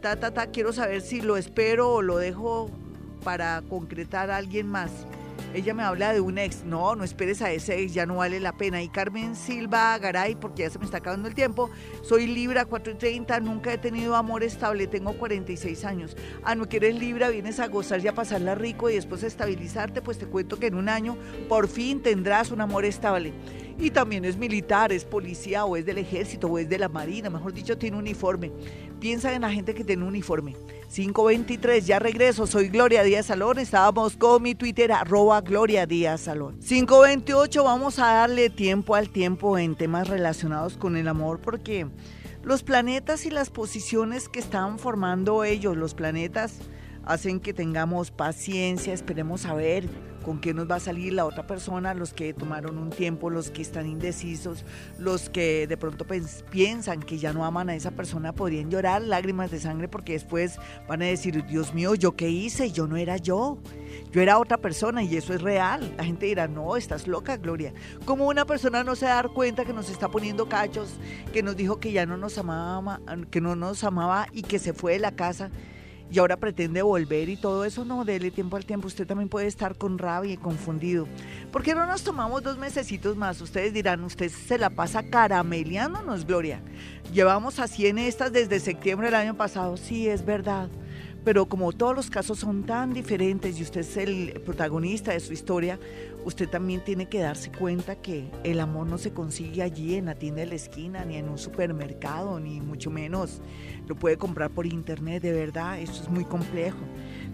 Ta, 0.00 0.16
ta, 0.16 0.30
ta, 0.30 0.46
quiero 0.46 0.72
saber 0.72 1.02
si 1.02 1.20
lo 1.20 1.36
espero 1.36 1.92
o 1.92 2.02
lo 2.02 2.16
dejo 2.16 2.70
para 3.22 3.60
concretar 3.68 4.30
a 4.30 4.38
alguien 4.38 4.66
más. 4.66 4.90
Ella 5.52 5.74
me 5.74 5.82
habla 5.82 6.12
de 6.12 6.20
un 6.20 6.38
ex. 6.38 6.64
No, 6.64 6.94
no 6.94 7.02
esperes 7.02 7.42
a 7.42 7.50
ese 7.50 7.80
ex, 7.80 7.92
ya 7.92 8.06
no 8.06 8.16
vale 8.16 8.38
la 8.38 8.56
pena. 8.56 8.82
Y 8.82 8.88
Carmen 8.88 9.34
Silva 9.34 9.98
Garay, 9.98 10.36
porque 10.36 10.62
ya 10.62 10.70
se 10.70 10.78
me 10.78 10.84
está 10.84 10.98
acabando 10.98 11.26
el 11.26 11.34
tiempo. 11.34 11.70
Soy 12.02 12.28
Libra 12.28 12.64
4 12.64 12.92
y 12.92 12.96
30, 12.96 13.40
nunca 13.40 13.72
he 13.72 13.78
tenido 13.78 14.14
amor 14.14 14.44
estable, 14.44 14.86
tengo 14.86 15.14
46 15.14 15.84
años. 15.84 16.16
Ah, 16.44 16.54
no 16.54 16.68
quieres 16.68 16.94
Libra, 16.94 17.30
vienes 17.30 17.58
a 17.58 17.66
gozar 17.66 18.00
y 18.00 18.08
a 18.08 18.14
pasarla 18.14 18.54
rico 18.54 18.88
y 18.88 18.94
después 18.94 19.24
a 19.24 19.26
estabilizarte, 19.26 20.02
pues 20.02 20.18
te 20.18 20.26
cuento 20.26 20.58
que 20.58 20.68
en 20.68 20.76
un 20.76 20.88
año 20.88 21.16
por 21.48 21.66
fin 21.66 22.00
tendrás 22.00 22.52
un 22.52 22.60
amor 22.60 22.84
estable 22.84 23.32
y 23.80 23.90
también 23.90 24.24
es 24.24 24.36
militar, 24.36 24.92
es 24.92 25.04
policía 25.04 25.64
o 25.64 25.76
es 25.76 25.86
del 25.86 25.98
ejército 25.98 26.48
o 26.48 26.58
es 26.58 26.68
de 26.68 26.78
la 26.78 26.88
marina, 26.88 27.30
mejor 27.30 27.54
dicho, 27.54 27.78
tiene 27.78 27.96
uniforme. 27.96 28.52
Piensa 29.00 29.32
en 29.32 29.40
la 29.40 29.50
gente 29.50 29.74
que 29.74 29.82
tiene 29.82 30.04
uniforme. 30.04 30.54
523, 30.92 31.86
ya 31.86 31.98
regreso, 31.98 32.46
soy 32.46 32.68
Gloria 32.68 33.02
Díaz 33.02 33.26
Salón, 33.26 33.58
estábamos 33.58 34.16
con 34.16 34.42
mi 34.42 34.54
Twitter 34.54 34.92
arroba 34.92 35.40
Gloria 35.40 35.86
Díaz 35.86 36.20
Salón. 36.20 36.58
528, 36.58 37.64
vamos 37.64 37.98
a 37.98 38.12
darle 38.12 38.50
tiempo 38.50 38.94
al 38.94 39.08
tiempo 39.08 39.56
en 39.56 39.74
temas 39.74 40.08
relacionados 40.08 40.76
con 40.76 40.96
el 40.96 41.08
amor 41.08 41.40
porque 41.40 41.86
los 42.42 42.62
planetas 42.62 43.24
y 43.24 43.30
las 43.30 43.48
posiciones 43.48 44.28
que 44.28 44.40
están 44.40 44.78
formando 44.78 45.44
ellos, 45.44 45.78
los 45.78 45.94
planetas, 45.94 46.58
hacen 47.04 47.40
que 47.40 47.54
tengamos 47.54 48.10
paciencia, 48.10 48.92
esperemos 48.92 49.46
a 49.46 49.54
ver 49.54 49.88
con 50.24 50.40
qué 50.40 50.54
nos 50.54 50.70
va 50.70 50.76
a 50.76 50.80
salir 50.80 51.12
la 51.12 51.24
otra 51.24 51.46
persona, 51.46 51.94
los 51.94 52.12
que 52.12 52.32
tomaron 52.34 52.78
un 52.78 52.90
tiempo, 52.90 53.30
los 53.30 53.50
que 53.50 53.62
están 53.62 53.86
indecisos, 53.86 54.64
los 54.98 55.30
que 55.30 55.66
de 55.66 55.76
pronto 55.76 56.06
piensan 56.50 57.02
que 57.02 57.18
ya 57.18 57.32
no 57.32 57.44
aman 57.44 57.70
a 57.70 57.74
esa 57.74 57.90
persona, 57.90 58.32
podrían 58.32 58.70
llorar 58.70 59.02
lágrimas 59.02 59.50
de 59.50 59.60
sangre 59.60 59.88
porque 59.88 60.12
después 60.12 60.58
van 60.88 61.02
a 61.02 61.06
decir, 61.06 61.44
Dios 61.46 61.74
mío, 61.74 61.94
¿yo 61.94 62.16
qué 62.16 62.28
hice? 62.28 62.70
Yo 62.70 62.86
no 62.86 62.96
era 62.96 63.16
yo, 63.16 63.58
yo 64.12 64.20
era 64.20 64.38
otra 64.38 64.58
persona 64.58 65.02
y 65.02 65.16
eso 65.16 65.34
es 65.34 65.42
real. 65.42 65.94
La 65.96 66.04
gente 66.04 66.26
dirá, 66.26 66.48
no, 66.48 66.76
estás 66.76 67.06
loca, 67.06 67.36
Gloria. 67.36 67.72
Como 68.04 68.26
una 68.28 68.44
persona 68.44 68.84
no 68.84 68.96
se 68.96 69.06
da 69.06 69.22
cuenta 69.22 69.64
que 69.64 69.72
nos 69.72 69.90
está 69.90 70.08
poniendo 70.08 70.48
cachos, 70.48 70.96
que 71.32 71.42
nos 71.42 71.56
dijo 71.56 71.80
que 71.80 71.92
ya 71.92 72.06
no 72.06 72.16
nos 72.16 72.38
amaba, 72.38 73.00
que 73.30 73.40
no 73.40 73.56
nos 73.56 73.84
amaba 73.84 74.26
y 74.32 74.42
que 74.42 74.58
se 74.58 74.72
fue 74.72 74.92
de 74.92 74.98
la 75.00 75.12
casa 75.12 75.50
y 76.10 76.18
ahora 76.18 76.36
pretende 76.36 76.82
volver 76.82 77.28
y 77.28 77.36
todo 77.36 77.64
eso, 77.64 77.84
no, 77.84 78.04
dele 78.04 78.30
tiempo 78.30 78.56
al 78.56 78.64
tiempo, 78.64 78.86
usted 78.88 79.06
también 79.06 79.28
puede 79.28 79.46
estar 79.46 79.76
con 79.76 79.98
rabia 79.98 80.32
y 80.32 80.36
confundido. 80.36 81.06
¿Por 81.52 81.62
qué 81.62 81.74
no 81.74 81.86
nos 81.86 82.02
tomamos 82.02 82.42
dos 82.42 82.58
mesecitos 82.58 83.16
más? 83.16 83.40
Ustedes 83.40 83.72
dirán, 83.72 84.02
usted 84.04 84.30
se 84.30 84.58
la 84.58 84.70
pasa 84.70 85.08
carameleándonos, 85.08 86.26
Gloria. 86.26 86.60
Llevamos 87.12 87.58
así 87.58 87.86
en 87.86 87.98
estas 87.98 88.32
desde 88.32 88.60
septiembre 88.60 89.08
del 89.08 89.16
año 89.16 89.36
pasado, 89.36 89.76
sí, 89.76 90.08
es 90.08 90.24
verdad 90.24 90.68
pero 91.24 91.46
como 91.46 91.72
todos 91.72 91.94
los 91.94 92.10
casos 92.10 92.38
son 92.38 92.64
tan 92.64 92.92
diferentes 92.92 93.58
y 93.58 93.62
usted 93.62 93.80
es 93.80 93.96
el 93.96 94.40
protagonista 94.44 95.12
de 95.12 95.20
su 95.20 95.32
historia, 95.32 95.78
usted 96.24 96.48
también 96.48 96.82
tiene 96.82 97.08
que 97.08 97.20
darse 97.20 97.52
cuenta 97.52 97.96
que 97.96 98.30
el 98.44 98.60
amor 98.60 98.86
no 98.86 98.98
se 98.98 99.12
consigue 99.12 99.62
allí 99.62 99.96
en 99.96 100.06
la 100.06 100.14
tienda 100.14 100.40
de 100.40 100.46
la 100.46 100.54
esquina, 100.54 101.04
ni 101.04 101.16
en 101.16 101.28
un 101.28 101.38
supermercado, 101.38 102.40
ni 102.40 102.60
mucho 102.60 102.90
menos 102.90 103.42
lo 103.86 103.96
puede 103.96 104.16
comprar 104.16 104.50
por 104.50 104.66
internet, 104.66 105.22
de 105.22 105.32
verdad, 105.32 105.78
esto 105.80 106.02
es 106.02 106.08
muy 106.08 106.24
complejo. 106.24 106.78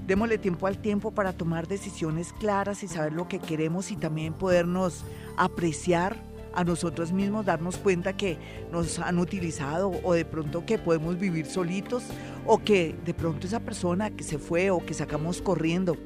Démosle 0.07 0.39
tiempo 0.39 0.67
al 0.67 0.79
tiempo 0.79 1.13
para 1.13 1.33
tomar 1.33 1.67
decisiones 1.69 2.33
claras 2.33 2.83
y 2.83 2.89
saber 2.89 3.13
lo 3.13 3.29
que 3.29 3.39
queremos 3.39 3.91
y 3.91 3.97
también 3.97 4.33
podernos 4.33 5.05
apreciar 5.37 6.17
a 6.57 6.65
nosotros 6.65 7.13
mismos, 7.13 7.47
darnos 7.47 7.77
cuenta 7.77 8.17
que 8.17 8.39
nos 8.73 8.99
han 8.99 9.19
utilizado 9.19 9.93
o 10.03 10.15
de 10.15 10.25
pronto 10.25 10.67
que 10.67 10.79
podemos 10.79 11.19
vivir 11.19 11.47
solitos 11.47 12.03
o 12.47 12.59
que 12.59 12.97
de 13.05 13.15
pronto 13.15 13.47
esa 13.47 13.61
persona 13.61 14.11
que 14.11 14.25
se 14.25 14.39
fue 14.39 14.71
o 14.71 14.85
que 14.85 14.95
sacamos 14.95 15.41
corriendo 15.43 15.97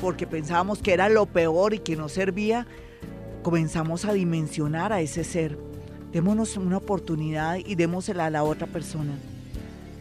porque 0.00 0.26
pensábamos 0.26 0.80
que 0.80 0.92
era 0.92 1.08
lo 1.08 1.26
peor 1.26 1.74
y 1.74 1.80
que 1.80 1.96
no 1.96 2.08
servía, 2.08 2.66
comenzamos 3.42 4.04
a 4.04 4.12
dimensionar 4.12 4.92
a 4.92 5.00
ese 5.00 5.24
ser. 5.24 5.58
Démonos 6.12 6.56
una 6.56 6.78
oportunidad 6.78 7.56
y 7.56 7.74
démosela 7.74 8.26
a 8.26 8.30
la 8.30 8.44
otra 8.44 8.66
persona. 8.66 9.12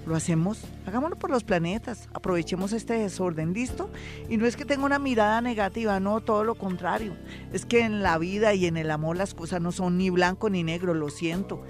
¿Lo 0.07 0.15
hacemos? 0.15 0.61
Hagámoslo 0.85 1.17
por 1.17 1.29
los 1.29 1.43
planetas. 1.43 2.07
Aprovechemos 2.13 2.71
este 2.71 2.93
desorden, 2.93 3.51
¿listo? 3.51 3.89
Y 4.29 4.37
no 4.37 4.45
es 4.45 4.55
que 4.55 4.63
tenga 4.63 4.85
una 4.85 4.99
mirada 4.99 5.41
negativa, 5.41 5.99
no, 5.99 6.21
todo 6.21 6.45
lo 6.45 6.55
contrario. 6.55 7.13
Es 7.51 7.65
que 7.65 7.81
en 7.81 8.01
la 8.01 8.17
vida 8.17 8.53
y 8.53 8.67
en 8.67 8.77
el 8.77 8.89
amor 8.89 9.17
las 9.17 9.33
cosas 9.33 9.59
no 9.59 9.73
son 9.73 9.97
ni 9.97 10.09
blanco 10.09 10.49
ni 10.49 10.63
negro, 10.63 10.93
lo 10.93 11.09
siento. 11.09 11.61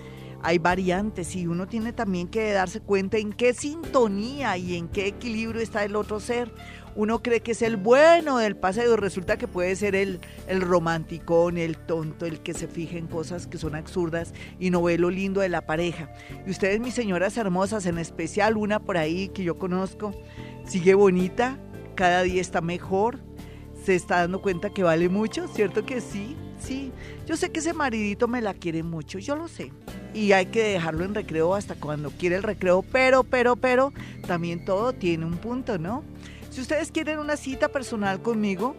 Hay 0.43 0.59
variantes 0.59 1.35
y 1.35 1.47
uno 1.47 1.65
tiene 1.65 1.93
también 1.93 2.27
que 2.27 2.51
darse 2.51 2.79
cuenta 2.79 3.17
en 3.17 3.33
qué 3.33 3.55
sintonía 3.55 4.55
y 4.55 4.75
en 4.75 4.87
qué 4.87 5.07
equilibrio 5.07 5.59
está 5.59 5.83
el 5.83 5.95
otro 5.95 6.19
ser 6.19 6.53
uno 6.97 7.21
cree 7.21 7.41
que 7.41 7.51
es 7.51 7.61
el 7.61 7.77
bueno 7.77 8.39
del 8.39 8.55
paseo, 8.55 8.97
resulta 8.97 9.37
que 9.37 9.47
puede 9.47 9.75
ser 9.75 9.95
el, 9.95 10.19
el 10.47 10.61
romanticón, 10.61 11.59
el 11.59 11.77
tonto, 11.77 12.25
el 12.25 12.39
que 12.39 12.55
se 12.55 12.67
fija 12.67 12.97
en 12.97 13.05
cosas 13.05 13.45
que 13.45 13.59
son 13.59 13.75
absurdas 13.75 14.33
y 14.59 14.71
no 14.71 14.81
ve 14.81 14.97
lo 14.97 15.11
lindo 15.11 15.41
de 15.41 15.49
la 15.49 15.61
pareja. 15.61 16.11
Y 16.47 16.49
ustedes, 16.49 16.79
mis 16.79 16.95
señoras 16.95 17.37
hermosas, 17.37 17.85
en 17.85 17.99
especial 17.99 18.57
una 18.57 18.79
por 18.79 18.97
ahí 18.97 19.29
que 19.29 19.43
yo 19.43 19.59
conozco, 19.59 20.11
sigue 20.65 20.95
bonita, 20.95 21.59
cada 21.93 22.23
día 22.23 22.41
está 22.41 22.61
mejor, 22.61 23.19
se 23.85 23.93
está 23.93 24.21
dando 24.21 24.41
cuenta 24.41 24.71
que 24.71 24.81
vale 24.81 25.07
mucho, 25.07 25.47
¿cierto 25.47 25.85
que 25.85 26.01
sí? 26.01 26.35
Sí, 26.59 26.91
yo 27.27 27.37
sé 27.37 27.51
que 27.51 27.59
ese 27.59 27.73
maridito 27.73 28.27
me 28.27 28.41
la 28.41 28.55
quiere 28.55 28.81
mucho, 28.81 29.19
yo 29.19 29.35
lo 29.35 29.47
sé. 29.47 29.71
Y 30.15 30.31
hay 30.31 30.47
que 30.47 30.63
dejarlo 30.63 31.05
en 31.05 31.13
recreo 31.13 31.53
hasta 31.53 31.75
cuando 31.75 32.09
quiere 32.09 32.37
el 32.37 32.43
recreo, 32.43 32.81
pero, 32.81 33.23
pero, 33.23 33.55
pero, 33.55 33.93
también 34.25 34.65
todo 34.65 34.93
tiene 34.93 35.25
un 35.25 35.37
punto, 35.37 35.77
¿no? 35.77 36.03
Si 36.57 36.61
ustedes 36.61 36.91
quieren 36.91 37.19
una 37.19 37.37
cita 37.37 37.67
personal 37.67 38.23
conmigo, 38.23 38.75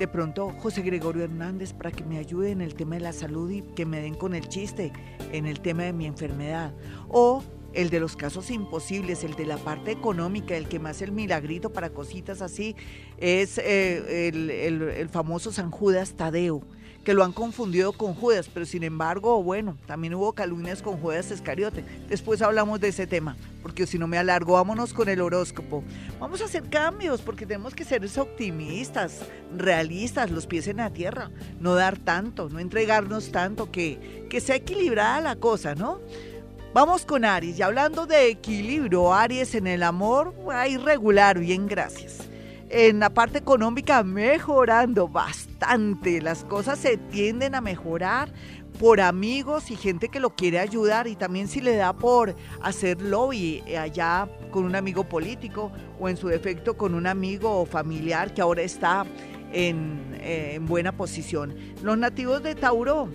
de 0.02 0.08
pronto 0.08 0.52
José 0.58 0.82
Gregorio 0.82 1.22
Hernández 1.22 1.72
para 1.72 1.92
que 1.92 2.02
me 2.02 2.18
ayude 2.18 2.50
en 2.50 2.60
el 2.60 2.74
tema 2.74 2.96
de 2.96 3.02
la 3.02 3.12
salud 3.12 3.48
y 3.48 3.62
que 3.62 3.86
me 3.86 4.00
den 4.00 4.16
con 4.16 4.34
el 4.34 4.48
chiste 4.48 4.92
en 5.30 5.46
el 5.46 5.60
tema 5.60 5.84
de 5.84 5.92
mi 5.92 6.06
enfermedad. 6.06 6.74
O 7.08 7.44
el 7.72 7.88
de 7.88 8.00
los 8.00 8.16
casos 8.16 8.50
imposibles, 8.50 9.22
el 9.22 9.36
de 9.36 9.46
la 9.46 9.58
parte 9.58 9.92
económica, 9.92 10.56
el 10.56 10.66
que 10.66 10.80
más 10.80 11.02
el 11.02 11.12
milagrito 11.12 11.72
para 11.72 11.90
cositas 11.90 12.42
así, 12.42 12.74
es 13.16 13.58
eh, 13.58 14.26
el, 14.26 14.50
el 14.50 15.08
famoso 15.08 15.52
San 15.52 15.70
Judas 15.70 16.14
Tadeo 16.14 16.66
que 17.04 17.14
lo 17.14 17.24
han 17.24 17.32
confundido 17.32 17.92
con 17.92 18.14
Judas, 18.14 18.48
pero 18.52 18.64
sin 18.64 18.84
embargo, 18.84 19.42
bueno, 19.42 19.76
también 19.86 20.14
hubo 20.14 20.32
calumnias 20.32 20.82
con 20.82 20.98
Judas 20.98 21.30
Escariote. 21.30 21.84
Después 22.08 22.42
hablamos 22.42 22.80
de 22.80 22.88
ese 22.88 23.06
tema, 23.06 23.36
porque 23.62 23.86
si 23.86 23.98
no 23.98 24.06
me 24.06 24.18
alargo, 24.18 24.54
vámonos 24.54 24.92
con 24.92 25.08
el 25.08 25.20
horóscopo. 25.20 25.82
Vamos 26.20 26.40
a 26.42 26.44
hacer 26.44 26.68
cambios, 26.68 27.20
porque 27.20 27.46
tenemos 27.46 27.74
que 27.74 27.84
ser 27.84 28.02
optimistas, 28.18 29.20
realistas, 29.56 30.30
los 30.30 30.46
pies 30.46 30.66
en 30.68 30.76
la 30.76 30.90
tierra, 30.90 31.30
no 31.60 31.74
dar 31.74 31.98
tanto, 31.98 32.48
no 32.48 32.58
entregarnos 32.58 33.32
tanto, 33.32 33.70
que, 33.70 34.26
que 34.30 34.40
sea 34.40 34.56
equilibrada 34.56 35.20
la 35.20 35.36
cosa, 35.36 35.74
¿no? 35.74 36.00
Vamos 36.72 37.04
con 37.04 37.24
Aries, 37.24 37.58
y 37.58 37.62
hablando 37.62 38.06
de 38.06 38.28
equilibrio, 38.28 39.12
Aries 39.12 39.54
en 39.54 39.66
el 39.66 39.82
amor, 39.82 40.34
irregular, 40.68 41.38
bien, 41.38 41.66
gracias 41.66 42.18
en 42.72 43.00
la 43.00 43.10
parte 43.10 43.36
económica 43.36 44.02
mejorando 44.02 45.06
Las 46.22 46.44
cosas 46.44 46.78
se 46.78 46.96
tienden 46.96 47.54
a 47.54 47.60
mejorar 47.60 48.32
por 48.78 49.00
amigos 49.00 49.70
y 49.70 49.76
gente 49.76 50.08
que 50.08 50.20
lo 50.20 50.34
quiere 50.34 50.58
ayudar 50.58 51.06
y 51.06 51.14
también 51.14 51.46
si 51.46 51.60
le 51.60 51.76
da 51.76 51.92
por 51.92 52.34
hacer 52.60 53.00
lobby 53.00 53.62
eh, 53.66 53.78
allá 53.78 54.28
con 54.50 54.64
un 54.64 54.74
amigo 54.74 55.04
político 55.04 55.70
o 56.00 56.08
en 56.08 56.16
su 56.16 56.28
defecto 56.28 56.76
con 56.76 56.94
un 56.94 57.06
amigo 57.06 57.60
o 57.60 57.66
familiar 57.66 58.34
que 58.34 58.40
ahora 58.40 58.62
está 58.62 59.06
en, 59.52 60.16
eh, 60.20 60.54
en 60.54 60.66
buena 60.66 60.96
posición. 60.96 61.54
Los 61.82 61.96
nativos 61.96 62.42
de 62.42 62.54
Tauro 62.54 63.08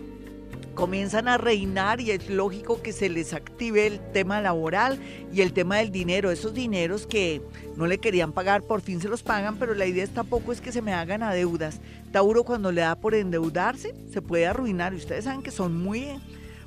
comienzan 0.77 1.27
a 1.27 1.39
reinar 1.39 1.99
y 2.01 2.11
es 2.11 2.29
lógico 2.29 2.83
que 2.83 2.93
se 2.93 3.09
les 3.09 3.33
active 3.33 3.87
el 3.87 3.99
tema 4.13 4.41
laboral 4.41 4.99
y 5.33 5.41
el 5.41 5.51
tema 5.51 5.77
del 5.77 5.91
dinero. 5.91 6.29
Esos 6.29 6.53
dineros 6.53 7.07
que 7.07 7.41
no 7.75 7.87
le 7.87 7.97
querían 7.97 8.31
pagar, 8.31 8.61
por 8.61 8.81
fin 8.81 9.01
se 9.01 9.09
los 9.09 9.23
pagan, 9.23 9.57
pero 9.57 9.73
la 9.73 9.87
idea 9.87 10.05
tampoco 10.05 10.51
es 10.51 10.61
que 10.61 10.71
se 10.71 10.83
me 10.83 10.93
hagan 10.93 11.23
a 11.23 11.33
deudas. 11.33 11.81
Tauro 12.11 12.43
cuando 12.43 12.71
le 12.71 12.81
da 12.81 12.95
por 12.95 13.15
endeudarse 13.15 13.95
se 14.13 14.21
puede 14.21 14.45
arruinar 14.45 14.93
y 14.93 14.97
ustedes 14.97 15.25
saben 15.25 15.41
que 15.41 15.49
son 15.49 15.75
muy 15.75 16.09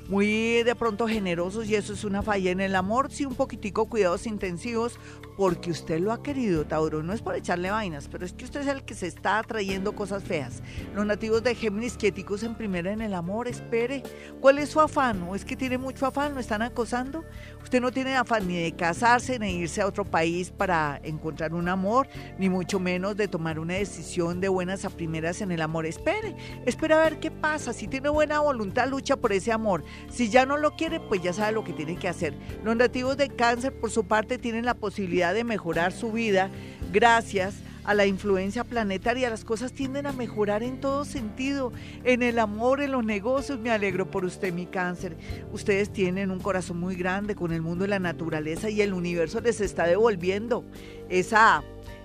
muy 0.09 0.65
de 0.65 0.75
pronto 0.75 1.07
generosos 1.07 1.69
y 1.69 1.77
eso 1.77 1.93
es 1.93 2.03
una 2.03 2.21
falla 2.21 2.51
en 2.51 2.61
el 2.61 2.75
amor, 2.75 3.13
sí 3.13 3.25
un 3.25 3.37
poquitico 3.37 3.89
cuidados 3.89 4.27
intensivos 4.27 4.99
porque 5.41 5.71
usted 5.71 6.01
lo 6.01 6.13
ha 6.13 6.23
querido, 6.23 6.67
Tauro, 6.67 7.03
no 7.03 7.15
es 7.15 7.23
por 7.23 7.35
echarle 7.35 7.71
vainas, 7.71 8.09
pero 8.09 8.27
es 8.27 8.35
que 8.35 8.45
usted 8.45 8.61
es 8.61 8.67
el 8.67 8.83
que 8.83 8.93
se 8.93 9.07
está 9.07 9.39
atrayendo 9.39 9.95
cosas 9.95 10.23
feas. 10.23 10.63
Los 10.95 11.07
nativos 11.07 11.43
de 11.43 11.55
Géminis 11.55 11.97
quieticos 11.97 12.43
en 12.43 12.55
primera 12.55 12.93
en 12.93 13.01
el 13.01 13.15
amor, 13.15 13.49
espere, 13.49 14.03
¿cuál 14.43 14.59
es 14.59 14.69
su 14.69 14.83
afán? 14.83 15.23
¿O 15.23 15.35
es 15.35 15.47
que 15.47 15.57
tiene 15.57 15.79
mucho 15.79 16.05
afán? 16.05 16.35
¿Lo 16.35 16.41
están 16.41 16.61
acosando? 16.61 17.25
Usted 17.63 17.81
no 17.81 17.91
tiene 17.91 18.17
afán 18.17 18.49
ni 18.49 18.63
de 18.63 18.73
casarse, 18.73 19.39
ni 19.39 19.53
irse 19.53 19.81
a 19.81 19.87
otro 19.87 20.05
país 20.05 20.51
para 20.51 21.01
encontrar 21.03 21.55
un 21.55 21.71
amor, 21.71 22.07
ni 22.39 22.51
mucho 22.51 22.79
menos 22.79 23.17
de 23.17 23.27
tomar 23.27 23.59
una 23.59 23.73
decisión 23.73 24.43
de 24.43 24.49
buenas 24.49 24.85
a 24.85 24.91
primeras 24.91 25.41
en 25.41 25.53
el 25.53 25.63
amor. 25.63 25.87
Espere, 25.87 26.37
espere 26.67 26.93
a 26.93 26.99
ver 26.99 27.19
qué 27.19 27.31
pasa. 27.31 27.73
Si 27.73 27.89
tiene 27.89 28.11
buena 28.11 28.41
voluntad, 28.41 28.91
lucha 28.91 29.17
por 29.17 29.33
ese 29.33 29.53
amor. 29.53 29.85
Si 30.11 30.29
ya 30.29 30.45
no 30.45 30.59
lo 30.59 30.77
quiere, 30.77 31.01
pues 31.01 31.23
ya 31.23 31.33
sabe 31.33 31.53
lo 31.53 31.65
que 31.65 31.73
tiene 31.73 31.97
que 31.97 32.09
hacer. 32.09 32.35
Los 32.63 32.77
nativos 32.77 33.17
de 33.17 33.31
cáncer, 33.31 33.73
por 33.73 33.91
su 33.91 34.05
parte, 34.05 34.37
tienen 34.37 34.67
la 34.67 34.75
posibilidad 34.75 35.30
de 35.33 35.45
mejorar 35.45 35.93
su 35.93 36.13
vida 36.13 36.51
gracias 36.93 37.55
a 37.85 37.95
la 37.95 38.07
influencia 38.07 38.65
planetaria. 38.65 39.31
Las 39.31 39.45
cosas 39.45 39.73
tienden 39.73 40.07
a 40.07 40.13
mejorar 40.13 40.63
en 40.63 40.81
todo 40.81 41.05
sentido, 41.05 41.73
en 42.05 42.23
el 42.23 42.39
amor, 42.39 42.81
en 42.81 42.93
los 42.93 43.05
negocios. 43.05 43.59
Me 43.59 43.71
alegro 43.71 44.11
por 44.11 44.25
usted, 44.25 44.53
mi 44.53 44.67
cáncer. 44.67 45.17
Ustedes 45.53 45.93
tienen 45.93 46.31
un 46.31 46.41
corazón 46.41 46.79
muy 46.79 46.95
grande 46.95 47.35
con 47.35 47.53
el 47.53 47.63
mundo 47.63 47.83
de 47.85 47.89
la 47.89 47.99
naturaleza 47.99 48.71
y 48.71 48.83
el 48.83 48.93
universo 48.93 49.41
les 49.41 49.61
está 49.61 49.87
devolviendo 49.87 50.65
esa 51.09 51.63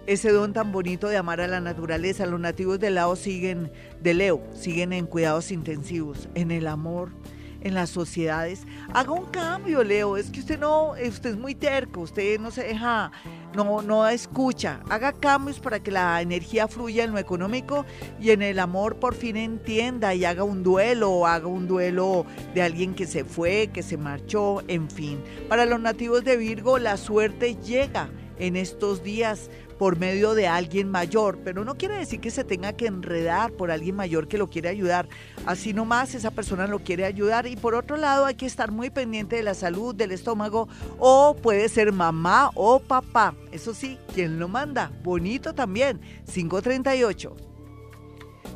ese 0.07 0.31
don 0.31 0.53
tan 0.53 0.71
bonito 0.71 1.07
de 1.07 1.17
amar 1.17 1.41
a 1.41 1.47
la 1.47 1.59
naturaleza. 1.59 2.25
Los 2.25 2.39
nativos 2.39 2.79
de 2.79 2.91
Leo 2.91 3.15
siguen 3.15 3.71
de 4.01 4.13
Leo, 4.13 4.41
siguen 4.53 4.93
en 4.93 5.07
cuidados 5.07 5.51
intensivos, 5.51 6.29
en 6.35 6.51
el 6.51 6.67
amor, 6.67 7.09
en 7.65 7.73
las 7.73 7.89
sociedades. 7.89 8.61
Haga 8.93 9.11
un 9.11 9.25
cambio, 9.25 9.83
Leo. 9.83 10.15
Es 10.15 10.29
que 10.29 10.39
usted 10.39 10.59
no, 10.59 10.91
usted 10.91 11.31
es 11.31 11.37
muy 11.37 11.55
terco, 11.55 12.01
usted 12.01 12.39
no 12.39 12.51
se 12.51 12.63
deja, 12.63 13.11
no, 13.55 13.81
no 13.81 14.07
escucha. 14.07 14.79
Haga 14.87 15.11
cambios 15.11 15.59
para 15.59 15.81
que 15.81 15.91
la 15.91 16.21
energía 16.21 16.67
fluya 16.67 17.03
en 17.03 17.11
lo 17.11 17.17
económico 17.17 17.83
y 18.21 18.29
en 18.29 18.43
el 18.43 18.59
amor 18.59 18.97
por 18.97 19.15
fin 19.15 19.35
entienda 19.35 20.13
y 20.13 20.25
haga 20.25 20.43
un 20.43 20.63
duelo 20.63 21.25
haga 21.25 21.47
un 21.47 21.67
duelo 21.67 22.25
de 22.53 22.61
alguien 22.61 22.93
que 22.93 23.07
se 23.07 23.23
fue, 23.23 23.69
que 23.73 23.81
se 23.81 23.97
marchó, 23.97 24.61
en 24.67 24.89
fin. 24.89 25.23
Para 25.49 25.65
los 25.65 25.79
nativos 25.79 26.23
de 26.23 26.37
Virgo, 26.37 26.77
la 26.77 26.97
suerte 26.97 27.55
llega 27.55 28.09
en 28.39 28.55
estos 28.55 29.03
días 29.03 29.49
por 29.77 29.97
medio 29.97 30.35
de 30.35 30.47
alguien 30.47 30.89
mayor, 30.89 31.39
pero 31.43 31.65
no 31.65 31.75
quiere 31.75 31.97
decir 31.97 32.19
que 32.19 32.31
se 32.31 32.43
tenga 32.43 32.73
que 32.73 32.87
enredar 32.87 33.51
por 33.51 33.71
alguien 33.71 33.95
mayor 33.95 34.27
que 34.27 34.37
lo 34.37 34.49
quiere 34.49 34.69
ayudar. 34.69 35.07
Así 35.45 35.73
nomás 35.73 36.15
esa 36.15 36.31
persona 36.31 36.67
lo 36.67 36.79
quiere 36.79 37.05
ayudar 37.05 37.45
y 37.45 37.55
por 37.55 37.75
otro 37.75 37.97
lado 37.97 38.25
hay 38.25 38.35
que 38.35 38.45
estar 38.45 38.71
muy 38.71 38.89
pendiente 38.89 39.35
de 39.35 39.43
la 39.43 39.53
salud 39.53 39.93
del 39.93 40.11
estómago 40.11 40.67
o 40.97 41.35
puede 41.41 41.67
ser 41.69 41.91
mamá 41.91 42.51
o 42.55 42.79
papá. 42.79 43.35
Eso 43.51 43.73
sí, 43.73 43.97
¿quién 44.13 44.39
lo 44.39 44.47
manda? 44.47 44.91
Bonito 45.03 45.53
también. 45.53 45.99
538. 46.31 47.35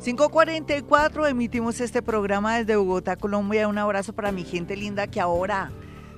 544 0.02 1.26
emitimos 1.26 1.78
este 1.80 2.00
programa 2.00 2.56
desde 2.56 2.76
Bogotá, 2.76 3.16
Colombia. 3.16 3.68
Un 3.68 3.76
abrazo 3.76 4.14
para 4.14 4.32
mi 4.32 4.44
gente 4.44 4.74
linda 4.74 5.06
que 5.06 5.20
ahora 5.20 5.70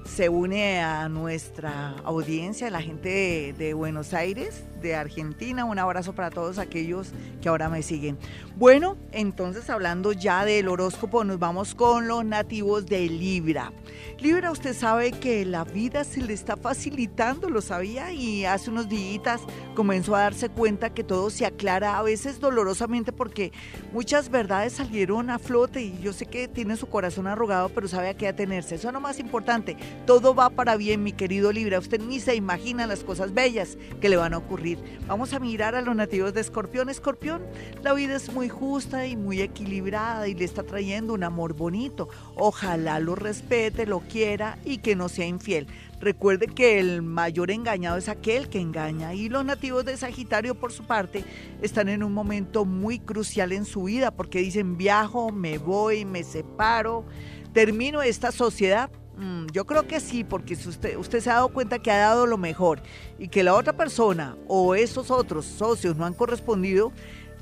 se 0.05 0.28
une 0.28 0.80
a 0.80 1.09
nuestra 1.09 1.94
audiencia, 2.05 2.70
la 2.70 2.82
gente 2.82 3.55
de, 3.57 3.74
Buenos 3.74 4.14
Aires, 4.14 4.64
de 4.80 4.94
Argentina. 4.94 5.64
Un 5.64 5.78
abrazo 5.78 6.14
para 6.14 6.30
todos 6.30 6.59
aquellos 6.59 7.12
que 7.40 7.48
ahora 7.48 7.68
me 7.68 7.82
siguen. 7.82 8.18
Bueno, 8.57 8.96
entonces 9.12 9.70
hablando 9.70 10.12
ya 10.12 10.44
del 10.44 10.68
horóscopo, 10.68 11.24
nos 11.24 11.38
vamos 11.38 11.74
con 11.74 12.09
los 12.09 12.24
nativos 12.24 12.86
de 12.86 13.09
Libra. 13.09 13.72
Libra, 14.20 14.50
usted 14.50 14.74
sabe 14.74 15.12
que 15.12 15.44
la 15.44 15.64
vida 15.64 16.05
se 16.05 16.20
le 16.20 16.32
está 16.32 16.57
facilitando, 16.57 17.48
lo 17.48 17.61
sabía, 17.61 18.12
y 18.12 18.44
hace 18.44 18.70
unos 18.70 18.88
días 18.88 19.40
comenzó 19.74 20.14
a 20.14 20.20
darse 20.20 20.48
cuenta 20.48 20.90
que 20.90 21.03
todo 21.03 21.30
se 21.30 21.46
aclara, 21.46 21.98
a 21.98 22.03
veces 22.03 22.38
dolorosamente, 22.38 23.12
porque 23.12 23.53
muchas 23.92 24.28
verdades 24.28 24.74
salieron 24.74 25.30
a 25.30 25.38
flote 25.38 25.82
y 25.82 25.98
yo 26.00 26.12
sé 26.12 26.26
que 26.26 26.46
tiene 26.48 26.76
su 26.76 26.88
corazón 26.88 27.26
arrugado, 27.26 27.68
pero 27.70 27.88
sabe 27.88 28.11
a 28.11 28.14
qué 28.14 28.28
atenerse. 28.28 28.74
Eso 28.74 28.88
es 28.88 28.94
lo 28.94 29.00
más 29.00 29.18
importante. 29.18 29.76
Todo 30.07 30.34
va 30.34 30.51
para 30.51 30.76
bien, 30.76 31.05
mi 31.05 31.12
querido 31.12 31.53
Libra. 31.53 31.78
Usted 31.78 32.01
ni 32.01 32.18
se 32.18 32.34
imagina 32.34 32.88
las 32.88 33.05
cosas 33.05 33.32
bellas 33.32 33.78
que 34.01 34.09
le 34.09 34.16
van 34.16 34.34
a 34.34 34.38
ocurrir. 34.38 34.78
Vamos 35.07 35.32
a 35.32 35.38
mirar 35.38 35.76
a 35.76 35.80
los 35.80 35.95
nativos 35.95 36.34
de 36.34 36.40
Escorpión. 36.40 36.88
Escorpión, 36.88 37.43
la 37.82 37.95
vida 37.95 38.16
es 38.16 38.32
muy 38.32 38.49
justa 38.49 39.07
y 39.07 39.16
muy 39.16 39.40
equilibrada 39.40 40.26
y 40.26 40.34
le 40.34 40.45
está 40.45 40.64
trayendo 40.64 41.14
un 41.14 41.22
amor 41.22 41.55
bonito. 41.55 42.09
Ojalá 42.34 42.99
lo 42.99 43.14
respete, 43.14 43.86
lo 43.86 44.01
quiera 44.01 44.59
y 44.64 44.78
que 44.78 44.97
no 44.97 45.09
sea 45.09 45.26
infiel. 45.26 45.68
Recuerde 46.01 46.49
que 46.49 46.80
el 46.80 47.03
mayor 47.03 47.53
engañado 47.53 47.97
es 47.97 48.09
aquel 48.09 48.49
que 48.49 48.59
engaña 48.59 49.14
y 49.14 49.28
los 49.28 49.45
nativos 49.45 49.84
de 49.84 49.97
Sagitario 49.97 50.57
por 50.57 50.72
su 50.72 50.82
parte 50.82 51.24
están 51.62 51.88
en 51.88 52.03
un 52.03 52.12
momento 52.12 52.64
muy 52.64 52.99
crucial 52.99 53.53
en 53.53 53.64
su 53.64 53.84
vida 53.84 54.11
porque 54.11 54.40
dicen 54.40 54.76
viajo, 54.76 55.30
me 55.30 55.59
voy, 55.59 56.05
me 56.05 56.24
separo, 56.24 57.05
termino 57.53 58.03
esta 58.03 58.32
sociedad 58.32 58.90
Mm, 59.16 59.46
yo 59.52 59.66
creo 59.66 59.86
que 59.86 60.00
sí, 60.00 60.24
porque 60.24 60.54
usted, 60.54 60.96
usted 60.96 61.20
se 61.20 61.30
ha 61.30 61.34
dado 61.34 61.48
cuenta 61.48 61.78
que 61.78 61.90
ha 61.90 61.98
dado 61.98 62.26
lo 62.26 62.38
mejor 62.38 62.82
y 63.18 63.28
que 63.28 63.42
la 63.42 63.54
otra 63.54 63.74
persona 63.74 64.36
o 64.48 64.74
esos 64.74 65.10
otros 65.10 65.44
socios 65.44 65.96
no 65.96 66.06
han 66.06 66.14
correspondido, 66.14 66.92